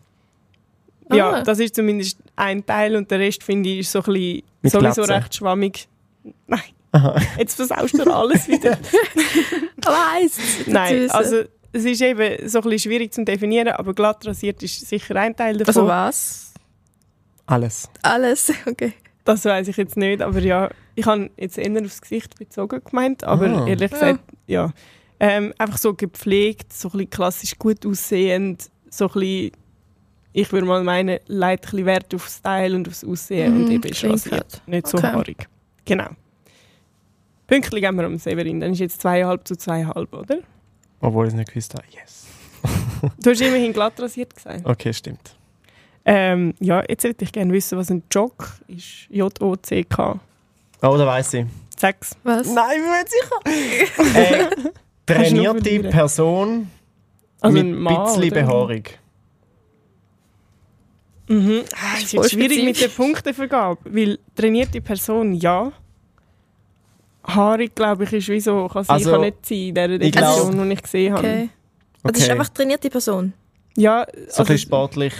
Ja, 1.12 1.30
Ah. 1.32 1.42
das 1.42 1.58
ist 1.58 1.74
zumindest 1.74 2.18
ein 2.36 2.64
Teil 2.64 2.96
und 2.96 3.10
der 3.10 3.18
Rest 3.18 3.42
finde 3.42 3.68
ich 3.70 3.80
ist 3.80 3.92
so 3.92 4.00
ein 4.00 4.04
bisschen 4.12 4.42
Mit 4.62 4.72
sowieso 4.72 5.02
Glatze. 5.02 5.14
recht 5.14 5.34
schwammig. 5.34 5.88
Nein, 6.46 6.60
Aha. 6.92 7.16
jetzt 7.38 7.54
versaust 7.56 7.94
du 7.98 8.02
alles 8.12 8.46
wieder. 8.48 8.78
Eins. 9.86 10.38
Nein, 10.66 11.10
also 11.10 11.42
es 11.72 11.84
ist 11.84 12.00
eben 12.02 12.48
so 12.48 12.58
ein 12.58 12.64
bisschen 12.64 12.78
schwierig 12.90 13.12
zu 13.12 13.24
definieren, 13.24 13.68
aber 13.68 13.94
glatt 13.94 14.26
rasiert 14.26 14.62
ist 14.62 14.86
sicher 14.88 15.16
ein 15.16 15.34
Teil 15.36 15.56
davon. 15.56 15.68
Also 15.68 15.86
was? 15.86 16.54
Alles. 17.46 17.88
Alles, 18.02 18.52
okay. 18.66 18.92
Das 19.24 19.44
weiß 19.44 19.68
ich 19.68 19.76
jetzt 19.76 19.96
nicht, 19.96 20.22
aber 20.22 20.38
ja, 20.40 20.70
ich 20.94 21.06
habe 21.06 21.30
jetzt 21.36 21.58
eher 21.58 21.84
aufs 21.84 22.00
Gesicht 22.00 22.38
bezogen 22.38 22.80
gemeint, 22.84 23.24
aber 23.24 23.46
Ah. 23.46 23.66
ehrlich 23.66 23.90
gesagt, 23.90 24.20
ja. 24.46 24.72
Ähm, 25.22 25.52
einfach 25.58 25.76
so 25.78 25.92
gepflegt, 25.94 26.72
so 26.72 26.88
ein 26.88 26.92
bisschen 26.92 27.10
klassisch 27.10 27.58
gut 27.58 27.84
aussehend, 27.84 28.70
so 28.88 29.06
ein 29.08 29.12
bisschen, 29.12 29.52
ich 30.32 30.52
würde 30.52 30.66
mal 30.66 30.82
meinen, 30.84 31.18
leitet 31.26 31.66
ein 31.66 31.70
bisschen 31.70 31.86
Wert 31.86 32.14
auf 32.14 32.28
Style 32.28 32.74
und 32.76 32.88
aufs 32.88 33.04
Aussehen 33.04 33.54
und 33.56 33.64
Mhm, 33.66 33.70
eben 33.72 33.90
ist 33.90 34.04
rasiert, 34.04 34.62
nicht 34.66 34.86
so 34.86 34.98
Okay. 34.98 35.06
haarig. 35.08 35.48
Genau. 35.84 36.08
Pünktlich 37.46 37.82
geben 37.82 37.96
wir 37.98 38.04
am 38.06 38.18
Severin, 38.18 38.60
dann 38.60 38.72
ist 38.72 38.78
jetzt 38.78 39.00
zweieinhalb 39.00 39.46
zu 39.46 39.56
zweieinhalb, 39.56 40.12
oder? 40.12 40.38
Obwohl 41.00 41.26
ich 41.26 41.32
es 41.32 41.36
nicht 41.36 41.48
gewusst 41.50 41.74
habe. 41.74 41.84
Yes. 41.90 42.26
Du 43.22 43.30
hast 43.30 43.40
immerhin 43.40 43.72
glatt 43.72 43.98
rasiert 44.00 44.36
gesagt. 44.36 44.60
Okay, 44.64 44.92
stimmt. 44.92 45.34
Ähm, 46.04 46.54
ja, 46.60 46.82
jetzt 46.88 47.04
hätte 47.04 47.24
ich 47.24 47.32
gerne 47.32 47.52
wissen, 47.52 47.76
was 47.78 47.90
ein 47.90 48.02
Jog 48.12 48.52
ist. 48.68 49.06
J-O-C-K. 49.10 50.20
Oh, 50.82 50.96
da 50.96 51.06
weiß 51.06 51.34
ich. 51.34 51.46
Sechs. 51.78 52.16
Was? 52.22 52.46
Nein, 52.52 52.70
ich 52.76 52.82
bin 52.82 52.90
mir 52.90 53.74
nicht 53.74 53.90
sicher. 53.90 54.16
äh, 54.66 54.70
trainierte. 55.06 55.88
Person 55.90 56.70
Also 57.40 57.56
mit 57.56 57.66
ein 57.66 57.84
bisschen 57.84 58.24
oder? 58.24 58.30
Behaarung. 58.42 58.82
Mhm. 61.30 61.62
Ah, 61.74 61.94
es 61.96 62.04
ist 62.04 62.12
jetzt 62.12 62.32
schwierig 62.32 62.64
mit 62.64 62.80
der. 62.80 62.88
Punktevergabe, 62.88 63.78
weil 63.84 64.18
trainierte 64.34 64.80
Person 64.80 65.32
ja. 65.34 65.72
Haarig, 67.22 67.74
glaube 67.74 68.04
ich, 68.04 68.12
ist 68.14 68.28
wie 68.28 68.40
so, 68.40 68.66
kann 68.66 68.82
sie 68.82 68.90
Also, 68.90 69.12
kann 69.12 69.20
nicht 69.20 69.46
sein 69.46 69.58
in 69.58 69.74
dieser 69.74 69.98
Definition, 69.98 70.68
die 70.68 70.72
ich 70.74 70.82
gesehen 70.82 71.12
habe. 71.12 71.26
Okay. 71.28 71.48
Also. 72.02 72.12
Das 72.12 72.22
ist 72.22 72.30
einfach 72.30 72.48
trainierte 72.48 72.90
Person. 72.90 73.32
Ja, 73.76 74.06
so 74.10 74.16
ein 74.16 74.24
also, 74.26 74.44
bisschen 74.44 74.58
sportlich. 74.58 75.14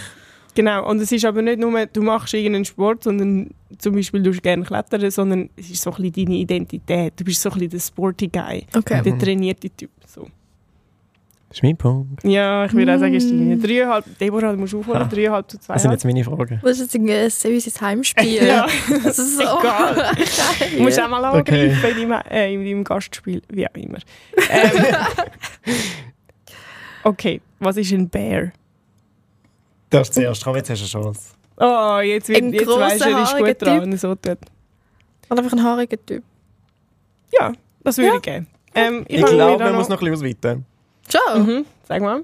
genau. 0.53 0.89
Und 0.89 0.99
es 0.99 1.11
ist 1.11 1.23
aber 1.23 1.41
nicht 1.41 1.59
nur, 1.59 1.85
du 1.85 2.01
machst 2.01 2.33
irgendeinen 2.33 2.65
Sport, 2.65 3.03
sondern 3.03 3.51
zum 3.77 3.95
Beispiel 3.95 4.21
du 4.21 4.31
gerne 4.31 4.63
klettern, 4.65 5.09
sondern 5.11 5.49
es 5.55 5.69
ist 5.69 5.81
so 5.83 5.91
ein 5.91 6.01
bisschen 6.01 6.25
deine 6.25 6.37
Identität. 6.39 7.13
Du 7.15 7.23
bist 7.23 7.41
so 7.41 7.49
ein 7.49 7.53
bisschen 7.53 7.69
der 7.69 7.79
sporty 7.79 8.27
Guy, 8.27 8.65
Okay. 8.75 9.01
der 9.01 9.17
trainierte 9.17 9.69
Typ. 9.69 9.91
Das 11.51 11.57
ist 11.57 11.63
mein 11.63 11.75
Punkt. 11.75 12.23
Ja, 12.23 12.63
ich 12.63 12.71
würde 12.73 12.95
auch 12.95 12.99
sagen, 12.99 13.13
ist 13.13 13.29
Mm. 13.29 13.37
deine 13.39 13.57
dreieinhalb, 13.57 14.17
Deborah, 14.19 14.53
du 14.53 14.57
musst 14.57 14.73
aufholen, 14.73 15.09
dreieinhalb 15.09 15.51
zu 15.51 15.57
Das 15.67 15.81
sind 15.81 15.91
jetzt 15.91 16.05
meine 16.05 16.23
Fragen. 16.23 16.61
Das 16.63 16.71
ist 16.71 16.79
jetzt 16.83 16.95
irgendwie 16.95 17.13
ein 17.13 17.29
seriöses 17.29 17.81
Heimspiel. 17.81 18.41
Ja. 18.47 18.67
Das 19.03 19.19
ist 19.19 19.35
so. 19.37 19.43
Egal. 19.43 20.13
Du 20.77 20.81
musst 20.83 20.97
auch 21.01 21.09
mal 21.09 21.39
Okay. 21.41 21.71
angreifen 21.71 22.01
in, 22.03 22.09
deinem, 22.09 22.21
äh, 22.31 22.53
in 22.53 22.63
deinem 22.63 22.83
Gastspiel, 22.85 23.41
wie 23.49 23.67
auch 23.67 23.73
immer. 23.75 23.97
Ähm, 24.49 24.71
okay, 27.03 27.41
was 27.59 27.77
ist 27.77 27.91
ein 27.91 28.07
Bear? 28.09 28.51
Das 29.89 30.07
ist 30.07 30.13
zuerst. 30.13 30.43
Komm, 30.43 30.55
jetzt 30.55 30.69
hast 30.69 30.79
du 30.93 30.97
eine 30.97 31.03
Chance. 31.05 31.33
Oh, 31.57 31.99
jetzt, 31.99 32.29
wird, 32.29 32.41
Ein 32.43 32.53
jetzt 32.53 32.67
weisst 32.67 33.01
du, 33.05 33.09
er 33.09 33.23
ist 33.23 33.33
haariger 33.33 33.47
gut 33.53 33.61
dran, 33.61 33.73
Typ. 33.75 33.81
wenn 33.83 33.91
er 33.91 33.97
so 33.97 34.15
tut. 34.15 34.37
Oder 35.29 35.43
einfach 35.43 35.51
ein 35.57 35.63
haariger 35.63 35.97
Typ. 36.05 36.23
Ja, 37.37 37.51
das 37.83 37.97
würde 37.97 38.07
Ja. 38.09 38.15
ich 38.15 38.21
geben. 38.21 38.47
Ähm, 38.73 39.05
ich 39.07 39.19
Ich 39.19 39.25
glaube, 39.25 39.63
man 39.63 39.75
muss 39.75 39.89
noch 39.89 40.01
ein 40.01 40.09
bisschen 40.11 40.27
ausweiten. 40.27 40.65
Schon? 41.11 41.43
Mhm, 41.45 41.65
sag 41.87 42.01
mal. 42.01 42.23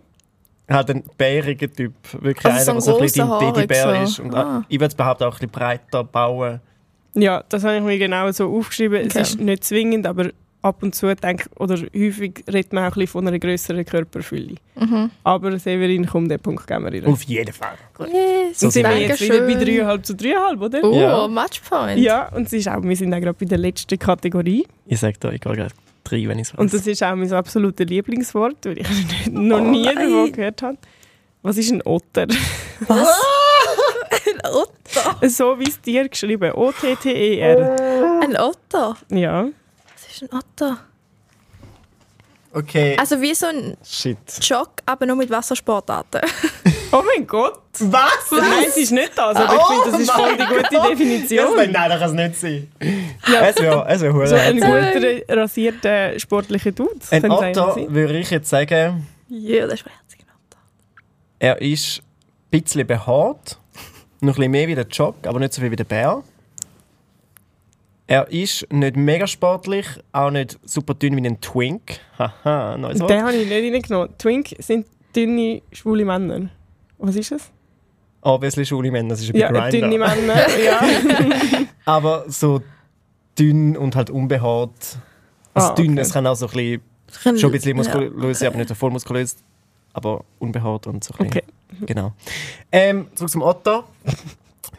Halt 0.69 0.89
ein 0.89 1.04
bäriger 1.17 1.71
Typ. 1.71 1.93
Wirklich 2.19 2.45
Also 2.45 2.71
einer, 2.71 2.82
so 2.82 2.95
ein 2.97 3.00
der 3.00 3.10
so 3.10 3.21
ein 3.23 3.39
bisschen 3.39 3.54
Teddybär 3.56 3.86
Haarig 3.86 4.04
ist. 4.04 4.19
Und 4.19 4.36
Ah. 4.36 4.63
Ich 4.67 4.80
würde 4.80 4.88
es 4.88 4.95
behaupten, 4.95 5.23
auch 5.23 5.28
ein 5.28 5.34
bisschen 5.34 5.50
breiter 5.50 6.04
bauen. 6.04 6.60
Ja, 7.13 7.43
das 7.50 7.63
habe 7.63 7.78
ich 7.78 7.82
mir 7.84 7.97
genau 7.97 8.30
so 8.32 8.54
aufgeschrieben. 8.54 9.00
Okay. 9.06 9.19
Es 9.21 9.30
ist 9.30 9.39
nicht 9.39 9.63
zwingend, 9.63 10.06
aber 10.06 10.30
ab 10.62 10.84
und 10.84 10.93
zu 10.93 11.15
denke 11.15 11.50
oder 11.58 11.76
häufig 11.78 12.43
redet 12.52 12.73
man 12.73 12.84
auch 12.84 12.88
ein 12.88 12.93
bisschen 12.93 13.08
von 13.08 13.28
einer 13.28 13.39
grösseren 13.39 13.86
Körperfülle. 13.86 14.56
Mhm. 14.76 15.10
Aber 15.23 15.58
Severin, 15.58 16.06
komm, 16.06 16.28
den 16.28 16.39
Punkt 16.39 16.67
geben 16.67 16.84
wir 16.84 16.93
ihr. 16.93 17.08
Auf 17.08 17.23
jeden 17.23 17.54
Fall. 17.54 17.78
Yes, 18.12 18.62
und 18.63 18.71
sind 18.73 18.84
wir 18.88 18.97
jetzt 18.97 19.21
wieder 19.21 19.39
bei 19.39 19.54
Dankeschön. 19.54 19.88
3,5 19.88 20.04
zu 20.04 20.13
3,5, 20.13 20.60
oder? 20.62 20.84
Oh, 20.84 20.93
Ja. 21.00 21.28
Matchpoint. 21.28 21.97
Ja, 22.00 22.28
und 22.36 22.47
es 22.47 22.54
ist 22.54 22.67
auch, 22.67 22.84
wir 22.84 22.95
sind 22.95 23.13
auch 23.13 23.19
gerade 23.21 23.34
bei 23.39 23.45
der 23.45 23.58
letzten 23.60 23.97
Kategorie. 23.97 24.67
Ich 24.86 25.00
sage 25.00 25.17
dir, 25.17 25.32
ich 25.32 25.39
gehe 25.41 25.54
gleich 25.54 25.71
drei, 26.10 26.28
wenn 26.28 26.39
ich 26.39 26.48
es 26.48 26.54
weiß. 26.54 26.60
Und 26.60 26.74
das 26.74 26.88
ist 26.88 27.04
auch 27.04 27.15
mein 27.15 27.32
absolutes 27.32 27.88
Lieblingswort, 27.88 28.65
weil 28.65 28.80
ich 28.80 28.88
noch 29.32 29.62
nie 29.62 29.84
nein. 29.84 29.96
davon 29.96 30.32
gehört 30.32 30.62
habe. 30.62 30.78
Was 31.41 31.58
ist 31.58 31.72
ein 31.72 31.82
Otter? 31.84 32.28
Was? 32.88 33.08
ein 34.28 34.52
Otter. 34.52 35.30
so 35.30 35.60
wie 35.60 35.70
es 35.70 35.80
dir 35.82 36.10
geschrieben. 36.10 36.52
O-T-T-E-R. 36.52 38.22
Ein 38.22 38.38
Otter. 38.38 38.98
Ja. 39.10 39.48
Was 39.93 40.08
ist 40.08 40.24
ein 40.24 40.38
Otter? 40.38 40.80
Okay. 42.58 42.96
Also 43.00 43.22
wie 43.22 43.34
so 43.36 43.46
ein 43.48 43.78
Shit. 43.86 44.17
Jog, 44.41 44.70
aber 44.86 45.06
nur 45.06 45.15
mit 45.15 45.30
Wassersportarten. 45.30 46.22
Oh 46.89 47.04
mein 47.06 47.28
Gott! 47.28 47.60
Was? 47.80 48.32
Nein, 48.32 48.63
es 48.65 48.78
ist 48.78 48.91
nicht 48.93 49.12
das, 49.13 49.36
aber 49.36 49.56
ich 49.58 49.62
finde, 49.62 49.91
das 49.91 50.00
ist 50.00 50.12
voll 50.12 50.38
die 50.38 50.46
gute 50.46 50.89
Definition. 50.89 51.56
Nein, 51.58 51.72
nein, 51.74 51.89
das 51.89 52.00
kann 52.00 52.10
es 52.12 52.15
nicht 52.15 52.36
sein. 52.39 52.72
Ja. 53.28 53.41
Es 53.46 53.58
wäre 53.58 53.86
es 53.89 54.02
wär 54.02 54.28
So 54.28 54.36
ein 54.36 54.56
guter, 54.56 55.36
rasierter, 55.38 56.17
sportlicher 56.17 56.72
Dude. 56.72 56.91
Ein 57.12 57.22
sein. 57.24 57.93
würde 57.93 58.17
ich 58.20 58.32
jetzt 58.32 58.50
sagen, 58.50 59.06
Ja, 59.28 59.65
das 59.67 59.82
ist 59.82 59.86
ein 59.86 59.91
herziger 59.91 60.24
Otter. 60.34 60.60
er 61.39 61.62
ist 61.62 62.00
ein 62.54 62.62
bisschen 62.62 62.88
behaart. 62.88 63.60
Noch 64.22 64.36
ein 64.36 64.36
bisschen 64.38 64.52
mehr 64.52 64.67
wie 64.70 64.76
der 64.76 64.88
Jog, 64.88 65.15
aber 65.28 65.39
nicht 65.39 65.52
so 65.54 65.62
viel 65.62 65.70
wie 65.70 65.76
der 65.76 65.84
Bär. 65.84 66.24
Er 68.10 68.30
ist 68.32 68.65
nicht 68.72 68.96
mega 68.96 69.28
sportlich, 69.28 69.86
auch 70.13 70.32
nicht 70.32 70.58
super 70.63 70.93
dünn 70.93 71.15
wie 71.17 71.28
ein 71.28 71.41
Twink. 71.41 72.00
Haha, 72.17 72.78
neues 72.78 73.00
Wort. 73.02 73.10
Den 73.10 73.22
habe 73.22 73.34
ich 73.36 73.48
nicht 73.50 73.74
reingenommen. 73.74 74.17
Twink 74.17 74.56
sind 74.60 74.88
dünne, 75.15 75.62
schwule 75.74 76.06
Männer. 76.06 76.50
Was 77.00 77.15
ist 77.17 77.32
das? 77.32 77.52
Obviously 78.22 78.65
schwule 78.65 78.91
Männer, 78.91 79.10
das 79.10 79.22
ist 79.22 79.30
ein 79.34 79.36
Ja, 79.38 79.50
Grinder. 79.52 79.72
dünne 79.72 79.98
Männer. 80.00 80.36
ja. 80.65 80.80
Aber 81.86 82.24
so 82.30 82.62
dünn 83.38 83.76
und 83.76 83.96
halt 83.96 84.10
unbehaart. 84.10 84.98
Also 85.54 85.70
Ah, 85.70 85.76
dünn, 85.76 85.91
okay. 85.91 86.02
es 86.02 86.13
kann 86.13 86.26
auch 86.28 86.36
so 86.36 86.48
ein 86.48 86.54
bisschen, 86.54 87.39
schon 87.39 87.50
ein 87.50 87.52
bisschen 87.52 87.76
muskulös 87.76 88.39
sein, 88.39 88.48
aber 88.50 88.58
nicht 88.58 88.70
so 88.70 88.76
voll 88.76 88.91
muskulös. 88.91 89.36
Aber 89.93 90.24
unbehaart 90.39 90.88
und 90.88 91.04
so 91.04 91.13
ein 91.20 91.28
bisschen. 91.28 91.41
Okay. 91.78 91.86
Genau. 91.86 92.13
Ähm, 92.72 93.08
zurück 93.15 93.32
zum 93.32 93.41
Otto. 93.41 93.84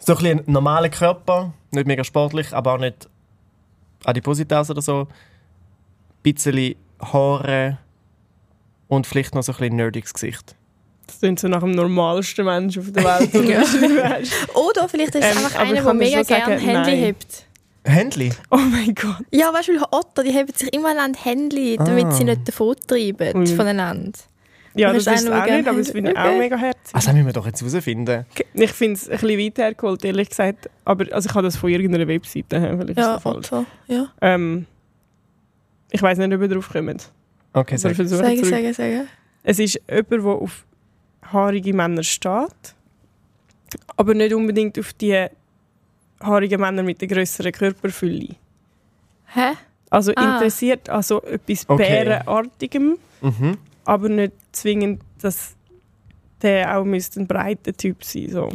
So 0.01 0.15
ein 0.15 0.19
bisschen 0.19 0.39
ein 0.41 0.45
normaler 0.47 0.89
Körper, 0.89 1.53
nicht 1.73 1.87
mega 1.87 2.03
sportlich, 2.05 2.53
aber 2.55 2.75
auch 2.75 2.79
nicht 2.79 3.09
Adipositas 4.05 4.71
oder 4.71 4.83
so. 4.83 5.09
Ein 6.23 6.33
bisschen 6.35 6.75
Haare 7.01 7.79
und 8.89 9.07
vielleicht 9.07 9.35
noch 9.35 9.43
so 9.43 9.53
ein 9.53 9.59
bisschen 9.59 9.77
nerdiges 9.77 10.13
Gesicht. 10.15 10.55
Das 11.07 11.21
klingt 11.21 11.41
so 11.41 11.49
nach 11.49 11.61
dem 11.61 11.71
normalsten 11.73 12.45
Menschen 12.45 12.83
auf 12.83 12.93
der 12.93 13.03
Welt. 13.05 13.35
Oder 14.55 14.89
vielleicht 14.91 15.15
ist 15.15 15.25
es 15.25 15.31
Ähm, 15.37 15.39
einfach 15.47 15.59
einer, 15.59 15.83
der 15.83 15.95
mega 15.95 16.23
gerne 16.23 16.57
Handy 16.59 16.91
hebt. 16.91 17.47
Händli? 17.85 18.31
oh 18.51 18.57
mein 18.59 18.95
Gott. 18.95 19.25
Ja, 19.31 19.51
weißt 19.55 19.69
du, 19.69 19.83
Otter, 19.91 20.23
die 20.23 20.33
heben 20.33 20.53
sich 20.55 20.71
immer 20.75 20.91
an 21.03 21.15
Handy, 21.15 21.77
damit 21.79 22.05
Ah. 22.07 22.11
sie 22.11 22.25
nicht 22.25 22.47
davon 22.47 22.77
treiben 22.87 23.35
Ui. 23.39 23.47
voneinander. 23.47 24.19
Ja, 24.79 24.93
das 24.93 25.07
hast 25.07 25.15
ist 25.17 25.25
es 25.25 25.31
auch 25.31 25.45
nicht, 25.45 25.69
aber 25.69 25.79
das 25.79 25.87
hat. 25.89 25.93
finde 25.95 26.11
ich 26.13 26.17
auch 26.19 26.25
Okay. 26.25 26.39
mega 26.39 26.57
herzig. 26.57 26.95
Also, 26.95 27.07
das 27.07 27.15
müssen 27.15 27.27
wir 27.27 27.33
doch 27.33 27.47
jetzt 27.47 27.61
herausfinden. 27.63 28.27
Ich 28.55 28.73
finde 28.73 28.95
es 28.95 29.09
ein 29.09 29.19
bisschen 29.19 29.39
weit 29.39 29.59
hergeholt, 29.59 30.05
ehrlich 30.05 30.29
gesagt. 30.31 30.71
Aber 30.85 31.05
also 31.13 31.29
ich 31.29 31.35
habe 31.35 31.45
das 31.45 31.57
von 31.57 31.71
irgendeiner 31.71 32.07
Webseite. 32.09 32.61
Vielleicht 32.79 32.99
Ja, 32.99 33.15
ist 33.17 33.17
das 33.17 33.23
falsch. 33.23 33.53
Otter. 33.53 33.65
Ja. 33.89 34.13
Ähm, 34.21 34.67
ich 35.91 36.03
weiß 36.03 36.19
nicht, 36.19 36.33
ob 36.35 36.41
ihr 36.41 36.49
drauf 36.49 36.69
kommt. 36.71 37.11
Okay, 37.53 37.77
sag. 37.77 37.95
versuchen 37.97 38.19
Sagen, 38.25 38.37
zurück. 38.37 38.51
sagen, 38.51 38.73
sagen. 38.75 39.09
Es 39.43 39.59
ist 39.59 39.81
jemand, 39.89 40.11
der 40.13 40.25
auf 40.25 40.65
haarige 41.33 41.73
Männer 41.75 42.03
steht, 42.03 42.75
aber 43.97 44.15
nicht 44.15 44.35
unbedingt 44.35 44.79
auf 44.79 44.93
die 44.93 45.27
haarigen 46.23 46.61
Männer 46.61 46.83
mit 46.83 47.01
der 47.01 47.09
grösseren 47.09 47.53
Körperfülle. 47.53 48.29
Hä? 49.35 49.53
Also 49.91 50.13
Ah. 50.17 50.35
interessiert 50.35 50.89
an 50.91 51.03
so 51.03 51.23
etwas 51.23 51.65
Okay. 51.69 51.77
Bärenartigem, 52.05 52.99
Mhm. 53.23 53.57
aber 53.85 54.09
nicht 54.09 54.33
zwingend, 54.53 55.03
dass 55.21 55.55
der 56.43 56.79
auch 56.79 56.85
müsste 56.85 57.21
ein 57.21 57.27
breiter 57.27 57.73
Typ 57.73 58.05
sein 58.05 58.29
so. 58.31 58.49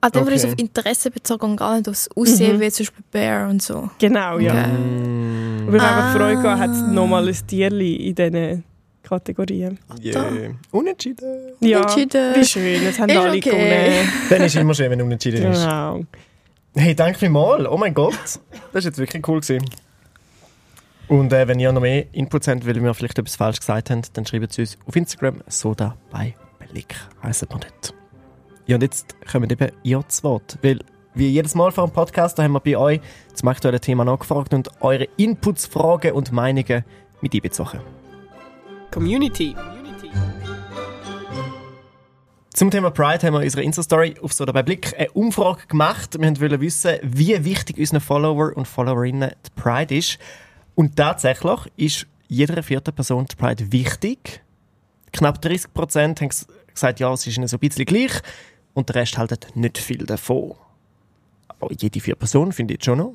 Ah, 0.00 0.10
dann 0.10 0.24
würde 0.24 0.36
ich 0.36 0.42
Okay. 0.44 0.48
es 0.48 0.54
auf 0.54 0.58
Interesse 0.60 1.10
bezogen 1.10 1.44
und 1.50 1.56
gar 1.56 1.76
nicht 1.76 1.88
aufs 1.88 2.08
Aussehen, 2.14 2.56
Mhm. 2.56 2.60
wie 2.60 2.70
zum 2.70 2.86
Beispiel 2.86 3.04
Bear 3.10 3.48
und 3.48 3.60
so. 3.62 3.90
Genau, 3.98 4.38
ja. 4.38 4.52
Okay. 4.52 4.68
Mm. 4.72 5.66
Und 5.66 5.72
wenn 5.72 5.76
man 5.76 5.80
einfach 5.80 6.16
Freude 6.16 6.40
gehabt 6.42 6.60
hat, 6.60 6.70
Ah. 6.70 6.86
nochmal 6.92 7.26
ein 7.28 7.36
Tierli 7.46 7.96
in 8.08 8.14
diesen 8.14 8.64
Kategorien. 9.02 9.76
Yeah. 10.00 10.24
Unentschieden. 10.70 11.52
Ja, 11.60 11.80
Entschieden. 11.80 12.34
wie 12.36 12.44
schön, 12.44 12.82
es 12.86 12.98
haben 13.00 13.08
Ist 13.10 13.16
alle 13.16 13.28
okay. 13.38 13.40
gewonnen. 13.40 14.12
Dann 14.30 14.42
ist 14.42 14.54
immer 14.56 14.74
schön, 14.74 14.90
wenn 14.90 15.02
unentschieden 15.02 15.50
ist. 15.50 15.62
Genau. 15.62 16.04
Hey, 16.76 16.94
danke 16.94 17.18
vielmals. 17.18 17.66
Oh 17.68 17.76
mein 17.76 17.92
Gott. 17.94 18.14
Das 18.14 18.40
war 18.72 18.80
jetzt 18.82 18.98
wirklich 18.98 19.26
cool. 19.28 19.40
Gewesen. 19.40 19.64
Und 21.08 21.32
äh, 21.32 21.48
wenn 21.48 21.58
ihr 21.58 21.72
noch 21.72 21.80
mehr 21.80 22.04
Inputs 22.12 22.48
habt, 22.48 22.66
weil 22.66 22.82
wir 22.82 22.94
vielleicht 22.94 23.18
etwas 23.18 23.36
falsch 23.36 23.60
gesagt 23.60 23.90
haben, 23.90 24.02
dann 24.12 24.26
schreibt 24.26 24.52
es 24.52 24.58
uns 24.58 24.78
auf 24.86 24.94
Instagram 24.94 25.42
«Soda 25.46 25.96
bei 26.10 26.34
Blick» 26.70 26.94
heisst 27.22 27.42
wir 27.42 27.48
dort. 27.48 27.94
Ja, 28.66 28.76
und 28.76 28.82
jetzt 28.82 29.16
kommen 29.26 29.48
eben 29.48 29.72
ihr 29.82 30.06
zu 30.06 30.22
Wort. 30.24 30.58
Weil, 30.60 30.80
wie 31.14 31.28
jedes 31.28 31.54
Mal 31.54 31.72
vor 31.72 31.86
dem 31.86 31.94
Podcast, 31.94 32.38
da 32.38 32.42
haben 32.42 32.52
wir 32.52 32.60
bei 32.60 32.76
euch 32.76 33.00
zum 33.32 33.48
aktuellen 33.48 33.80
Thema 33.80 34.04
nachgefragt 34.04 34.52
und 34.52 34.68
eure 34.82 35.08
Inputs, 35.16 35.64
Fragen 35.64 36.12
und 36.12 36.30
Meinungen 36.30 36.84
mit 37.22 37.34
einbezogen. 37.34 37.80
Community. 38.90 39.56
Zum 42.52 42.70
Thema 42.70 42.90
Pride 42.90 43.26
haben 43.26 43.34
wir 43.34 43.40
in 43.40 43.44
unserer 43.44 43.62
Insta-Story 43.62 44.16
auf 44.20 44.34
so 44.34 44.44
dabei 44.44 44.62
Blick 44.62 44.92
eine 44.98 45.10
Umfrage 45.12 45.66
gemacht. 45.68 46.20
Wir 46.20 46.40
wollten 46.40 46.60
wissen, 46.60 46.96
wie 47.02 47.42
wichtig 47.44 47.78
unseren 47.78 48.00
Follower 48.00 48.54
und 48.54 48.68
Followerinnen 48.68 49.30
die 49.30 49.60
Pride 49.60 49.96
ist. 49.96 50.18
Und 50.78 50.94
tatsächlich 50.94 51.58
ist 51.76 52.06
jeder 52.28 52.62
vierten 52.62 52.94
Person 52.94 53.26
die 53.26 53.34
Pride 53.34 53.72
wichtig. 53.72 54.42
Knapp 55.12 55.42
30 55.42 55.74
Prozent 55.74 56.20
haben 56.20 56.28
ges- 56.28 56.46
gesagt, 56.72 57.00
ja, 57.00 57.12
es 57.12 57.26
ist 57.26 57.36
ihnen 57.36 57.48
so 57.48 57.56
ein 57.56 57.60
bisschen 57.60 57.84
gleich. 57.84 58.12
Und 58.74 58.88
der 58.88 58.94
Rest 58.96 59.18
haltet 59.18 59.48
nicht 59.56 59.76
viel 59.76 60.06
davon. 60.06 60.54
Aber 61.48 61.72
jede 61.72 61.98
vier 61.98 62.14
Personen 62.14 62.52
finde 62.52 62.74
ich 62.74 62.84
schon 62.84 62.98
noch. 62.98 63.14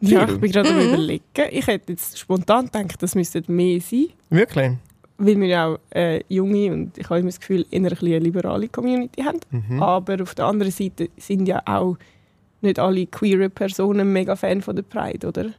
Ja, 0.00 0.24
Viel. 0.26 0.36
ich 0.36 0.40
bin 0.40 0.50
gerade 0.52 0.70
am 0.70 0.76
Mhm. 0.76 0.94
überlegen. 0.94 1.22
Ich 1.50 1.66
hätte 1.66 1.92
jetzt 1.92 2.18
spontan 2.18 2.68
gedacht, 2.70 3.02
das 3.02 3.14
müsste 3.14 3.42
mehr 3.48 3.78
sein. 3.82 4.06
Wirklich? 4.30 4.72
Weil 5.18 5.38
wir 5.38 5.46
ja 5.48 5.66
auch 5.66 5.78
äh, 5.94 6.24
junge 6.30 6.72
und 6.72 6.96
ich 6.96 7.04
habe 7.10 7.18
immer 7.20 7.28
das 7.28 7.38
Gefühl, 7.40 7.66
eher 7.70 7.80
ein 7.80 7.82
bisschen 7.90 8.06
eine 8.08 8.18
liberale 8.20 8.66
Community 8.68 9.22
haben. 9.22 9.40
Mhm. 9.50 9.82
Aber 9.82 10.22
auf 10.22 10.34
der 10.34 10.46
anderen 10.46 10.72
Seite 10.72 11.10
sind 11.18 11.46
ja 11.46 11.60
auch 11.66 11.98
nicht 12.62 12.78
alle 12.78 13.04
queere 13.06 13.50
Personen 13.50 14.10
mega 14.10 14.34
Fan 14.36 14.62
von 14.62 14.74
der 14.74 14.84
Pride, 14.84 15.28
oder? 15.28 15.50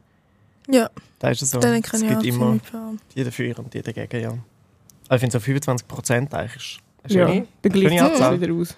Ja, 0.68 0.90
Da 1.18 1.30
ist 1.30 1.42
es 1.42 1.50
so. 1.50 1.58
dann 1.60 1.74
es 1.74 1.90
gibt 1.90 2.02
immer 2.02 2.20
ziemlich 2.22 2.62
viel. 2.62 2.98
jeder 3.14 3.32
für 3.32 3.58
und 3.58 3.74
jeder 3.74 3.92
gegen, 3.92 4.20
ja. 4.22 4.28
Also 4.30 5.14
ich 5.16 5.20
finde 5.20 5.32
so 5.32 5.40
25 5.40 5.88
Prozent 5.88 6.34
eigentlich 6.34 6.80
ist 7.04 7.14
Ja, 7.14 7.26
schöne- 7.28 7.46
dann 7.62 7.72
gleicht 7.72 8.40
wieder 8.40 8.54
aus. 8.54 8.76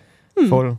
Voll. 0.49 0.79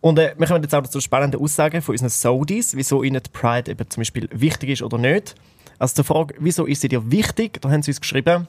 Und 0.00 0.18
äh, 0.18 0.34
wir 0.38 0.46
kommen 0.46 0.62
jetzt 0.62 0.74
auch 0.74 0.86
zu 0.86 1.00
spannenden 1.00 1.40
Aussagen 1.40 1.82
von 1.82 1.92
unseren 1.92 2.08
Sodis, 2.08 2.74
wieso 2.74 3.02
ihnen 3.02 3.22
die 3.22 3.30
Pride 3.30 3.70
eben 3.70 3.88
zum 3.90 4.00
Beispiel 4.00 4.28
wichtig 4.32 4.70
ist 4.70 4.82
oder 4.82 4.96
nicht. 4.96 5.34
Also 5.78 5.96
zur 5.96 6.04
Frage, 6.04 6.34
wieso 6.38 6.64
ist 6.66 6.80
sie 6.80 6.88
dir 6.88 7.10
wichtig, 7.10 7.60
da 7.60 7.70
haben 7.70 7.82
sie 7.82 7.90
uns 7.90 8.00
geschrieben, 8.00 8.46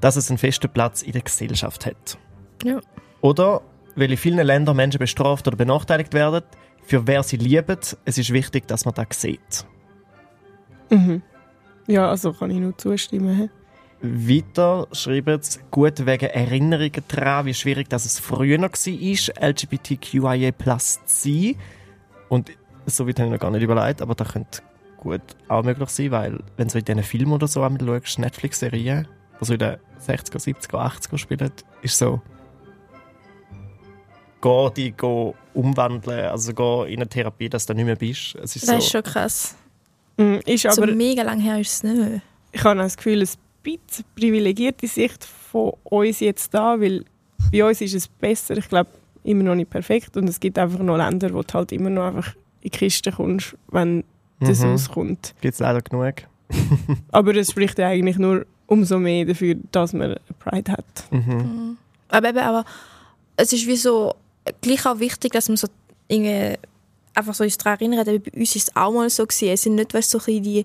dass 0.00 0.14
es 0.16 0.30
einen 0.30 0.38
festen 0.38 0.70
Platz 0.70 1.02
in 1.02 1.12
der 1.12 1.22
Gesellschaft 1.22 1.84
hat. 1.84 2.16
Ja. 2.64 2.80
Oder 3.20 3.62
weil 3.96 4.12
in 4.12 4.16
vielen 4.16 4.44
Ländern 4.46 4.76
Menschen 4.76 4.98
bestraft 4.98 5.48
oder 5.48 5.56
benachteiligt 5.56 6.14
werden, 6.14 6.42
für 6.84 7.06
wer 7.08 7.24
sie 7.24 7.36
lieben, 7.36 7.76
es 8.04 8.16
ist 8.18 8.32
wichtig, 8.32 8.68
dass 8.68 8.84
man 8.84 8.94
das 8.94 9.20
sieht. 9.20 9.66
Mhm. 10.90 11.22
Ja, 11.86 12.10
also 12.10 12.32
kann 12.32 12.50
ich 12.50 12.58
nur 12.58 12.76
zustimmen. 12.76 13.50
Weiter 14.00 14.86
schreiben 14.92 15.42
sie, 15.42 15.58
gut 15.70 16.06
wegen 16.06 16.26
Erinnerungen 16.30 17.02
daran, 17.08 17.46
wie 17.46 17.54
schwierig 17.54 17.88
dass 17.88 18.04
es 18.04 18.20
früher 18.20 18.58
noch 18.58 18.72
war, 18.72 19.48
LGBTQIA 19.48 20.52
plus 20.52 21.00
zu 21.04 21.28
sein. 21.28 21.56
Und 22.28 22.50
so 22.86 23.08
weit 23.08 23.18
habe 23.18 23.28
ich 23.28 23.32
noch 23.32 23.40
gar 23.40 23.50
nicht 23.50 23.62
überlegt, 23.62 24.02
aber 24.02 24.14
das 24.14 24.28
könnte 24.32 24.62
gut 24.98 25.22
auch 25.48 25.64
möglich 25.64 25.88
sein, 25.88 26.10
weil 26.10 26.38
wenn 26.56 26.68
du 26.68 26.78
in 26.78 26.84
diesen 26.84 27.02
Filmen 27.02 27.32
oder 27.32 27.48
so 27.48 27.62
einmal 27.62 28.00
schaust, 28.00 28.18
Netflix-Serien, 28.18 29.08
die 29.40 29.44
so 29.44 29.54
in 29.54 29.58
den 29.58 29.76
60er, 30.06 30.38
70er, 30.38 30.74
80er 30.74 31.18
spielen, 31.18 31.52
ist 31.82 31.98
so 31.98 32.20
geh 34.40 34.70
die 34.76 34.92
geh 34.92 35.32
umwandeln, 35.54 36.26
also 36.26 36.52
geh 36.52 36.92
in 36.92 37.00
eine 37.00 37.08
Therapie, 37.08 37.48
dass 37.48 37.66
du 37.66 37.74
nicht 37.74 37.84
mehr 37.84 37.96
bist. 37.96 38.36
Es 38.36 38.56
ist 38.56 38.62
Das 38.62 38.70
so, 38.70 38.76
ist 38.76 38.90
schon 38.90 39.02
krass. 39.02 39.56
Mhm, 40.18 40.40
Ist 40.46 40.62
So 40.70 40.82
aber, 40.82 40.92
mega 40.94 41.22
lang 41.22 41.40
her 41.40 41.58
ist 41.60 41.72
es 41.72 41.82
nicht. 41.84 42.20
ich 42.52 42.64
habe 42.64 42.78
das 42.78 42.96
Gefühl, 42.96 43.22
ein 43.22 43.28
bisschen 43.62 44.04
privilegierte 44.14 44.86
Sicht 44.86 45.24
von 45.24 45.72
uns 45.84 46.20
jetzt 46.20 46.52
da, 46.52 46.80
weil 46.80 47.04
bei 47.52 47.64
uns 47.64 47.80
ist 47.80 47.94
es 47.94 48.08
besser. 48.08 48.56
Ich 48.56 48.68
glaube, 48.68 48.90
immer 49.24 49.44
noch 49.44 49.54
nicht 49.54 49.70
perfekt. 49.70 50.16
Und 50.16 50.28
es 50.28 50.38
gibt 50.40 50.58
einfach 50.58 50.80
noch 50.80 50.96
Länder, 50.96 51.32
wo 51.32 51.42
du 51.42 51.54
halt 51.54 51.72
immer 51.72 51.90
noch 51.90 52.04
einfach 52.06 52.34
in 52.60 52.70
die 52.70 52.70
Kiste 52.70 53.12
kommst, 53.12 53.56
wenn 53.70 54.04
das 54.40 54.60
Mhm. 54.60 54.72
auskommt. 54.74 55.34
gibt 55.40 55.54
es 55.54 55.60
leider 55.60 55.80
genug. 55.82 56.14
Aber 57.12 57.34
es 57.36 57.50
spricht 57.50 57.78
ja 57.78 57.88
eigentlich 57.88 58.18
nur 58.18 58.46
umso 58.66 58.98
mehr 58.98 59.24
dafür, 59.24 59.56
dass 59.72 59.92
man 59.92 60.02
eine 60.12 60.20
Pride 60.38 60.72
hat. 60.72 60.84
Mhm. 61.10 61.76
Aber 62.08 62.28
eben, 62.30 62.38
aber 62.38 62.64
es 63.36 63.52
ist 63.52 63.66
wie 63.66 63.76
so 63.76 64.14
gleich 64.62 64.84
auch 64.86 64.98
wichtig, 64.98 65.32
dass 65.32 65.48
man 65.48 65.56
so 65.56 65.68
irgendwie 66.08 66.56
einfach 67.18 67.34
so 67.34 67.44
uns 67.44 67.58
daran 67.58 67.78
erinnert, 67.80 68.08
eben 68.08 68.22
bei 68.22 68.38
uns 68.40 68.56
ist 68.56 68.68
es 68.68 68.76
auch 68.76 68.92
mal 68.92 69.10
so 69.10 69.26
gewesen. 69.26 69.48
Es 69.48 69.62
sind 69.62 69.74
nicht 69.74 69.92
weißt, 69.94 70.10
so 70.10 70.18
ein 70.26 70.42
die 70.42 70.64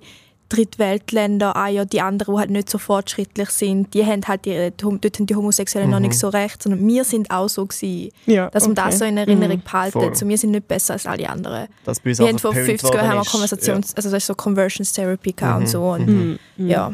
Drittweltländer, 0.49 1.55
ah 1.55 1.67
ja, 1.67 1.83
die 1.83 1.99
anderen, 2.01 2.35
die 2.35 2.39
halt 2.39 2.49
nicht 2.51 2.69
so 2.69 2.77
fortschrittlich 2.77 3.49
sind, 3.49 3.93
die 3.95 4.05
haben 4.05 4.21
halt 4.27 4.45
die, 4.45 4.71
dort 4.77 4.83
haben 5.19 5.25
die 5.25 5.35
Homosexuellen 5.35 5.89
noch 5.89 5.99
Mhm. 5.99 6.07
nicht 6.09 6.19
so 6.19 6.29
recht, 6.29 6.61
sondern 6.61 6.85
wir 6.87 7.03
sind 7.05 7.31
auch 7.31 7.47
so 7.49 7.65
gewesen, 7.65 8.11
Ja, 8.27 8.49
dass 8.51 8.65
man 8.67 8.75
das 8.75 8.99
so 8.99 9.05
in 9.05 9.17
Erinnerung 9.17 9.57
Mhm. 9.57 9.61
behalten. 9.63 9.91
Voll. 9.99 10.15
So, 10.15 10.27
wir 10.27 10.37
sind 10.37 10.51
nicht 10.51 10.67
besser 10.67 10.93
als 10.93 11.07
alle 11.07 11.27
anderen. 11.27 11.67
Bei 11.85 11.91
uns 11.91 12.03
Wir 12.03 12.27
haben 12.27 12.37
vor 12.39 12.53
verpönt 12.53 12.81
50 12.81 12.93
Jahren 12.93 13.07
haben 13.07 13.17
wir. 13.19 13.25
Konversations-, 13.25 13.95
also 13.95 14.11
das 14.11 14.17
ist 14.23 14.27
so 14.27 14.35
Conversions 14.35 14.93
Therapy 14.93 15.31
gehabt 15.31 15.55
Mhm. 15.59 15.65
und 15.65 15.67
so. 15.69 15.81
Und, 15.89 16.07
Mhm. 16.07 16.39
Mhm. 16.57 16.67
ja. 16.69 16.93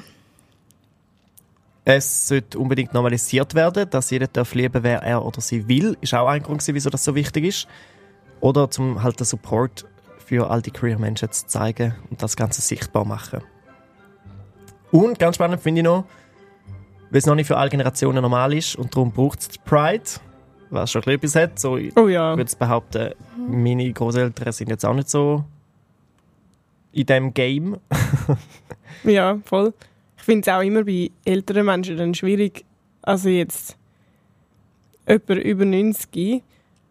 Es 1.85 2.27
sollte 2.27 2.59
unbedingt 2.59 2.93
normalisiert 2.93 3.55
werden, 3.55 3.89
dass 3.89 4.09
jeder 4.11 4.27
darf 4.27 4.53
lieben, 4.53 4.83
wer 4.83 5.01
er 5.01 5.25
oder 5.25 5.41
sie 5.41 5.67
will. 5.67 5.97
Ist 6.01 6.13
auch 6.13 6.27
ein 6.27 6.43
Grund, 6.43 6.63
wieso 6.67 6.89
das 6.89 7.03
so 7.03 7.15
wichtig 7.15 7.45
ist. 7.45 7.67
Oder 8.41 8.69
zum 8.69 9.03
halt 9.03 9.19
den 9.19 9.25
Support 9.25 9.85
für 10.25 10.49
all 10.49 10.61
die 10.61 10.71
queer 10.71 10.97
Menschen 10.99 11.31
zu 11.31 11.47
zeigen 11.47 11.95
und 12.09 12.21
das 12.21 12.35
Ganze 12.35 12.61
sichtbar 12.61 13.05
machen. 13.05 13.41
Und 14.91 15.19
ganz 15.19 15.35
spannend 15.35 15.61
finde 15.61 15.81
ich 15.81 15.85
noch, 15.85 16.05
weil 17.09 17.19
es 17.19 17.25
noch 17.25 17.35
nicht 17.35 17.47
für 17.47 17.57
alle 17.57 17.69
Generationen 17.69 18.21
normal 18.21 18.53
ist 18.53 18.75
und 18.75 18.95
darum 18.95 19.11
braucht 19.11 19.39
es 19.39 19.57
Pride, 19.57 20.03
was 20.69 20.91
schon 20.91 21.03
etwas 21.03 21.35
hat. 21.35 21.59
So, 21.59 21.77
ich 21.77 21.95
Oh 21.97 22.07
ja. 22.07 22.31
würde 22.31 22.41
jetzt 22.43 22.57
behaupten, 22.59 23.13
meine 23.37 23.91
Großeltern 23.91 24.51
sind 24.51 24.69
jetzt 24.69 24.85
auch 24.85 24.93
nicht 24.93 25.09
so 25.09 25.43
in 26.91 27.05
dem 27.05 27.33
Game. 27.33 27.77
Ja, 29.03 29.37
voll. 29.45 29.73
Ich 30.17 30.23
finde 30.23 30.41
es 30.49 30.53
auch 30.53 30.61
immer 30.61 30.83
bei 30.83 31.09
älteren 31.23 31.65
Menschen 31.65 31.95
dann 31.95 32.13
schwierig, 32.13 32.65
also 33.01 33.29
jetzt 33.29 33.77
jemand 35.07 35.29
über 35.43 35.63
90, 35.63 36.43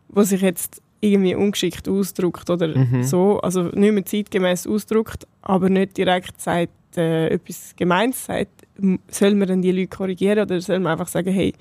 der 0.08 0.24
sich 0.24 0.40
jetzt 0.40 0.80
irgendwie 1.00 1.34
ungeschickt 1.34 1.88
ausdrückt 1.88 2.50
oder 2.50 2.76
Mhm. 2.76 3.02
so, 3.04 3.40
also 3.40 3.62
nicht 3.64 3.92
mehr 3.92 4.04
zeitgemäß 4.04 4.66
ausdrückt, 4.66 5.26
aber 5.42 5.68
nicht 5.68 5.96
direkt 5.96 6.40
sagt, 6.40 6.72
äh, 6.96 7.28
etwas 7.28 7.74
Gemeins 7.76 8.24
sagt, 8.24 8.66
soll 9.10 9.34
man 9.34 9.48
dann 9.48 9.62
die 9.62 9.72
Leute 9.72 9.88
korrigieren 9.88 10.40
oder 10.40 10.60
soll 10.60 10.80
man 10.80 10.92
einfach 10.92 11.08
sagen, 11.08 11.32
hey, 11.32 11.52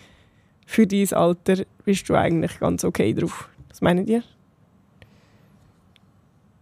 für 0.65 0.88
dein 0.88 1.12
Alter 1.13 1.63
bist 1.86 2.10
du 2.10 2.15
eigentlich 2.15 2.60
ganz 2.60 2.84
okay 2.84 3.13
drauf. 3.13 3.50
Was 3.69 3.82
meint 3.82 4.10
ihr? 4.10 4.23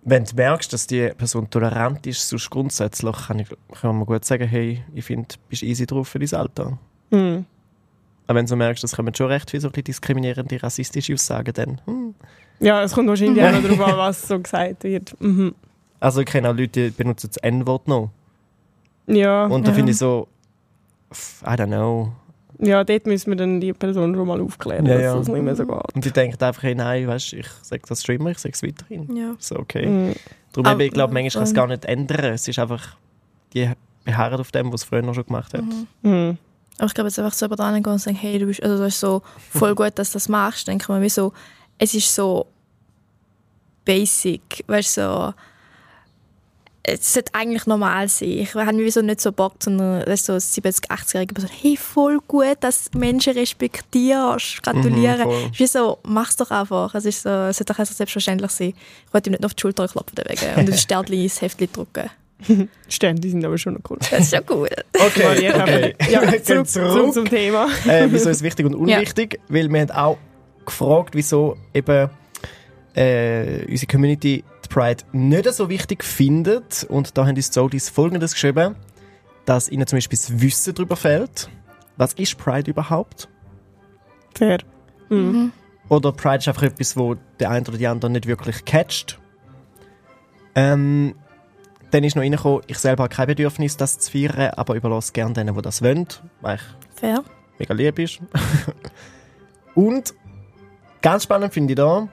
Wenn 0.08 0.24
du 0.24 0.36
merkst, 0.36 0.72
dass 0.72 0.86
die 0.86 1.10
Person 1.18 1.50
tolerant 1.50 2.06
ist, 2.06 2.30
sonst 2.30 2.50
grundsätzlich 2.52 3.16
kann, 3.28 3.40
ich, 3.40 3.48
kann 3.82 3.96
man 3.98 4.06
gut 4.06 4.24
sagen, 4.24 4.48
hey, 4.48 4.84
ich 4.94 5.06
finde, 5.06 5.28
du 5.30 5.36
bist 5.50 5.64
easy 5.64 5.88
drauf 5.88 6.08
für 6.10 6.20
dein 6.20 6.34
Alter. 6.40 6.78
Hm. 7.12 7.46
Aber 8.28 8.40
wenn 8.40 8.46
du 8.46 8.56
merkst, 8.56 8.84
das 8.84 8.96
kommen 8.96 9.14
schon 9.14 9.28
recht 9.28 9.52
viele 9.52 9.62
so 9.62 9.68
ein 9.68 9.72
bisschen 9.72 9.84
diskriminierende, 9.86 10.62
rassistische 10.62 11.14
Aussagen, 11.14 11.54
dann... 11.54 11.82
Hm. 11.86 12.16
Ja, 12.60 12.82
es 12.84 12.94
kommt 12.94 13.08
wahrscheinlich 13.10 13.44
auch 13.44 13.52
noch 13.52 13.62
darauf 13.78 13.82
an, 13.82 13.98
was 13.98 14.28
so 14.28 14.40
gesagt 14.40 14.84
wird. 14.84 15.16
Mhm. 15.22 15.54
Also 16.00 16.22
ich 16.22 16.26
kenne 16.28 16.50
auch 16.50 16.56
Leute, 16.56 16.86
die 16.86 16.90
benutzen 16.90 17.30
das 17.34 17.38
N-Wort 17.38 17.88
noch. 17.88 18.10
Ja, 19.08 19.46
Und 19.46 19.66
da 19.68 19.72
Ja. 19.72 19.76
finde 19.76 19.92
ich 19.92 19.98
so... 19.98 20.28
I 21.44 21.50
don't 21.52 21.68
know. 21.68 22.12
ja, 22.60 22.84
dort 22.84 23.06
müssen 23.06 23.30
wir 23.30 23.38
dann 23.38 23.62
die 23.62 23.72
Person 23.74 24.16
schon 24.16 24.28
mal 24.28 24.42
aufklären, 24.42 24.86
Ja, 24.86 24.94
dass 24.96 25.04
ja. 25.04 25.16
das 25.16 25.28
nicht 25.28 25.42
mehr 25.44 25.56
so 25.56 25.66
geht. 25.66 25.94
Und 25.96 26.04
die 26.06 26.12
denken 26.12 26.44
einfach, 26.44 26.64
hey, 26.64 26.74
nein, 26.76 27.08
weißt, 27.08 27.34
ich 27.34 27.48
sage 27.62 27.84
das 27.88 28.02
Streamer, 28.02 28.32
ich 28.32 28.40
sage 28.40 28.54
es 28.54 28.64
weiterhin. 28.64 29.16
Ja. 29.16 29.36
So, 29.38 29.58
okay. 29.60 29.86
Mhm. 29.86 30.14
Darum 30.54 30.66
Aber- 30.66 30.80
eben, 30.82 30.88
ich 30.88 30.94
glaube, 30.94 31.14
manchmal 31.14 31.30
kann 31.32 31.44
es 31.44 31.54
gar 31.54 31.68
nicht 31.68 31.86
ändern. 31.86 32.26
Es 32.34 32.48
ist 32.48 32.58
einfach, 32.60 32.98
die 33.54 33.70
beharren 34.04 34.40
auf 34.40 34.52
dem, 34.52 34.72
was 34.74 34.82
es 34.82 34.88
früher 34.88 35.02
noch 35.04 35.14
schon 35.14 35.26
gemacht 35.26 35.54
hat. 35.54 35.62
Mhm. 35.64 35.88
Mhm. 36.10 36.38
Aber 36.78 36.88
ich 36.88 36.94
glaube, 36.94 37.08
jetzt 37.08 37.20
einfach 37.20 37.34
so 37.34 37.46
über 37.46 37.56
dran 37.56 37.82
gehen 37.82 37.94
und 37.94 38.00
sagen, 38.00 38.18
hey, 38.18 38.38
du 38.38 38.48
bist, 38.48 38.62
also 38.62 38.78
das 38.78 38.96
ist 38.96 39.00
so 39.00 39.22
voll 39.52 39.76
gut, 39.76 39.94
dass 39.96 40.12
du 40.12 40.16
das 40.16 40.30
machst, 40.30 40.68
denke 40.68 40.84
ich 40.84 41.00
mir 41.00 41.10
so, 41.10 41.34
es 41.78 41.94
ist 41.94 42.14
so 42.14 42.48
basic, 43.86 44.64
weißt 44.68 44.98
du, 44.98 45.02
so, 45.02 45.34
es 46.88 47.14
sollte 47.14 47.34
eigentlich 47.34 47.66
normal 47.66 48.08
sein. 48.08 48.30
Ich 48.30 48.54
habe 48.54 48.74
mir 48.74 48.92
so 48.92 49.02
nicht 49.02 49.20
so 49.20 49.32
Bock, 49.32 49.56
sondern 49.60 50.04
so 50.18 50.34
70-, 50.34 50.88
80-jährige 50.88 51.34
Person, 51.34 51.50
hey, 51.62 51.78
voll 51.78 52.20
gut, 52.28 52.58
dass 52.60 52.92
du 52.92 53.00
Menschen 53.00 53.34
respektierst. 53.34 54.62
Mhm, 55.24 55.24
voll. 55.24 55.34
Es 55.46 55.52
ist 55.52 55.60
wie 55.60 55.68
so, 55.68 55.98
mach's 56.04 56.36
doch 56.36 56.52
einfach. 56.52 56.94
Es, 56.94 57.06
ist 57.06 57.24
so, 57.24 57.30
es 57.30 57.58
sollte 57.58 57.74
doch 57.74 57.86
selbstverständlich 57.86 58.52
sein. 58.52 58.74
Ich 59.08 59.14
wollte 59.14 59.30
ihm 59.30 59.32
nicht 59.32 59.42
noch 59.42 59.50
auf 59.50 59.56
die 59.56 59.62
Schulter 59.62 59.88
klopfen 59.88 60.16
deswegen 60.16 60.60
und 60.60 60.70
ein 60.70 60.78
Sternchen 60.78 61.16
ins 61.16 61.42
Heftchen 61.42 61.72
drücken. 61.72 62.10
Die 62.48 62.67
Sterne 62.89 63.19
die 63.19 63.30
sind 63.30 63.45
aber 63.45 63.58
schon 63.58 63.74
noch 63.74 63.82
cool. 63.89 63.98
Das 64.00 64.19
ist 64.19 64.34
ja 64.34 64.41
gut. 64.41 64.69
Okay, 64.93 65.52
okay. 65.54 65.95
Ja, 66.10 66.21
zurück, 66.43 66.67
zurück 66.67 67.13
zum 67.13 67.26
Thema. 67.30 67.67
äh, 67.88 68.08
wieso 68.10 68.30
ist 68.30 68.38
es 68.38 68.43
wichtig 68.43 68.65
und 68.65 68.76
unwichtig? 68.76 69.39
Weil 69.48 69.69
wir 69.69 69.82
haben 69.82 69.91
auch 69.91 70.17
gefragt, 70.65 71.15
wieso 71.15 71.58
eben 71.74 72.10
äh, 72.95 73.65
unsere 73.69 73.88
Community 73.88 74.43
die 74.63 74.67
Pride 74.67 75.04
nicht 75.12 75.52
so 75.54 75.69
wichtig 75.69 76.04
findet. 76.04 76.86
Und 76.89 77.17
da 77.17 77.26
haben 77.26 77.36
uns 77.36 77.50
die 77.50 77.54
Zodis 77.54 77.89
folgendes 77.89 78.34
geschrieben, 78.34 78.76
dass 79.45 79.69
ihnen 79.69 79.88
zum 79.88 79.98
Beispiel 79.98 80.17
das 80.17 80.41
Wissen 80.41 80.74
darüber 80.74 80.95
fehlt. 80.95 81.50
Was 81.98 82.13
ist 82.13 82.38
Pride 82.38 82.69
überhaupt? 82.69 83.30
Fair. 84.34 84.60
Mhm. 85.10 85.52
Oder 85.88 86.12
Pride 86.12 86.38
ist 86.38 86.48
einfach 86.48 86.63
etwas, 86.63 86.98
wo 86.98 87.15
der 87.39 87.52
eine 87.52 87.65
oder 87.67 87.78
die 87.78 87.88
andere 87.88 88.12
nicht 88.12 88.28
wirklich 88.28 88.65
catcht. 88.65 89.19
Ähm, 90.56 91.15
dann 91.91 92.04
ist 92.04 92.15
noch 92.15 92.24
reingekommen, 92.24 92.62
ich 92.67 92.78
selber 92.78 93.04
habe 93.04 93.15
kein 93.15 93.28
Bedürfnis, 93.28 93.78
das 93.78 94.00
zu 94.00 94.12
feiern, 94.12 94.52
aber 94.56 94.76
überlasse 94.76 95.13
gerne 95.13 95.34
denen, 95.34 95.56
die 95.56 95.62
das 95.62 95.82
wollen, 95.82 96.08
weil 96.41 96.56
ich 96.56 97.00
Fair. 97.00 97.24
mega 97.60 97.74
lieb 97.74 98.00
ist. 98.00 98.19
Und 99.76 100.13
ganz 101.02 101.24
spannend 101.24 101.54
finde 101.54 101.74
ich 101.74 101.78
da, 101.78 102.08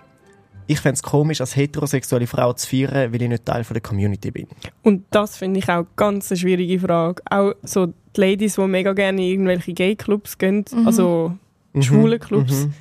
ich 0.66 0.80
fände 0.80 0.94
es 0.94 1.02
komisch, 1.02 1.40
als 1.40 1.56
heterosexuelle 1.56 2.26
Frau 2.26 2.52
zu 2.52 2.68
feiern, 2.68 3.12
weil 3.12 3.22
ich 3.22 3.28
nicht 3.28 3.44
Teil 3.44 3.64
von 3.64 3.74
der 3.74 3.82
Community 3.82 4.30
bin. 4.30 4.46
Und 4.82 5.04
das 5.10 5.36
finde 5.36 5.58
ich 5.58 5.68
auch 5.68 5.84
ganz 5.96 6.30
eine 6.30 6.38
schwierige 6.38 6.78
Frage. 6.78 7.22
Auch 7.28 7.52
so 7.62 7.86
die 7.86 8.20
Ladies, 8.20 8.54
die 8.56 8.66
mega 8.66 8.92
gerne 8.92 9.22
in 9.22 9.30
irgendwelche 9.32 9.72
Gay-Clubs 9.72 10.38
gehen, 10.38 10.64
Mhm. 10.72 10.86
also 10.86 11.32
schwule 11.80 12.18
Clubs. 12.18 12.66
Mhm. 12.66 12.74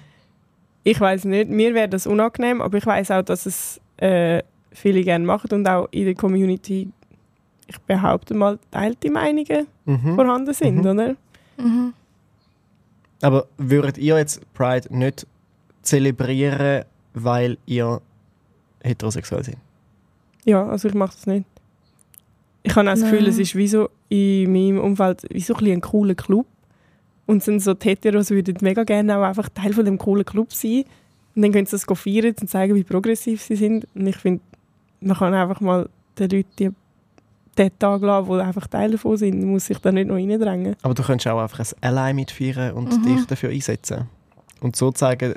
Ich 0.83 0.99
weiß 0.99 1.25
nicht, 1.25 1.49
mir 1.49 1.73
wäre 1.73 1.89
das 1.89 2.07
unangenehm, 2.07 2.61
aber 2.61 2.77
ich 2.77 2.85
weiß 2.85 3.11
auch, 3.11 3.21
dass 3.23 3.45
es 3.45 3.79
äh, 3.97 4.41
viele 4.71 5.03
gerne 5.03 5.25
machen 5.25 5.49
und 5.51 5.67
auch 5.67 5.87
in 5.91 6.05
der 6.05 6.15
Community, 6.15 6.89
ich 7.67 7.77
behaupte 7.81 8.33
mal, 8.33 8.59
teilte 8.71 9.09
Meinungen 9.11 9.67
Mhm. 9.85 10.15
vorhanden 10.15 10.53
sind, 10.53 10.75
Mhm. 10.77 10.85
oder? 10.85 11.15
Mhm. 11.57 11.93
Aber 13.21 13.47
würdet 13.57 13.97
ihr 13.97 14.17
jetzt 14.17 14.41
Pride 14.53 14.87
nicht 14.95 15.27
zelebrieren, 15.81 16.85
weil 17.13 17.57
ihr 17.65 18.01
heterosexuell 18.83 19.43
seid? 19.43 19.57
Ja, 20.45 20.65
also 20.67 20.87
ich 20.87 20.93
mache 20.95 21.13
das 21.15 21.27
nicht. 21.27 21.45
Ich 22.63 22.75
habe 22.75 22.87
auch 22.89 22.93
das 22.93 23.01
Gefühl, 23.03 23.21
Nein. 23.21 23.29
es 23.29 23.39
ist 23.39 23.55
wie 23.55 23.67
so 23.67 23.89
in 24.09 24.51
meinem 24.51 24.79
Umfeld 24.79 25.23
wie 25.29 25.39
so 25.41 25.55
ein, 25.55 25.65
ein 25.67 25.81
cooler 25.81 26.15
Club. 26.15 26.45
Und 27.27 27.43
sind 27.43 27.59
so 27.61 27.73
die 27.73 27.89
Heteros 27.89 28.29
würden 28.31 28.57
mega 28.61 28.83
gerne 28.83 29.17
auch 29.17 29.23
einfach 29.23 29.49
Teil 29.49 29.73
von 29.73 29.85
dem 29.85 29.97
coolen 29.97 30.25
Club 30.25 30.51
sein. 30.53 30.83
Und 31.35 31.43
dann 31.43 31.51
können 31.51 31.65
sie 31.65 31.77
das 31.77 31.85
feiern 31.99 32.35
und 32.41 32.49
zeigen, 32.49 32.75
wie 32.75 32.83
progressiv 32.83 33.41
sie 33.41 33.55
sind. 33.55 33.87
Und 33.95 34.07
ich 34.07 34.17
finde, 34.17 34.41
man 35.01 35.17
kann 35.17 35.33
einfach 35.33 35.59
mal 35.61 35.89
den 36.17 36.29
Leuten 36.29 36.49
die, 36.59 36.69
den 37.57 37.79
Tag 37.79 38.01
lassen, 38.01 38.29
die 38.31 38.39
einfach 38.39 38.67
Teil 38.67 38.91
davon 38.91 39.17
sind. 39.17 39.39
Man 39.39 39.49
muss 39.49 39.65
sich 39.65 39.77
da 39.79 39.91
nicht 39.91 40.07
noch 40.07 40.15
reindrängen. 40.15 40.75
Aber 40.81 40.93
du 40.93 41.03
könntest 41.03 41.27
auch 41.27 41.41
einfach 41.41 41.59
ein 41.59 41.97
Ally 41.97 42.13
mitfeiern 42.13 42.73
und 42.73 42.97
Mhm. 42.97 43.03
dich 43.03 43.25
dafür 43.25 43.49
einsetzen. 43.49 44.07
Und 44.61 44.75
so 44.75 44.91
zeigen, 44.91 45.33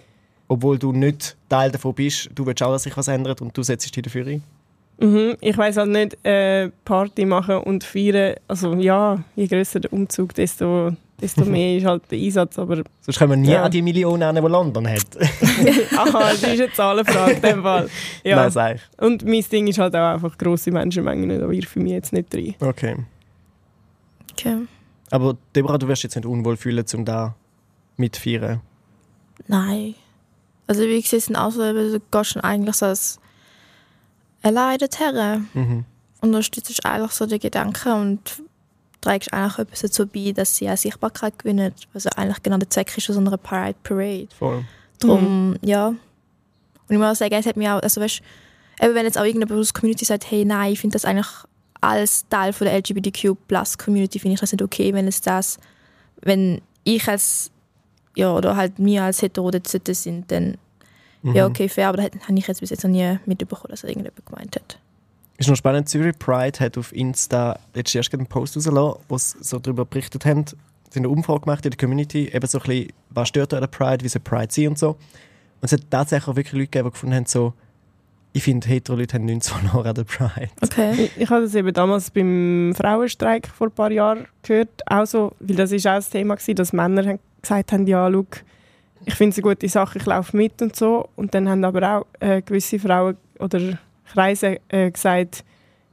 obwohl 0.49 0.79
du 0.79 0.93
nicht 0.93 1.37
Teil 1.49 1.71
davon 1.73 1.95
bist, 1.95 2.31
du 2.35 2.47
willst 2.47 2.63
auch, 2.63 2.73
dass 2.73 2.83
sich 2.85 2.97
was 2.97 3.09
ändert 3.09 3.41
und 3.41 3.57
du 3.57 3.63
setzt 3.63 3.95
dich 3.97 4.03
dafür 4.03 4.27
ein. 4.27 4.43
Mhm. 5.01 5.37
Ich 5.41 5.57
weiß 5.59 5.77
halt 5.79 5.91
nicht, 5.91 6.25
äh, 6.25 6.71
Party 6.85 7.25
machen 7.25 7.57
und 7.57 7.83
feiern. 7.83 8.35
Also 8.47 8.75
ja, 8.75 9.19
je 9.35 9.47
grösser 9.49 9.81
der 9.81 9.93
Umzug, 9.93 10.35
desto, 10.35 10.93
desto 11.21 11.45
mehr 11.45 11.77
ist 11.79 11.87
halt 11.87 12.03
der 12.11 12.19
Einsatz. 12.19 12.59
Aber 12.59 12.77
Sonst 13.01 13.19
kommen 13.19 13.31
wir 13.33 13.37
nie 13.37 13.51
Ja. 13.53 13.63
an 13.65 13.71
die 13.71 13.83
Millionen 13.83 14.23
an, 14.23 14.35
die 14.35 14.41
London 14.41 14.87
hat. 14.89 15.17
Aha, 15.97 16.31
das 16.31 16.35
ist 16.43 16.45
eine 16.45 16.73
Zahlenfrage 16.73 17.33
in 17.35 17.43
dem 17.43 17.63
Fall. 17.63 17.89
Ja. 18.25 18.37
Nein, 18.37 18.51
sag 18.51 18.77
ich. 18.77 18.83
Und 18.99 19.25
mein 19.25 19.45
Ding 19.51 19.67
ist 19.67 19.79
halt 19.79 19.95
auch 19.95 20.15
einfach 20.15 20.37
grosse 20.39 20.71
Menschenmengen, 20.71 21.29
da 21.41 21.49
wirf 21.49 21.71
ich 21.71 21.77
mich 21.77 21.93
jetzt 21.93 22.13
nicht 22.13 22.35
rein. 22.35 22.55
Okay. 22.61 22.97
Okay. 24.33 24.59
Aber 25.11 25.37
Deborah, 25.55 25.79
du 25.79 25.87
wirst 25.89 26.03
jetzt 26.03 26.17
nicht 26.17 26.27
unwohl 26.27 26.57
fühlen, 26.57 26.85
um 26.95 27.05
da 27.05 27.35
mitfeiern. 27.97 28.61
Nein. 29.47 29.95
Also 30.67 30.83
wie 30.83 30.97
gesagt, 30.97 31.13
es 31.13 31.25
sind 31.27 31.37
auch 31.37 31.51
so, 31.51 31.63
eben, 31.63 31.93
du 31.93 32.01
gehst 32.11 32.31
schon 32.33 32.43
eigentlich 32.43 32.75
so 32.77 32.87
als 32.87 33.21
allein 34.43 34.79
dorthin. 34.79 35.49
Mhm. 35.55 35.85
Unterstützt 36.21 36.85
eigentlich 36.87 37.11
so 37.13 37.27
den 37.27 37.39
Gedanken 37.39 37.93
und 37.93 38.43
trägst 39.05 39.33
eigentlich 39.33 39.59
etwas 39.59 39.81
dazu 39.81 40.07
bei, 40.07 40.33
dass 40.33 40.57
sie 40.57 40.69
auch 40.69 40.77
Sichtbarkeit 40.77 41.39
gewinnen. 41.39 41.73
Was 41.93 42.05
ja 42.05 42.13
eigentlich 42.17 42.43
genau 42.43 42.59
der 42.59 42.71
Zweck 42.71 42.97
ist 42.97 43.07
von 43.07 43.15
so 43.15 43.21
einer 43.21 43.37
Pride 43.37 43.77
Parade. 43.83 44.29
Voll. 44.39 44.65
Darum, 45.01 45.57
ja. 45.63 45.89
Und 45.89 45.99
ich 46.89 46.99
muss 46.99 47.07
auch 47.09 47.15
sagen, 47.15 47.35
es 47.35 47.47
hat 47.47 47.57
mich 47.57 47.69
auch, 47.69 47.81
also 47.81 48.01
weißt, 48.01 48.21
eben 48.83 48.95
wenn 48.95 49.05
jetzt 49.05 49.19
auch 49.19 49.25
irgendjemand 49.25 49.61
aus 49.61 49.73
der 49.73 49.81
Community 49.81 50.05
sagt, 50.05 50.31
hey, 50.31 50.45
nein, 50.45 50.73
ich 50.73 50.81
finde 50.81 50.95
das 50.95 51.05
eigentlich 51.05 51.29
als 51.81 52.27
Teil 52.29 52.53
von 52.53 52.67
der 52.67 52.77
LGBTQ-Plus-Community, 52.79 54.19
finde 54.19 54.35
ich 54.35 54.41
das 54.41 54.53
nicht 54.53 54.63
okay, 54.63 54.93
wenn 54.95 55.07
es 55.07 55.21
das, 55.21 55.59
wenn 56.23 56.61
ich 56.85 57.07
als, 57.09 57.51
ja, 58.17 58.33
oder 58.33 58.57
halt 58.57 58.73
wir 58.77 59.05
als 59.05 59.23
Hetero 59.23 59.51
sind, 59.93 60.31
dann, 60.31 60.57
Mhm. 61.25 61.35
ja, 61.35 61.47
okay, 61.47 61.71
fair, 61.71 61.89
aber 61.89 61.97
das 61.97 62.11
habe 62.29 62.39
ich 62.39 62.47
jetzt 62.47 62.61
bis 62.61 62.69
jetzt 62.71 62.85
noch 62.85 62.91
nie 62.91 63.19
mitbekommen, 63.25 63.71
dass 63.71 63.81
das 63.81 63.89
irgendjemand 63.91 64.27
gemeint 64.27 64.57
hat. 64.57 64.79
Ist 65.37 65.49
noch 65.49 65.57
spannend, 65.57 65.89
Zürich 65.89 66.19
Pride 66.19 66.61
hat 66.61 66.79
auf 66.79 66.93
Insta 66.95 67.59
letztes 67.75 68.07
Jahr 68.07 68.19
einen 68.19 68.27
Post 68.27 68.57
rausgelassen, 68.57 69.01
wo 69.09 69.19
sie 69.19 69.37
so 69.41 69.59
darüber 69.59 69.85
berichtet 69.85 70.25
haben. 70.25 70.45
Sie 70.47 71.01
haben 71.01 71.07
eine 71.07 71.09
Umfrage 71.09 71.41
gemacht 71.41 71.65
in 71.65 71.73
der 71.73 71.79
Community, 71.79 72.29
eben 72.33 72.47
so 72.47 72.59
ein 72.59 72.65
bisschen, 72.65 72.93
was 73.11 73.29
stört 73.29 73.53
an 73.53 73.61
der 73.61 73.67
Pride, 73.67 74.05
wie 74.05 74.09
soll 74.09 74.23
Pride 74.23 74.53
sein 74.53 74.69
und 74.69 74.79
so. 74.79 74.91
Und 74.91 74.99
es 75.63 75.73
hat 75.73 75.81
tatsächlich 75.91 76.29
auch 76.29 76.37
wirklich 76.37 76.53
Leute 76.53 76.67
gegeben, 76.67 76.89
die 76.89 76.93
gefunden 76.93 77.17
haben, 77.17 77.27
so, 77.27 77.53
ich 78.33 78.43
finde, 78.43 78.69
hetero 78.69 78.97
Leute 78.97 79.15
haben 79.15 79.25
nichts 79.25 79.49
verloren 79.49 79.89
an 79.89 79.95
der 79.95 80.05
Pride. 80.05 80.51
Okay. 80.61 81.05
Ich, 81.05 81.23
ich 81.23 81.31
habe 81.31 81.43
das 81.43 81.55
eben 81.55 81.73
damals 81.73 82.11
beim 82.11 82.73
Frauenstreik 82.77 83.49
vor 83.49 83.69
ein 83.69 83.73
paar 83.73 83.91
Jahren 83.91 84.27
gehört, 84.43 84.69
auch 84.87 85.07
so, 85.07 85.33
weil 85.41 85.57
das 85.57 85.73
ist 85.73 85.87
auch 85.87 85.95
das 85.95 86.11
Thema 86.11 86.37
gewesen, 86.37 86.55
dass 86.57 86.73
Männer 86.73 87.07
haben 87.07 87.19
gesagt 87.43 87.73
haben, 87.73 87.87
ja, 87.87 88.11
schau, 88.11 88.27
ich 89.05 89.15
finde 89.15 89.33
es 89.33 89.39
eine 89.39 89.55
gute 89.55 89.69
Sache, 89.69 89.99
ich 89.99 90.07
laufe 90.07 90.37
mit 90.37 90.63
und 90.63 90.75
so. 90.75 91.09
Und 91.17 91.35
dann 91.35 91.49
haben 91.49 91.65
aber 91.65 91.99
auch 91.99 92.07
äh, 92.21 92.43
gewisse 92.43 92.79
Frauen 92.79 93.17
oder 93.39 93.79
Kreise 94.13 94.59
äh, 94.69 94.91
gesagt, 94.91 95.45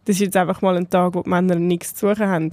das 0.06 0.16
ist 0.16 0.22
jetzt 0.22 0.38
einfach 0.38 0.62
mal 0.62 0.76
ein 0.78 0.90
Tag, 0.90 1.14
wo 1.16 1.22
die 1.24 1.30
Männer 1.30 1.56
nichts 1.56 1.94
zu 1.96 2.10
suchen 2.10 2.28
haben. 2.28 2.50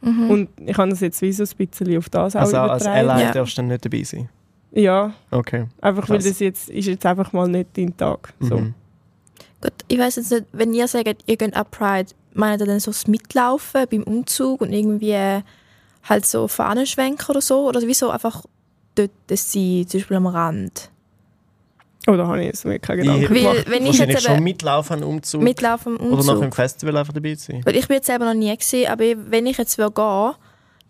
Mhm. 0.00 0.30
Und 0.30 0.48
ich 0.64 0.76
habe 0.78 0.90
das 0.90 1.00
jetzt 1.00 1.20
wie 1.22 1.32
so 1.32 1.42
ein 1.42 1.66
bisschen 1.66 1.98
auf 1.98 2.08
das 2.08 2.36
auch 2.36 2.40
Also 2.40 2.56
als. 2.56 2.86
Ally 2.86 3.22
Ja. 3.22 3.32
darfst 3.32 3.56
du 3.58 3.62
dann 3.62 3.68
nicht 3.68 3.84
dabei 3.84 4.02
sein. 4.04 4.28
Ja, 4.70 5.12
Okay. 5.30 5.66
einfach 5.80 6.08
weil 6.08 6.18
Krass. 6.18 6.28
das 6.28 6.38
jetzt 6.40 6.68
ist 6.68 6.86
jetzt 6.86 7.04
einfach 7.06 7.32
mal 7.32 7.48
nicht 7.48 7.70
dein 7.76 7.96
Tag. 7.96 8.32
So. 8.40 8.58
Mhm. 8.58 8.74
Gut, 9.60 9.72
ich 9.88 9.98
weiß 9.98 10.16
jetzt 10.16 10.30
nicht, 10.30 10.44
wenn 10.52 10.72
ihr 10.72 10.86
sagt, 10.86 11.24
ihr 11.26 11.36
geht 11.36 11.54
ab 11.56 11.70
Pride, 11.72 12.10
meint 12.34 12.60
ihr 12.60 12.66
dann 12.66 12.78
so 12.78 12.92
das 12.92 13.08
Mitlaufen 13.08 13.86
beim 13.90 14.04
Umzug 14.04 14.60
und 14.60 14.72
irgendwie 14.72 15.16
halt 16.04 16.26
so 16.26 16.46
Fahnenschwenken 16.46 17.26
oder 17.28 17.40
so? 17.40 17.66
Oder 17.68 17.80
wieso 17.82 18.10
einfach 18.10 18.44
dort 18.94 19.10
sein, 19.30 19.84
zum 19.88 19.98
Beispiel 20.00 20.16
am 20.16 20.26
Rand? 20.28 20.90
Oh, 22.06 22.16
da 22.16 22.26
habe 22.26 22.40
ich 22.40 22.46
jetzt 22.46 22.64
mir 22.64 22.78
keine 22.78 23.02
Ich 23.02 23.06
Gedanken 23.06 23.34
Weil, 23.34 23.40
gemacht. 23.42 23.64
wenn 23.68 23.82
ich 23.82 23.86
wahrscheinlich 23.88 24.16
jetzt 24.16 24.26
schon 24.26 24.42
mitlaufen 24.42 24.96
an 24.96 25.02
Umzug. 25.04 25.42
mitlaufen 25.42 26.00
am 26.00 26.06
oder 26.12 26.16
nach 26.24 26.34
dem 26.34 26.36
Umzug, 26.38 26.54
Festival 26.54 26.96
einfach 26.96 27.12
dabei 27.12 27.34
sein. 27.34 27.60
weil 27.64 27.76
ich 27.76 27.86
bin 27.86 27.96
jetzt 27.96 28.06
selber 28.06 28.24
noch 28.24 28.34
nie 28.34 28.56
gesehen, 28.56 28.90
aber 28.90 29.04
wenn 29.30 29.46
ich 29.46 29.58
jetzt 29.58 29.76
will 29.76 29.90
gehen, 29.90 30.32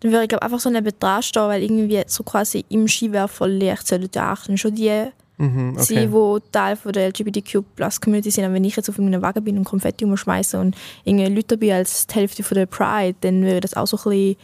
dann 0.01 0.11
würde 0.11 0.23
ich 0.23 0.29
glaub, 0.29 0.41
einfach 0.41 0.59
so 0.61 0.69
neben 0.69 0.91
dran 0.97 1.21
stehen, 1.23 1.41
weil 1.43 1.61
irgendwie 1.63 2.01
so 2.07 2.23
quasi 2.23 2.63
im 2.69 2.87
Skiwerferlicht 2.87 3.85
sollten 3.87 4.09
ja 4.15 4.33
auch 4.33 4.57
schon 4.57 4.75
die 4.75 5.07
Mhm, 5.41 5.75
okay. 5.77 5.83
sein, 5.95 6.11
die 6.11 6.51
Teil 6.51 6.75
von 6.75 6.91
der 6.91 7.07
LGBTQ-Plus-Community 7.07 8.29
sind. 8.29 8.43
Und 8.45 8.53
wenn 8.53 8.63
ich 8.65 8.75
jetzt 8.75 8.89
auf 8.89 8.97
meinem 8.97 9.21
Wagen 9.21 9.41
bin 9.43 9.57
und 9.57 9.63
Konfetti 9.63 10.03
umschmeiße 10.03 10.59
und 10.59 10.75
irgendwie 11.05 11.27
Leute 11.33 11.57
dabei 11.57 11.75
als 11.75 12.05
die 12.07 12.15
Hälfte 12.15 12.43
von 12.43 12.55
der 12.55 12.65
Pride, 12.65 13.15
dann 13.21 13.43
wäre 13.43 13.61
das 13.61 13.73
auch 13.73 13.87
so 13.87 13.95
ein 13.97 14.03
bisschen, 14.03 14.35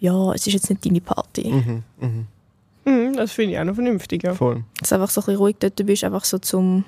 ja, 0.00 0.32
es 0.32 0.46
ist 0.48 0.52
jetzt 0.54 0.68
nicht 0.70 0.84
deine 0.84 1.00
Party. 1.00 1.48
Mhm, 1.52 1.82
mhm, 2.00 2.26
Mhm, 2.84 3.14
das 3.14 3.32
finde 3.32 3.52
ich 3.52 3.58
auch 3.58 3.64
noch 3.64 3.74
vernünftig. 3.74 4.22
Ja. 4.22 4.34
voll. 4.34 4.64
Dass 4.78 4.88
du 4.90 4.94
einfach 4.96 5.10
so 5.10 5.20
ein 5.20 5.24
bisschen 5.26 5.36
ruhig 5.38 5.56
dort 5.58 5.86
bist, 5.86 6.04
einfach 6.04 6.24
so 6.24 6.38
zum, 6.38 6.84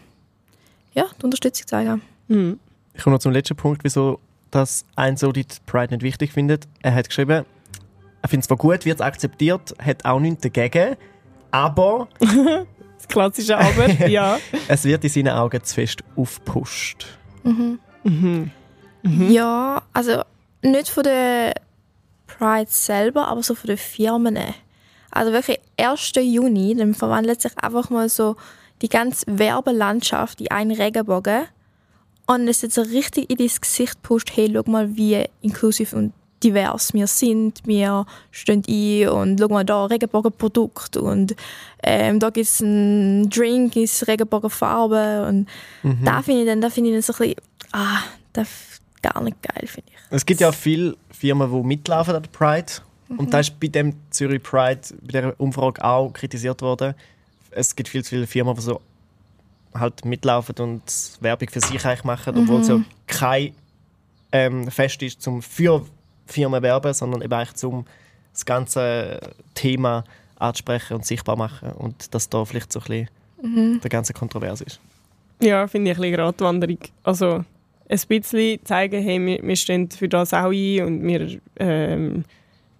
ja, 0.94 1.04
die 1.20 1.24
Unterstützung 1.24 1.66
zeigen. 1.66 2.02
Mhm. 2.28 2.58
Ich 2.94 3.02
komme 3.02 3.14
noch 3.16 3.20
zum 3.20 3.32
letzten 3.32 3.56
Punkt, 3.56 3.84
wieso 3.84 4.18
das 4.50 4.84
ein 4.96 5.16
so 5.16 5.32
die 5.32 5.46
Pride 5.66 5.94
nicht 5.94 6.02
wichtig 6.02 6.32
findet. 6.32 6.68
Er 6.82 6.94
hat 6.94 7.08
geschrieben, 7.08 7.44
er 8.22 8.28
findet 8.28 8.44
es 8.44 8.48
zwar 8.48 8.58
gut, 8.58 8.84
wird 8.84 9.00
es 9.00 9.00
akzeptiert, 9.00 9.74
hat 9.82 10.04
auch 10.04 10.20
nichts 10.20 10.42
dagegen, 10.42 10.96
aber 11.50 12.08
Das 13.02 13.08
klassische 13.08 13.58
Aber, 13.58 13.88
ja. 14.08 14.38
es 14.68 14.84
wird 14.84 15.02
in 15.02 15.10
seinen 15.10 15.30
Augen 15.34 15.62
zu 15.64 15.74
fest 15.74 16.04
aufgepusht. 16.14 17.06
Mhm. 17.42 17.80
Ja, 19.02 19.82
also 19.92 20.22
nicht 20.62 20.88
von 20.88 21.02
der 21.02 21.54
Pride 22.28 22.70
selber, 22.70 23.26
aber 23.26 23.42
so 23.42 23.56
von 23.56 23.66
den 23.66 23.76
Firmen. 23.76 24.38
Also 25.12 25.32
wirklich 25.32 25.60
1. 25.78 26.12
Juni, 26.16 26.74
dann 26.74 26.94
verwandelt 26.94 27.40
sich 27.40 27.52
einfach 27.58 27.90
mal 27.90 28.08
so 28.08 28.36
die 28.80 28.88
ganze 28.88 29.26
Werbelandschaft 29.28 30.40
in 30.40 30.50
einen 30.50 30.72
Regenbogen 30.72 31.44
und 32.26 32.48
es 32.48 32.62
jetzt 32.62 32.74
so 32.74 32.82
richtig 32.82 33.30
in 33.30 33.36
dein 33.36 33.50
Gesicht 33.60 34.02
pusht, 34.02 34.30
hey, 34.34 34.50
schau 34.52 34.70
mal, 34.70 34.96
wie 34.96 35.24
inklusiv 35.40 35.92
und 35.92 36.12
divers 36.42 36.92
wir 36.92 37.06
sind, 37.06 37.60
wir 37.64 38.04
stehen 38.32 38.64
ein 38.68 39.08
und 39.08 39.38
schau 39.38 39.48
mal 39.48 39.64
da, 39.64 39.84
Regenbogenprodukt 39.86 40.96
und 40.96 41.36
ähm, 41.82 42.18
da 42.18 42.30
gibt 42.30 42.46
es 42.46 42.60
einen 42.60 43.30
Drink 43.30 43.76
in 43.76 43.88
Regenbogenfarbe 44.06 45.26
und 45.28 45.48
da 46.04 46.22
finde 46.22 46.42
ich 46.42 46.46
dann, 46.48 46.60
da 46.60 46.70
finde 46.70 46.90
ich 46.90 46.96
dann 46.96 47.02
so 47.02 47.12
ein 47.12 47.28
bisschen, 47.28 47.44
ah, 47.72 48.00
das 48.32 48.48
gar 49.02 49.22
nicht 49.22 49.36
geil, 49.42 49.66
finde 49.66 49.90
ich. 49.90 49.98
Es 50.10 50.24
gibt 50.24 50.40
ja 50.40 50.52
viele 50.52 50.96
Firmen, 51.10 51.50
die 51.50 51.62
mitlaufen 51.66 52.14
an 52.14 52.22
der 52.22 52.30
Pride. 52.30 52.72
Und 53.18 53.32
das 53.32 53.48
ist 53.48 53.60
bei 53.60 53.68
dem 53.68 53.94
Zürich 54.10 54.42
Pride, 54.42 54.80
bei 55.02 55.20
der 55.20 55.40
Umfrage 55.40 55.84
auch 55.84 56.12
kritisiert 56.12 56.62
worden. 56.62 56.94
Es 57.50 57.76
gibt 57.76 57.88
viel 57.88 58.02
zu 58.02 58.10
viele 58.10 58.26
Firmen, 58.26 58.54
die 58.54 58.62
so 58.62 58.80
halt 59.74 60.04
mitlaufen 60.04 60.54
und 60.58 60.82
Werbung 61.20 61.48
für 61.48 61.60
sich 61.60 61.84
eigentlich 61.84 62.04
machen, 62.04 62.36
obwohl 62.36 62.60
es 62.60 62.68
ja 62.68 62.80
kein 63.06 63.54
ähm, 64.32 64.70
Fest 64.70 65.02
ist 65.02 65.22
zum 65.22 65.42
für 65.42 65.84
Firmen 66.26 66.62
werben, 66.62 66.92
sondern 66.94 67.22
eben 67.22 67.32
eigentlich 67.32 67.54
zum 67.54 67.84
das 68.32 68.44
ganze 68.44 69.20
Thema 69.54 70.04
anzusprechen 70.38 70.94
und 70.94 71.06
sichtbar 71.06 71.36
machen. 71.36 71.72
Und 71.72 72.14
dass 72.14 72.28
da 72.28 72.44
vielleicht 72.44 72.72
so 72.72 72.80
ein 72.80 73.08
bisschen 73.42 73.80
der 73.80 73.90
ganze 73.90 74.12
Kontrovers 74.12 74.60
ist. 74.60 74.80
Ja, 75.40 75.66
finde 75.66 75.90
ich 75.90 75.96
ein 75.96 76.02
bisschen 76.02 76.16
Gratwanderung. 76.16 76.78
Also 77.02 77.44
ein 77.88 78.00
bisschen 78.08 78.64
zeigen, 78.64 79.02
hey, 79.02 79.24
wir, 79.24 79.42
wir 79.42 79.56
stehen 79.56 79.90
für 79.90 80.08
das 80.08 80.32
auch 80.32 80.52
ein 80.52 80.82
und 80.82 81.06
wir, 81.06 81.40
ähm, 81.58 82.24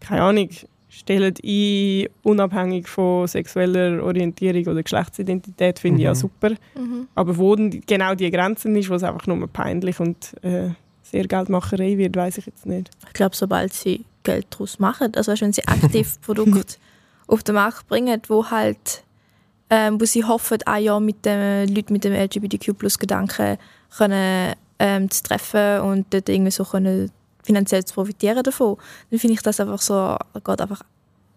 keine 0.03 0.23
Ahnung, 0.23 0.49
stellen 0.89 1.35
ein, 1.43 2.07
unabhängig 2.23 2.87
von 2.87 3.27
sexueller 3.27 4.03
Orientierung 4.03 4.67
oder 4.67 4.83
Geschlechtsidentität, 4.83 5.79
finde 5.79 6.01
ich 6.01 6.05
ja 6.05 6.15
super. 6.15 6.51
Aber 7.15 7.37
wo 7.39 7.57
genau 7.87 8.15
die 8.15 8.31
Grenzen 8.31 8.77
ist, 8.77 8.91
wo 8.91 8.95
es 8.95 9.03
einfach 9.03 9.27
nur 9.27 9.47
peinlich 9.49 9.99
und 10.01 10.35
äh, 10.43 10.71
sehr 11.03 11.27
Geldmacherei 11.27 11.97
wird, 11.97 12.17
weiß 12.17 12.39
ich 12.39 12.47
jetzt 12.47 12.67
nicht. 12.67 12.91
Ich 13.07 13.13
glaube, 13.15 13.35
sobald 13.35 13.73
sie 13.73 14.05
Geld 14.23 14.47
daraus 14.51 14.79
machen, 14.79 15.13
also 15.17 15.33
wenn 15.41 15.53
sie 15.53 15.67
aktiv 15.67 16.21
Produkte 16.23 16.77
auf 17.27 17.43
den 17.43 17.55
Markt 17.55 17.89
bringen, 17.89 18.21
wo 18.29 18.51
halt, 18.51 19.03
ähm, 19.71 20.01
wo 20.01 20.05
sie 20.05 20.25
hoffen, 20.25 20.59
ein 20.67 20.85
Jahr 20.85 21.01
mit 21.01 21.25
den 21.25 21.75
Leuten 21.75 21.93
mit 21.93 22.05
dem 22.05 22.13
LGBTQ-Plus-Gedanken 22.13 23.57
können 23.97 24.55
ähm, 24.79 25.11
zu 25.11 25.23
treffen 25.23 25.81
und 25.81 26.13
dort 26.13 26.29
irgendwie 26.29 26.51
so 26.51 26.65
können 26.65 27.11
finanziell 27.43 27.85
zu 27.85 27.95
profitieren 27.95 28.43
davon, 28.43 28.77
dann 29.11 29.19
finde 29.19 29.35
ich 29.35 29.43
das 29.43 29.61
einfach 29.61 29.81
so, 29.81 30.17
geht 30.35 30.61
einfach 30.61 30.83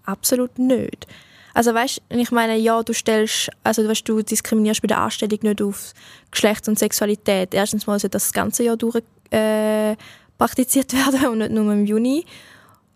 absolut 0.06 0.58
nicht. 0.60 1.08
Also 1.54 1.74
weißt, 1.74 2.02
ich 2.10 2.32
meine, 2.32 2.58
ja, 2.58 2.84
du 2.84 2.94
stellst, 2.94 3.50
also 3.63 3.88
weißt, 3.88 4.08
du 4.08 4.22
diskriminierst 4.22 4.82
bei 4.82 4.88
der 4.88 5.00
Anstellung 5.00 5.39
nicht 5.41 5.62
auf 5.62 5.94
Geschlecht 6.30 6.68
und 6.68 6.78
Sexualität. 6.78 7.54
Erstens 7.54 7.88
mal 7.88 7.98
sollte 7.98 8.15
das 8.15 8.34
ganze 8.34 8.63
Jahr 8.63 8.76
durch 8.76 9.02
äh, 9.32 9.96
praktiziert 10.38 10.91
werden 11.13 11.30
und 11.30 11.38
nicht 11.38 11.52
nur 11.52 11.72
im 11.72 11.86
Juni. 11.86 12.26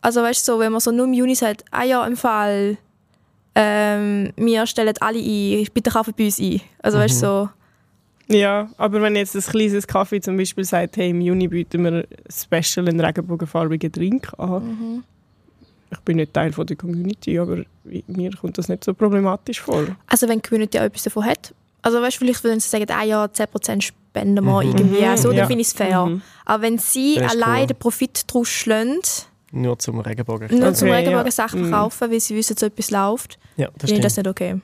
Also 0.01 0.21
weißt 0.21 0.45
du, 0.45 0.53
so, 0.53 0.59
wenn 0.59 0.73
man 0.73 0.81
so 0.81 0.91
nur 0.91 1.05
im 1.05 1.13
Juni 1.13 1.35
sagt, 1.35 1.63
ah 1.71 1.83
ja, 1.83 2.05
im 2.05 2.17
Fall, 2.17 2.77
ähm, 3.55 4.33
wir 4.35 4.65
stellen 4.67 4.95
alle 4.99 5.19
ein, 5.19 5.67
bitte 5.73 5.91
kaufen 5.91 6.13
bei 6.17 6.25
uns 6.25 6.39
ein. 6.39 6.61
Also 6.81 6.97
weißt 6.97 7.21
du, 7.21 7.25
so, 7.25 7.49
Ja, 8.31 8.69
aber 8.77 9.01
wenn 9.01 9.15
jetzt 9.15 9.35
ein 9.35 9.41
kleines 9.41 9.87
Kaffee 9.87 10.21
zum 10.21 10.37
Beispiel 10.37 10.63
sagt, 10.63 10.97
hey, 10.97 11.09
im 11.09 11.21
Juni 11.21 11.47
bieten 11.47 11.83
wir 11.83 12.05
special 12.31 12.87
einen 12.87 12.99
regenbogenfarbigen 12.99 13.91
Drink 13.91 14.31
an. 14.37 15.03
Ich 15.91 15.99
bin 16.01 16.17
nicht 16.17 16.33
Teil 16.33 16.51
von 16.53 16.67
der 16.67 16.75
Community, 16.77 17.39
aber 17.39 17.63
mir 18.07 18.31
kommt 18.39 18.57
das 18.59 18.69
nicht 18.69 18.83
so 18.83 18.93
problematisch 18.93 19.59
vor. 19.61 19.83
also 20.05 20.27
wenn 20.29 20.39
die 20.41 20.47
Community 20.47 20.77
auch 20.79 20.83
etwas 20.83 21.03
davon 21.03 21.25
hat. 21.25 21.55
Also 21.81 21.99
weißt 22.01 22.17
du, 22.17 22.25
vielleicht 22.25 22.43
würden 22.43 22.59
sie 22.59 22.69
sagen, 22.69 22.85
ah 22.89 23.03
ja, 23.03 23.25
10% 23.25 23.81
spenden 23.81 24.43
wir 24.45 24.61
irgendwie, 24.61 25.01
Mhm, 25.05 25.17
so, 25.17 25.31
ja. 25.31 25.37
dann 25.37 25.47
finde 25.47 25.61
ich 25.61 25.67
es 25.69 25.73
fair. 25.73 26.05
Mhm. 26.05 26.21
Aber 26.45 26.61
wenn 26.63 26.77
sie 26.77 27.19
allein 27.19 27.61
cool. 27.61 27.67
den 27.67 27.77
Profit 27.77 28.23
daraus 28.29 28.49
schlagen, 28.49 28.99
Nur 29.51 29.79
zum 29.79 29.99
Regenbogen. 30.01 30.49
nur 30.51 30.67
Okay, 30.67 30.75
zum 30.77 30.87
ja. 30.89 30.95
Regenbogen 30.95 31.31
Sachen 31.31 31.67
Mhm. 31.67 31.71
kaufen, 31.71 32.11
weil 32.11 32.19
sie 32.19 32.35
wissen, 32.35 32.55
so 32.55 32.67
etwas 32.67 32.91
läuft, 32.91 33.39
Ja, 33.57 33.69
das 33.77 33.89
finde 33.89 33.95
ich 33.95 34.01
das 34.01 34.17
nicht 34.17 34.27
okay. 34.27 34.59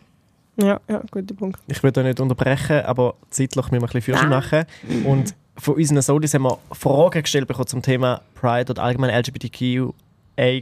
Ja, 0.57 0.79
ja, 0.89 1.01
guter 1.11 1.35
Punkt. 1.35 1.59
Ich 1.67 1.83
will 1.83 1.91
da 1.91 2.03
nicht 2.03 2.19
unterbrechen, 2.19 2.81
aber 2.85 3.15
zeitlich 3.29 3.55
müssen 3.55 3.71
wir 3.71 3.79
ein 3.79 3.85
bisschen 3.85 4.01
Führerschein 4.01 4.29
machen. 4.29 4.65
Und 5.05 5.35
von 5.57 5.75
unseren 5.75 6.01
Solis 6.01 6.33
haben 6.33 6.43
wir 6.43 6.57
Fragen 6.71 7.23
gestellt 7.23 7.47
bekommen 7.47 7.67
zum 7.67 7.81
Thema 7.81 8.21
Pride 8.35 8.71
oder 8.71 8.83
allgemein 8.83 9.09
LGBTQA. 9.09 10.61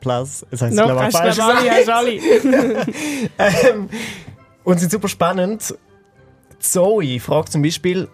Plus. 0.00 0.44
Das 0.50 0.62
heißt, 0.62 0.76
glaube 0.76 0.92
ich, 0.92 1.00
hast 1.00 1.14
du 1.14 1.18
falsch 1.18 1.38
alle, 1.38 1.70
hast 1.70 1.88
du 1.88 1.94
alle. 1.94 2.86
ähm, 3.38 3.88
und 4.64 4.80
sind 4.80 4.90
super 4.90 5.08
spannend. 5.08 5.74
Zoe 6.58 7.20
fragt 7.20 7.52
zum 7.52 7.62
Beispiel, 7.62 8.08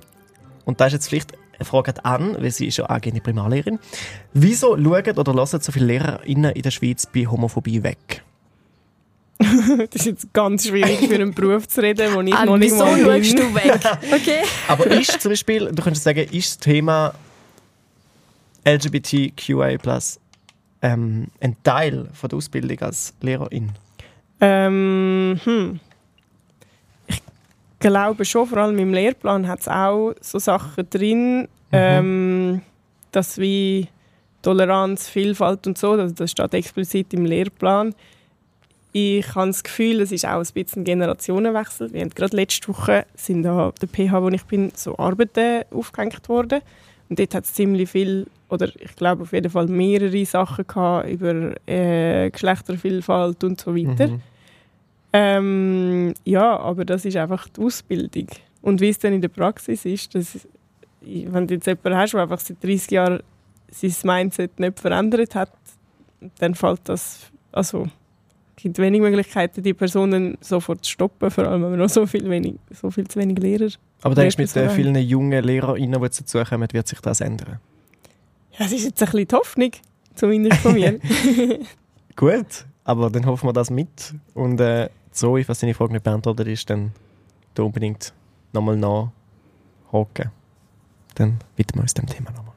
und 0.67 0.81
da 0.81 0.87
ist 0.87 0.93
jetzt 0.93 1.09
vielleicht 1.09 1.33
eine 1.59 1.65
Frage 1.65 1.95
an, 2.05 2.37
weil 2.39 2.51
sie 2.51 2.67
ist 2.67 2.77
ja 2.77 2.87
angehende 2.87 3.23
Primarlehrerin. 3.23 3.79
Wieso 4.35 4.77
schauen 4.77 5.19
oder 5.19 5.35
lassen 5.35 5.61
so 5.61 5.73
viele 5.73 5.87
LehrerInnen 5.87 6.53
in 6.53 6.63
der 6.63 6.71
Schweiz 6.71 7.07
bei 7.07 7.27
Homophobie 7.27 7.83
weg? 7.83 8.23
Das 9.91 9.95
ist 9.95 10.07
jetzt 10.07 10.33
ganz 10.33 10.67
schwierig 10.67 10.99
für 10.99 11.15
einen 11.15 11.35
Beruf 11.35 11.69
zu 11.69 11.83
reden, 11.83 12.15
wo 12.15 12.21
ich 12.21 12.31
noch 12.31 12.57
nicht 12.57 12.73
wieso 12.73 12.85
mal 12.85 12.97
bin. 12.97 13.25
schaust 13.25 13.39
du 13.39 13.55
weg? 13.55 13.81
Okay. 14.13 14.43
Aber 14.69 14.87
ist 14.87 15.21
zum 15.21 15.33
Beispiel, 15.33 15.71
du 15.73 15.83
könntest 15.83 16.05
sagen, 16.05 16.27
ist 16.31 16.51
das 16.51 16.59
Thema 16.59 17.15
LGBTQIA 18.65 19.79
ähm, 20.83 21.27
ein 21.41 21.57
Teil 21.63 22.09
von 22.13 22.29
der 22.29 22.37
Ausbildung 22.37 22.81
als 22.81 23.15
Lehrerin? 23.21 23.73
Ähm, 24.41 25.41
hm. 25.45 25.81
Ich 27.07 27.21
glaube 27.79 28.25
schon, 28.25 28.47
vor 28.47 28.59
allem 28.59 28.79
im 28.79 28.93
Lehrplan 28.93 29.47
hat 29.47 29.61
es 29.61 29.69
auch 29.69 30.15
so 30.21 30.39
Sachen 30.39 30.89
drin, 30.89 31.49
ähm, 31.73 32.63
dass 33.13 33.39
wie 33.39 33.89
Toleranz, 34.43 35.09
Vielfalt 35.09 35.67
und 35.67 35.79
so, 35.79 35.93
also 35.93 36.15
das 36.15 36.31
steht 36.31 36.55
explizit 36.55 37.13
im 37.15 37.25
Lehrplan. 37.25 37.95
Ich 38.97 39.35
habe 39.35 39.49
das 39.49 39.65
Gefühl, 39.65 40.01
es 40.03 40.13
ist 40.13 40.25
auch 40.25 40.39
ein 40.39 40.47
bisschen 40.55 40.83
ein 40.83 40.85
Generationenwechsel. 40.85 41.93
Wir 41.93 42.03
haben 42.03 42.11
gerade 42.11 42.37
letzte 42.37 42.69
Woche 42.69 43.05
sind 43.17 43.43
da 43.43 43.73
der 43.83 43.89
PH, 43.89 44.23
wo 44.23 44.29
ich 44.29 44.45
bin, 44.45 44.71
so 44.77 44.97
Arbeiten 44.97 45.65
aufgehängt 45.73 46.29
worden. 46.29 46.61
Und 47.09 47.19
dort 47.19 47.35
hat 47.35 47.43
es 47.43 47.55
ziemlich 47.55 47.91
viel, 47.91 48.29
oder 48.49 48.69
ich 48.79 48.95
glaube 48.95 49.25
auf 49.25 49.33
jeden 49.33 49.51
Fall 49.51 49.67
mehrere 49.67 50.25
Sachen 50.25 50.65
gehabt 50.65 51.09
über 51.09 51.55
äh, 51.69 52.31
Geschlechtervielfalt 52.31 53.43
und 53.43 53.61
so 53.61 53.75
weiter. 53.75 54.07
Mhm. 54.07 54.21
Ähm, 55.13 56.15
ja, 56.25 56.57
aber 56.57 56.85
das 56.85 57.05
ist 57.05 57.17
einfach 57.17 57.49
die 57.49 57.63
Ausbildung. 57.63 58.29
Und 58.63 58.81
wie 58.81 58.91
es 58.91 59.01
dann 59.01 59.13
in 59.13 59.21
der 59.21 59.29
Praxis 59.29 59.85
ist, 59.87 60.15
dass, 60.15 60.47
wenn 61.01 61.49
du 61.49 61.55
jetzt 61.55 61.67
jemanden 61.67 61.97
hast, 61.97 62.13
der 62.13 62.23
einfach 62.23 62.39
seit 62.39 62.63
30 62.63 62.93
Jahren 62.93 63.23
sein 63.73 63.95
Mindset 64.05 64.61
nicht 64.61 64.79
verändert 64.79 65.35
hat, 65.35 65.51
dann 66.39 66.55
fällt 66.55 66.83
das, 66.85 67.33
also 67.51 67.89
gibt 68.65 68.79
wenig 68.79 69.03
Möglichkeiten, 69.03 69.63
die 69.63 69.75
Personen 69.75 70.39
sofort 70.41 70.87
zu 70.87 70.91
stoppen, 70.91 71.31
vor 71.31 71.45
allem 71.45 71.63
wenn 71.63 71.73
wir 71.73 71.77
noch 71.77 71.91
so 71.91 72.07
viel, 72.07 72.29
wenig, 72.31 72.55
so 72.71 72.91
viel 72.91 73.07
zu 73.07 73.21
wenig 73.21 73.39
Lehrer 73.39 73.69
Aber 74.01 74.15
denkst 74.15 74.37
du, 74.37 74.43
mit 74.43 74.55
den 74.55 74.63
Lehrpersonen. 74.63 74.95
vielen 74.95 75.07
jungen 75.07 75.45
LehrerInnen, 75.45 76.01
die 76.01 76.09
dazukommen, 76.09 76.67
wird 76.73 76.89
sich 76.89 77.01
das 77.01 77.21
ändern? 77.21 77.61
Ja, 78.53 78.61
das 78.61 78.73
ist 78.73 78.85
jetzt 78.85 79.03
ein 79.03 79.11
bisschen 79.11 79.29
die 79.29 79.35
Hoffnung, 79.35 79.71
zumindest 80.15 80.61
von 80.63 80.73
mir. 80.73 80.99
Gut, 82.17 82.65
aber 82.85 83.11
dann 83.11 83.27
hoffen 83.27 83.49
wir 83.49 83.53
das 83.53 83.69
mit. 83.69 84.15
Und 84.33 84.59
äh, 84.63 84.89
Zoe, 85.11 85.45
falls 85.45 85.61
deine 85.61 85.75
Frage 85.75 85.93
nicht 85.93 86.05
beantwortet 86.05 86.49
ist, 86.49 86.71
dann 86.71 86.93
da 87.53 87.65
unbedingt 87.65 88.15
nochmal 88.55 88.79
nachhaken. 88.79 90.31
Dann 91.17 91.39
widmen 91.57 91.81
wir 91.81 91.83
uns 91.83 91.93
dem 91.93 92.07
Thema 92.07 92.31
nochmal. 92.31 92.55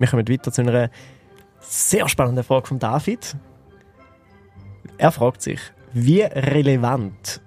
Wir 0.00 0.08
kommen 0.08 0.28
weiter 0.28 0.50
zu 0.50 0.62
einer 0.62 0.90
Sehr 1.60 2.08
spannende 2.08 2.42
Frage 2.42 2.66
von 2.66 2.80
David. 2.80 3.36
Er 4.98 5.10
fragt 5.10 5.42
sich, 5.42 5.60
wie 5.92 6.22
relevant 6.22 7.40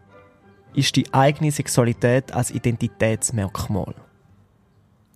ist 0.73 0.95
die 0.95 1.05
eigene 1.13 1.51
Sexualität 1.51 2.31
als 2.33 2.51
Identitätsmerkmal? 2.51 3.95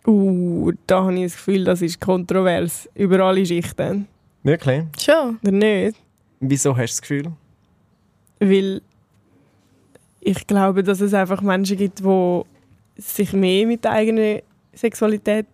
Uh, 0.07 0.71
da 0.87 1.03
habe 1.03 1.13
ich 1.15 1.23
das 1.23 1.35
Gefühl, 1.35 1.63
das 1.63 1.81
ist 1.81 1.99
kontrovers. 1.99 2.89
Über 2.95 3.19
alle 3.19 3.45
Schichten. 3.45 4.07
Wirklich? 4.43 4.83
Schon. 4.99 5.37
Oder 5.43 5.51
nicht? 5.51 5.97
Wieso 6.39 6.75
hast 6.75 6.79
du 6.79 6.83
das 6.83 7.01
Gefühl? 7.01 7.31
Weil 8.39 8.81
ich 10.19 10.47
glaube, 10.47 10.81
dass 10.81 11.01
es 11.01 11.13
einfach 11.13 11.41
Menschen 11.41 11.77
gibt, 11.77 11.99
die 11.99 12.41
sich 12.97 13.33
mehr 13.33 13.67
mit 13.67 13.83
der 13.83 13.91
eigenen 13.91 14.41
Sexualität 14.73 15.45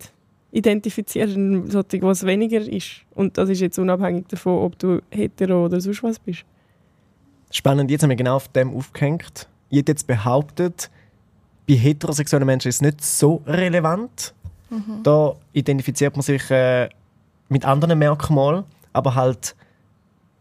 identifizieren, 0.51 1.63
und 1.63 1.71
solche, 1.71 2.01
was 2.01 2.25
weniger 2.25 2.61
ist. 2.61 3.01
Und 3.15 3.38
das 3.38 3.49
ist 3.49 3.59
jetzt 3.59 3.78
unabhängig 3.78 4.28
davon, 4.28 4.59
ob 4.59 4.80
du 4.80 5.01
hetero 5.09 5.65
oder 5.65 5.82
sonst 5.82 6.03
was 6.03 6.19
bist. 6.19 6.45
Spannend, 7.51 7.89
jetzt 7.91 8.03
haben 8.03 8.09
wir 8.09 8.15
genau 8.17 8.35
auf 8.35 8.47
dem 8.49 8.75
aufgehängt. 8.75 9.47
Ich 9.69 9.79
hätte 9.79 9.91
jetzt 9.93 10.07
behauptet, 10.07 10.89
bei 11.67 11.75
heterosexuellen 11.75 12.45
Menschen 12.45 12.69
ist 12.69 12.75
es 12.75 12.81
nicht 12.81 13.03
so 13.03 13.41
relevant. 13.45 14.33
Da 15.03 15.33
identifiziert 15.53 16.15
man 16.15 16.23
sich 16.23 16.51
äh, 16.51 16.89
mit 17.47 17.63
anderen 17.63 17.97
Merkmalen, 17.97 18.65
aber 18.91 19.15
halt, 19.15 19.55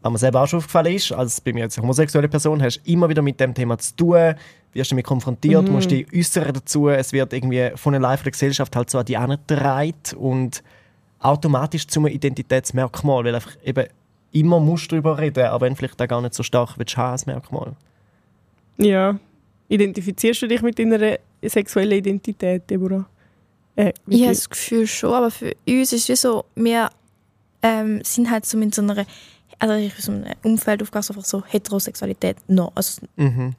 was 0.02 0.12
mir 0.12 0.18
selber 0.18 0.42
auch 0.42 0.46
schon 0.48 0.58
aufgefallen 0.58 0.94
ist, 0.94 1.12
als 1.12 1.40
bei 1.40 1.52
mir 1.52 1.64
als 1.64 1.78
homosexuelle 1.78 2.28
Person, 2.28 2.60
hast 2.62 2.78
du 2.78 2.90
immer 2.90 3.08
wieder 3.08 3.22
mit 3.22 3.38
dem 3.38 3.54
Thema 3.54 3.78
zu 3.78 3.94
tun, 3.94 4.34
wirst 4.72 4.90
damit 4.90 5.06
konfrontiert, 5.06 5.68
musst 5.68 5.90
dich 5.90 6.06
äußern 6.12 6.52
dazu, 6.52 6.88
es 6.88 7.12
wird 7.12 7.32
irgendwie 7.32 7.70
von 7.76 7.94
einer 7.94 8.16
von 8.16 8.24
der 8.24 8.32
Gesellschaft 8.32 8.74
halt 8.74 8.90
so 8.90 8.98
an 8.98 9.04
die 9.04 9.16
angetragen 9.16 9.94
und 10.16 10.62
automatisch 11.20 11.86
zum 11.86 12.06
Identitätsmerkmal, 12.06 13.24
weil 13.24 13.34
einfach 13.36 13.56
eben 13.64 13.86
immer 14.38 14.60
musst 14.60 14.86
du 14.90 14.96
darüber 14.96 15.18
reden, 15.18 15.46
aber 15.46 15.66
wenn 15.66 15.76
vielleicht 15.76 16.00
auch 16.00 16.08
gar 16.08 16.20
nicht 16.20 16.34
so 16.34 16.42
stark 16.42 16.78
willst 16.78 16.94
du 16.94 16.98
haben 16.98 17.12
als 17.12 17.26
Merkmal. 17.26 17.72
Ja. 18.78 19.18
Identifizierst 19.68 20.42
du 20.42 20.46
dich 20.48 20.62
mit 20.62 20.78
deiner 20.78 21.18
sexuellen 21.42 21.92
Identität, 21.98 22.68
Deborah? 22.70 23.06
Äh, 23.74 23.92
Ich 24.06 24.22
habe 24.22 24.32
das 24.32 24.48
Gefühl 24.48 24.86
schon, 24.86 25.12
aber 25.12 25.30
für 25.30 25.52
uns 25.66 25.92
ist 25.92 26.02
es 26.04 26.08
wie 26.08 26.16
so, 26.16 26.44
wir 26.54 26.88
ähm, 27.62 28.00
sind 28.04 28.30
halt 28.30 28.46
so 28.46 28.56
mit 28.56 28.74
so 28.74 28.82
einer, 28.82 29.04
also 29.58 29.74
ich 29.74 29.92
bin 29.92 30.02
so 30.02 30.12
in 30.12 30.24
einem 30.24 30.34
Umfeld 30.44 30.82
aufgewachsen, 30.82 31.12
einfach 31.16 31.24
so 31.28 31.42
Heterosexualität 31.46 32.36
no, 32.48 32.70
also 32.74 33.02
Mhm. 33.16 33.54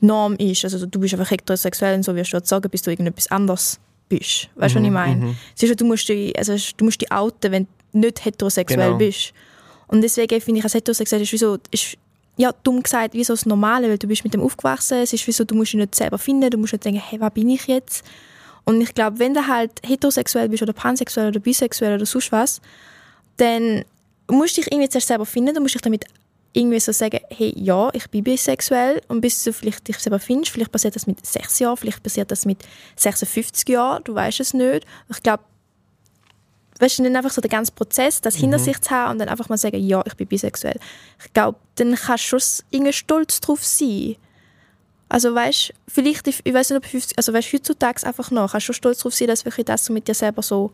Norm 0.00 0.34
ist. 0.34 0.64
Also 0.64 0.84
du 0.84 0.98
bist 0.98 1.14
einfach 1.14 1.30
heterosexuell 1.30 1.94
und 1.94 2.02
so 2.02 2.16
wirst 2.16 2.32
du 2.32 2.40
sagen, 2.42 2.68
bis 2.70 2.82
du 2.82 2.90
irgendetwas 2.90 3.30
anderes 3.30 3.78
bist. 4.08 4.48
Weißt 4.56 4.74
du, 4.74 4.80
was 4.80 4.84
ich 4.86 4.90
meine? 4.90 5.14
mhm. 5.26 5.36
Es 5.54 5.62
ist 5.62 5.68
so, 5.68 5.74
du 5.76 5.84
musst 5.84 6.08
dich, 6.08 6.36
also 6.36 6.56
du 6.76 6.84
musst 6.86 7.00
dich 7.00 7.12
outen, 7.12 7.52
wenn 7.52 7.68
du 7.92 8.00
nicht 8.00 8.24
heterosexuell 8.24 8.86
Genau. 8.88 8.98
bist. 8.98 9.32
Und 9.92 10.00
deswegen 10.00 10.40
finde 10.40 10.60
ich, 10.60 10.64
als 10.64 10.72
heterosexuell 10.72 11.20
ist 11.20 11.32
wie 11.32 11.36
so, 11.36 11.58
ist, 11.70 11.98
ja, 12.38 12.50
dumm 12.62 12.82
gesagt, 12.82 13.12
wie 13.12 13.22
so 13.24 13.34
das 13.34 13.44
Normale, 13.44 13.90
weil 13.90 13.98
du 13.98 14.06
bist 14.06 14.24
mit 14.24 14.32
dem 14.32 14.40
aufgewachsen, 14.40 14.96
es 15.02 15.12
ist 15.12 15.26
wie 15.26 15.32
so, 15.32 15.44
du 15.44 15.54
musst 15.54 15.74
dich 15.74 15.80
nicht 15.80 15.94
selber 15.94 16.16
finden, 16.16 16.48
du 16.48 16.56
musst 16.56 16.72
nicht 16.72 16.82
denken, 16.82 17.02
hey, 17.04 17.20
wer 17.20 17.28
bin 17.28 17.50
ich 17.50 17.66
jetzt? 17.66 18.02
Und 18.64 18.80
ich 18.80 18.94
glaube, 18.94 19.18
wenn 19.18 19.34
du 19.34 19.46
halt 19.46 19.70
heterosexuell 19.84 20.48
bist 20.48 20.62
oder 20.62 20.72
pansexuell 20.72 21.28
oder 21.28 21.40
bisexuell 21.40 21.96
oder 21.96 22.06
sonst 22.06 22.32
was, 22.32 22.62
dann 23.36 23.84
musst 24.30 24.56
du 24.56 24.62
dich 24.62 24.72
irgendwie 24.72 24.88
zuerst 24.88 25.08
selber 25.08 25.26
finden, 25.26 25.54
du 25.54 25.60
musst 25.60 25.74
dich 25.74 25.82
damit 25.82 26.06
irgendwie 26.54 26.80
so 26.80 26.92
sagen, 26.92 27.20
hey, 27.28 27.52
ja, 27.54 27.90
ich 27.92 28.08
bin 28.08 28.24
bisexuell 28.24 29.02
und 29.08 29.20
bis 29.20 29.44
du 29.44 29.52
vielleicht 29.52 29.86
dich 29.86 29.98
selber 29.98 30.18
findest, 30.18 30.52
vielleicht 30.52 30.72
passiert 30.72 30.96
das 30.96 31.06
mit 31.06 31.24
6 31.26 31.58
Jahren, 31.58 31.76
vielleicht 31.76 32.02
passiert 32.02 32.30
das 32.30 32.46
mit 32.46 32.64
56 32.96 33.68
Jahren, 33.68 34.02
du 34.04 34.14
weißt 34.14 34.40
es 34.40 34.54
nicht. 34.54 34.86
Ich 35.10 35.22
glaube, 35.22 35.42
weißt 36.78 36.98
du, 36.98 37.02
dann 37.04 37.16
einfach 37.16 37.30
so 37.30 37.40
den 37.40 37.50
ganzen 37.50 37.74
Prozess, 37.74 38.20
das 38.20 38.36
hinter 38.36 38.58
sich 38.58 38.80
zu 38.80 38.90
haben 38.90 39.12
und 39.12 39.18
dann 39.18 39.28
einfach 39.28 39.48
mal 39.48 39.56
sagen, 39.56 39.78
ja, 39.78 40.02
ich 40.06 40.14
bin 40.14 40.26
bisexuell. 40.26 40.78
Ich 41.24 41.32
glaube, 41.32 41.58
dann 41.76 41.94
kannst 41.94 42.32
du 42.32 42.38
schon 42.38 42.64
irgendwie 42.70 42.92
stolz 42.92 43.40
drauf 43.40 43.64
sein. 43.64 44.16
Also 45.08 45.34
weißt 45.34 45.68
du, 45.68 45.72
vielleicht, 45.88 46.26
ich 46.26 46.54
weiß 46.54 46.70
nicht, 46.70 46.78
ob 46.78 46.86
50, 46.86 47.18
also 47.18 47.32
weißt, 47.32 47.52
heutzutage 47.52 48.06
einfach 48.06 48.30
noch, 48.30 48.52
kannst 48.52 48.64
du 48.64 48.72
schon 48.72 48.74
stolz 48.74 48.98
drauf 49.00 49.14
sein, 49.14 49.28
dass 49.28 49.44
wirklich 49.44 49.66
das 49.66 49.84
so 49.84 49.92
mit 49.92 50.08
dir 50.08 50.14
selber 50.14 50.42
so 50.42 50.72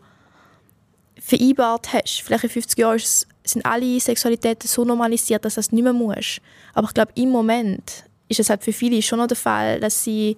vereinbart 1.19 1.91
hast. 1.93 2.21
Vielleicht 2.21 2.45
in 2.45 2.49
50 2.49 2.79
Jahren 2.79 3.01
sind 3.43 3.65
alle 3.65 3.99
Sexualitäten 3.99 4.67
so 4.67 4.85
normalisiert, 4.85 5.43
dass 5.43 5.55
du 5.55 5.59
das 5.59 5.71
nicht 5.71 5.83
mehr 5.83 5.93
musst. 5.93 6.41
Aber 6.73 6.87
ich 6.87 6.93
glaube, 6.93 7.11
im 7.15 7.29
Moment 7.29 8.05
ist 8.29 8.39
es 8.39 8.49
halt 8.49 8.63
für 8.63 8.73
viele 8.73 9.01
schon 9.01 9.19
noch 9.19 9.27
der 9.27 9.37
Fall, 9.37 9.79
dass, 9.79 10.03
sie, 10.03 10.37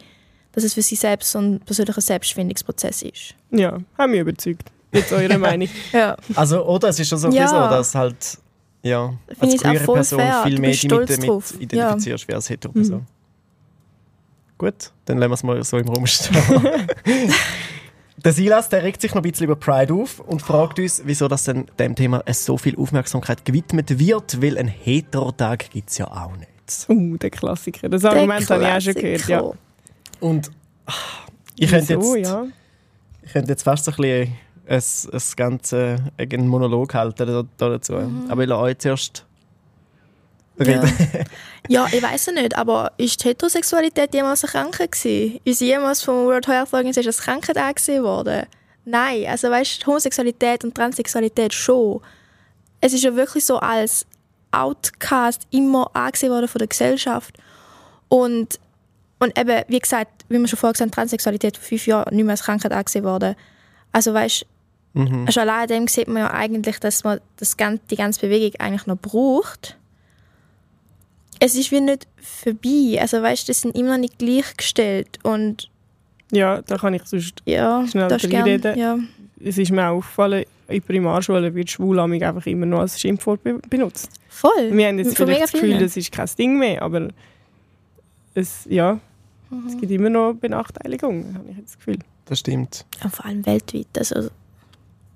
dass 0.53 0.63
es 0.63 0.73
für 0.73 0.81
sie 0.81 0.95
selbst 0.95 1.31
so 1.31 1.39
ein 1.39 1.59
persönlicher 1.59 2.01
Selbstfindungsprozess 2.01 3.03
ist. 3.03 3.35
Ja, 3.51 3.77
haben 3.97 4.11
mich 4.11 4.21
überzeugt. 4.21 4.71
Jetzt 4.93 5.13
eure 5.13 5.37
Meinung. 5.37 5.69
Ja. 5.91 6.17
Also, 6.35 6.65
oder 6.65 6.89
es 6.89 6.99
ist 6.99 7.07
schon 7.07 7.17
so, 7.17 7.29
Ja. 7.29 7.47
so 7.47 7.55
dass 7.55 7.95
halt, 7.95 8.37
ja, 8.83 9.13
als 9.39 9.61
queere 9.61 9.85
Person 9.85 10.19
fair. 10.19 10.43
viel 10.43 10.59
mehr 10.59 10.71
dich 10.71 10.83
mit 10.83 10.91
damit 10.91 11.51
identifizierst 11.59 12.27
wie 12.27 12.33
als 12.33 12.49
hetero-Person. 12.49 12.99
Mhm. 12.99 13.21
Gut, 14.57 14.91
dann 15.05 15.17
lassen 15.17 15.31
wir 15.31 15.33
es 15.33 15.43
mal 15.43 15.63
so 15.63 15.77
im 15.77 15.87
Raum 15.87 16.05
stehen. 16.05 16.37
der 18.17 18.33
Silas, 18.33 18.69
der 18.69 18.83
regt 18.83 19.01
sich 19.01 19.11
noch 19.11 19.21
ein 19.21 19.29
bisschen 19.29 19.45
über 19.45 19.55
Pride 19.55 19.93
auf 19.93 20.19
und 20.19 20.41
fragt 20.41 20.77
uns, 20.77 21.01
wieso 21.05 21.27
das 21.27 21.45
denn 21.45 21.65
dem 21.79 21.95
Thema 21.95 22.23
so 22.31 22.57
viel 22.57 22.77
Aufmerksamkeit 22.77 23.43
gewidmet 23.45 23.97
wird, 23.97 24.41
weil 24.41 24.57
ein 24.57 24.67
Hetero-Tag 24.67 25.71
gibt 25.71 25.89
es 25.89 25.97
ja 25.97 26.07
auch 26.07 26.35
nicht. 26.37 26.49
Uh, 26.89 27.17
der 27.17 27.29
Klassiker. 27.29 27.89
Das 27.89 28.05
Argument 28.05 28.49
habe 28.49 28.63
ich 28.63 28.69
auch 28.69 28.81
schon 28.81 28.93
gehört. 28.93 29.27
Ja. 29.27 29.51
Und 30.19 30.51
ah, 30.85 30.93
ich 31.57 31.69
könnte 31.69 31.93
jetzt, 31.93 32.03
Wieso, 32.03 32.15
ja. 32.15 32.45
ich 33.23 33.31
könnte 33.33 33.51
jetzt 33.51 33.63
fast 33.63 33.85
so 33.85 33.91
ein 33.91 33.97
bisschen 33.97 34.33
ein, 34.71 34.81
ein 35.11 35.21
ganze, 35.35 35.97
einen 36.17 36.47
Monolog 36.47 36.93
halten 36.93 37.27
da- 37.27 37.43
da 37.57 37.69
dazu. 37.69 37.93
Aber 38.29 38.41
ich 38.43 38.49
lasse 38.49 38.61
euch 38.61 38.77
zuerst 38.77 39.25
reden. 40.59 40.89
Ja, 41.67 41.87
ich 41.91 42.01
weiß 42.01 42.27
es 42.27 42.33
nicht, 42.33 42.57
aber 42.57 42.91
ist 42.97 43.23
die 43.23 43.29
Heterosexualität 43.29 44.13
jemals 44.13 44.43
eine 44.43 44.51
Krankheit 44.51 44.91
gewesen? 44.91 45.39
Ist 45.43 45.61
jemals 45.61 46.01
vom 46.01 46.25
World 46.25 46.47
Health 46.47 46.73
Organization 46.73 47.07
als 47.09 47.21
Krankheit 47.21 47.57
angesehen 47.57 48.03
worden? 48.03 48.45
Nein, 48.85 49.25
also 49.27 49.49
weißt 49.49 49.81
du, 49.83 49.87
Homosexualität 49.87 50.63
und 50.63 50.73
Transsexualität 50.73 51.53
schon. 51.53 52.01
Es 52.79 52.93
ist 52.93 53.03
ja 53.03 53.15
wirklich 53.15 53.45
so 53.45 53.57
als 53.59 54.05
Outcast 54.51 55.47
immer 55.51 55.89
angesehen 55.93 56.31
worden 56.31 56.47
von 56.47 56.59
der 56.59 56.67
Gesellschaft. 56.67 57.37
Und, 58.09 58.59
und 59.19 59.37
eben, 59.37 59.63
wie 59.67 59.79
gesagt, 59.79 60.25
wie 60.29 60.39
wir 60.39 60.47
schon 60.47 60.57
vorher 60.57 60.73
gesagt 60.73 60.87
haben, 60.87 60.95
Transsexualität 60.95 61.57
vor 61.57 61.65
fünf 61.67 61.85
Jahren 61.87 62.15
nicht 62.15 62.25
mehr 62.25 62.31
als 62.33 62.43
Krankheit 62.43 62.71
angesehen 62.71 63.05
worden. 63.05 63.35
Also 63.91 64.13
weißt 64.13 64.45
Mhm. 64.93 65.23
also 65.25 65.39
allein 65.39 65.67
dem 65.67 65.87
sieht 65.87 66.07
man 66.07 66.17
ja 66.17 66.31
eigentlich, 66.31 66.79
dass 66.79 67.03
man 67.03 67.19
das 67.37 67.55
ganze, 67.55 67.81
die 67.89 67.95
ganze 67.95 68.19
Bewegung 68.19 68.59
eigentlich 68.59 68.87
noch 68.87 68.97
braucht. 68.97 69.77
Es 71.39 71.55
ist 71.55 71.71
wie 71.71 71.81
nicht 71.81 72.07
vorbei. 72.21 72.99
Also 72.99 73.21
weißt, 73.21 73.47
das 73.49 73.61
sind 73.61 73.75
immer 73.75 73.91
noch 73.91 73.99
nicht 73.99 74.19
gleichgestellt 74.19 75.19
und 75.23 75.69
ja, 76.31 76.61
da 76.61 76.77
kann 76.77 76.93
ich 76.93 77.03
sonst... 77.05 77.41
ja, 77.45 77.85
Schnell 77.87 78.07
reinreden. 78.07 78.77
ja. 78.77 78.97
Es 79.43 79.57
ist 79.57 79.71
mir 79.71 79.87
auch 79.87 79.97
aufgefallen, 79.97 80.45
in 80.67 80.81
Primarschulen 80.81 81.53
wird 81.55 81.69
Schwulamig 81.69 82.23
einfach 82.23 82.45
immer 82.45 82.65
noch 82.65 82.79
als 82.79 82.99
Schimpfwort 82.99 83.43
be 83.43 83.59
benutzt. 83.69 84.09
Voll. 84.29 84.71
Wir 84.71 84.87
haben 84.87 84.99
jetzt 84.99 85.17
Von 85.17 85.27
vielleicht 85.27 85.43
das 85.43 85.51
Gefühl, 85.51 85.77
das 85.79 85.97
ist 85.97 86.11
kein 86.11 86.29
Ding 86.37 86.59
mehr, 86.59 86.81
aber 86.81 87.09
es, 88.33 88.65
ja, 88.69 88.99
es 89.67 89.77
gibt 89.77 89.91
immer 89.91 90.09
noch 90.09 90.33
Benachteiligungen, 90.33 91.37
habe 91.37 91.49
ich 91.49 91.57
jetzt 91.57 91.71
das 91.71 91.77
Gefühl. 91.79 91.99
Das 92.25 92.39
stimmt. 92.39 92.85
ja. 93.03 93.09
Vor 93.09 93.25
allem 93.25 93.45
weltweit. 93.45 93.87
Also, 93.97 94.29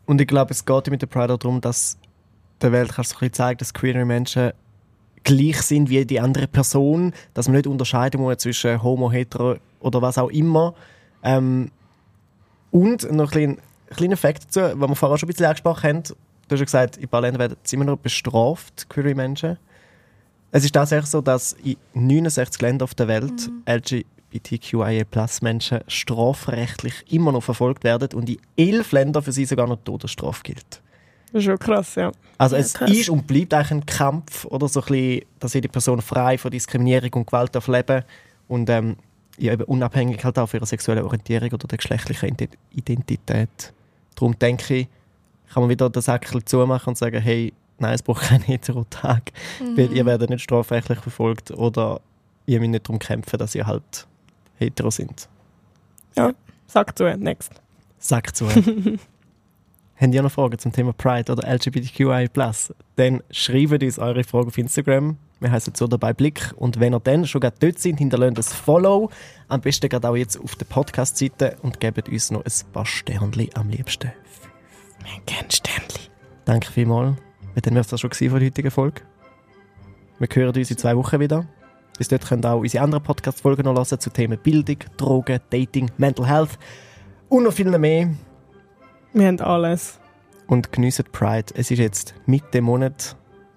Und 0.05 0.21
ich 0.21 0.27
glaube, 0.27 0.51
es 0.51 0.65
geht 0.65 0.89
mit 0.89 1.01
der 1.01 1.07
Pride 1.07 1.33
auch 1.33 1.37
darum, 1.37 1.61
dass 1.61 1.97
der 2.61 2.71
Welt 2.71 2.93
kannst 2.93 3.11
so 3.11 3.15
ein 3.17 3.19
bisschen 3.19 3.33
zeigen, 3.33 3.57
dass 3.57 3.73
queere 3.73 4.05
Menschen 4.05 4.51
gleich 5.23 5.61
sind 5.63 5.89
wie 5.89 6.05
die 6.05 6.19
andere 6.19 6.47
Person, 6.47 7.13
dass 7.33 7.47
man 7.47 7.57
nicht 7.57 7.67
unterscheiden 7.67 8.21
muss 8.21 8.37
zwischen 8.37 8.81
Homo, 8.81 9.11
Hetero 9.11 9.55
oder 9.79 10.01
was 10.01 10.17
auch 10.17 10.29
immer. 10.29 10.75
Ähm, 11.23 11.71
und 12.71 13.11
noch 13.11 13.31
ein 13.33 13.57
kleiner, 13.89 14.17
Fakt 14.17 14.45
dazu, 14.45 14.59
was 14.79 14.89
wir 14.89 14.95
vorher 14.95 15.17
schon 15.17 15.27
ein 15.27 15.31
bisschen 15.31 15.47
angesprochen 15.47 15.83
haben. 15.83 16.03
Du 16.03 16.53
hast 16.53 16.59
ja 16.59 16.65
gesagt, 16.65 16.97
in 16.97 17.03
ein 17.03 17.09
paar 17.09 17.21
Ländern 17.21 17.39
werden 17.39 17.57
immer 17.71 17.85
noch 17.85 17.97
bestraft, 17.97 18.87
queere 18.87 19.15
Menschen. 19.15 19.57
Es 20.51 20.63
ist 20.63 20.73
tatsächlich 20.73 21.09
so, 21.09 21.21
dass 21.21 21.53
in 21.63 21.77
69 21.93 22.61
Ländern 22.61 22.85
auf 22.85 22.93
der 22.93 23.07
Welt 23.07 23.49
LGBTQIA-Plus-Menschen 24.39 25.81
strafrechtlich 25.87 26.93
immer 27.11 27.31
noch 27.31 27.43
verfolgt 27.43 27.83
werden 27.83 28.09
und 28.13 28.29
in 28.29 28.37
elf 28.57 28.91
Ländern 28.91 29.23
für 29.23 29.31
sie 29.31 29.45
sogar 29.45 29.67
noch 29.67 29.77
Todesstrafe 29.83 30.43
gilt. 30.43 30.81
Das 31.31 31.39
ist 31.41 31.45
schon 31.45 31.59
krass, 31.59 31.95
ja. 31.95 32.11
Also 32.37 32.55
Ja, 32.55 32.61
es 32.61 32.73
krass. 32.73 32.89
ist 32.91 33.09
und 33.09 33.27
bleibt 33.27 33.53
eigentlich 33.53 33.71
ein 33.71 33.85
Kampf 33.85 34.45
oder 34.45 34.67
so 34.67 34.81
ein 34.81 34.85
bisschen, 34.87 35.21
dass 35.39 35.53
jede 35.53 35.69
Person 35.69 36.01
frei 36.01 36.37
von 36.37 36.51
Diskriminierung 36.51 37.11
und 37.13 37.27
Gewalt 37.27 37.53
darf 37.55 37.67
leben 37.67 38.03
und 38.47 38.69
ähm, 38.69 38.95
ja, 39.37 39.51
eben 39.53 39.63
unabhängig 39.63 40.23
halt 40.23 40.39
auch 40.39 40.47
von 40.47 40.59
ihrer 40.59 40.65
sexuellen 40.67 41.03
Orientierung 41.03 41.49
oder 41.51 41.67
der 41.67 41.77
geschlechtlichen 41.77 42.29
Ident- 42.29 42.55
Identität. 42.71 43.73
Darum 44.15 44.37
denke 44.39 44.75
ich, 44.75 44.87
kann 45.53 45.63
man 45.63 45.69
wieder 45.69 45.89
den 45.89 46.01
Säckel 46.01 46.43
zumachen 46.45 46.89
und 46.91 46.97
sagen, 46.97 47.21
hey, 47.21 47.51
nein, 47.79 47.93
es 47.95 48.01
braucht 48.01 48.21
keinen 48.29 48.43
Hetero-Tag, 48.43 49.31
weil 49.75 49.91
ihr 49.91 50.05
werdet 50.05 50.29
nicht 50.29 50.43
strafrechtlich 50.43 50.99
verfolgt 50.99 51.51
oder 51.51 51.99
ihr 52.45 52.59
müsst 52.59 52.71
nicht 52.71 52.87
darum 52.87 52.99
kämpfen, 52.99 53.37
dass 53.37 53.55
ihr 53.55 53.67
halt 53.67 54.07
hetero 54.57 54.89
sind. 54.89 55.29
Sag 56.67 56.97
zu, 56.97 57.05
next. 57.17 57.51
Sack 57.97 58.35
zu. 58.35 58.47
Habt 59.97 60.13
ihr 60.13 60.21
noch 60.21 60.31
Fragen 60.31 60.59
zum 60.59 60.73
Thema 60.73 60.91
Pride 60.93 61.31
oder 61.31 61.47
LGBTQI+, 61.47 62.29
dann 62.97 63.23
schreibt 63.31 63.81
uns 63.81 63.97
eure 63.97 64.23
Fragen 64.23 64.47
auf 64.47 64.57
Instagram. 64.57 65.17
Wir 65.39 65.51
heißen 65.51 65.73
so 65.75 65.87
dabei 65.87 66.13
Blick. 66.13 66.53
Und 66.57 66.79
wenn 66.79 66.93
ihr 66.93 66.99
dann 66.99 67.25
schon 67.25 67.41
gerade 67.41 67.55
dort 67.59 67.79
sind, 67.79 67.97
hinterlasst 67.97 68.37
ein 68.37 68.43
Follow. 68.43 69.09
Am 69.47 69.61
besten 69.61 69.89
gerade 69.89 70.09
auch 70.09 70.15
jetzt 70.15 70.37
auf 70.37 70.55
der 70.55 70.65
Podcast-Seite 70.65 71.57
und 71.61 71.79
gebt 71.79 72.09
uns 72.09 72.31
noch 72.31 72.43
ein 72.43 72.71
paar 72.73 72.85
Sternchen 72.85 73.49
am 73.55 73.69
liebsten. 73.69 74.11
Wir 74.99 75.21
gerne 75.25 75.51
Sternchen. 75.51 76.09
Danke 76.45 76.71
vielmals. 76.71 77.17
Dann 77.55 77.73
wäre 77.73 77.81
es 77.81 77.87
das 77.87 78.01
schon 78.01 78.11
von 78.11 78.39
der 78.39 78.47
heutigen 78.47 78.71
Folge. 78.71 79.01
Wir 80.19 80.27
hören 80.31 80.55
uns 80.55 80.71
in 80.71 80.77
zwei 80.77 80.95
Wochen 80.95 81.19
wieder. 81.19 81.45
Bis 81.97 82.07
dort 82.09 82.27
könnt 82.27 82.45
ihr 82.45 82.51
auch 82.51 82.59
unsere 82.59 82.83
anderen 82.83 83.03
Podcast-Folgen 83.03 83.63
noch 83.63 83.75
hören 83.75 83.99
zu 83.99 84.09
Themen 84.09 84.37
Bildung, 84.37 84.77
Drogen, 84.97 85.39
Dating, 85.49 85.89
Mental 85.97 86.27
Health 86.27 86.57
und 87.29 87.43
noch 87.43 87.53
viel 87.53 87.75
mehr. 87.77 88.09
Wir 89.13 89.27
haben 89.27 89.39
alles. 89.39 89.99
Und 90.47 90.71
geniessen 90.71 91.05
Pride. 91.11 91.53
Es 91.55 91.71
ist 91.71 91.79
jetzt 91.79 92.13
Mitte 92.25 92.61
Monat. 92.61 93.15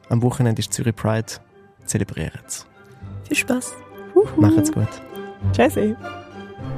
Am 0.08 0.22
Wochenende 0.22 0.60
ist 0.60 0.72
Zürich 0.72 0.94
Pride. 0.96 1.26
Zelebrieren 1.84 2.40
es. 2.46 2.64
Viel 3.26 3.36
Spaß. 3.36 3.74
Macht's 4.36 4.72
gut. 4.72 4.88
Tschüssi. 5.52 5.96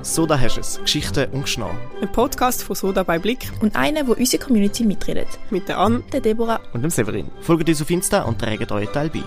So, 0.02 0.26
da 0.26 0.38
hast 0.38 0.56
du 0.56 0.60
es. 0.60 0.80
Geschichten 0.80 1.30
und 1.32 1.42
Geschnau. 1.42 1.70
Ein 2.00 2.10
Podcast 2.10 2.62
von 2.62 2.74
Soda 2.74 3.02
bei 3.02 3.18
Blick 3.18 3.50
Und 3.60 3.76
einer, 3.76 4.06
wo 4.06 4.12
unsere 4.12 4.42
Community 4.42 4.84
mitredet. 4.84 5.28
mit 5.50 5.68
der 5.68 5.78
Ann 5.78 6.02
Der 6.12 6.20
Deborah. 6.20 6.60
Und 6.72 6.82
dem 6.82 6.90
Severin. 6.90 7.30
Folgt 7.40 7.68
uns 7.68 7.82
auf 7.82 7.90
Insta 7.90 8.22
und 8.22 8.38
trägt 8.38 8.72
euren 8.72 8.92
Teil 8.92 9.10
bei. 9.10 9.22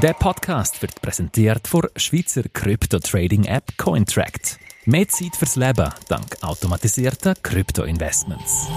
Der 0.00 0.14
Podcast 0.14 0.80
wird 0.80 1.02
präsentiert 1.02 1.68
von 1.68 1.86
Schweizer 1.96 2.44
Krypto-Trading-App 2.44 3.76
Cointract. 3.76 4.58
Mehr 4.86 5.06
Zeit 5.06 5.36
fürs 5.36 5.56
Leben 5.56 5.92
dank 6.08 6.42
automatisierter 6.42 7.34
Krypto-Investments. 7.34 8.68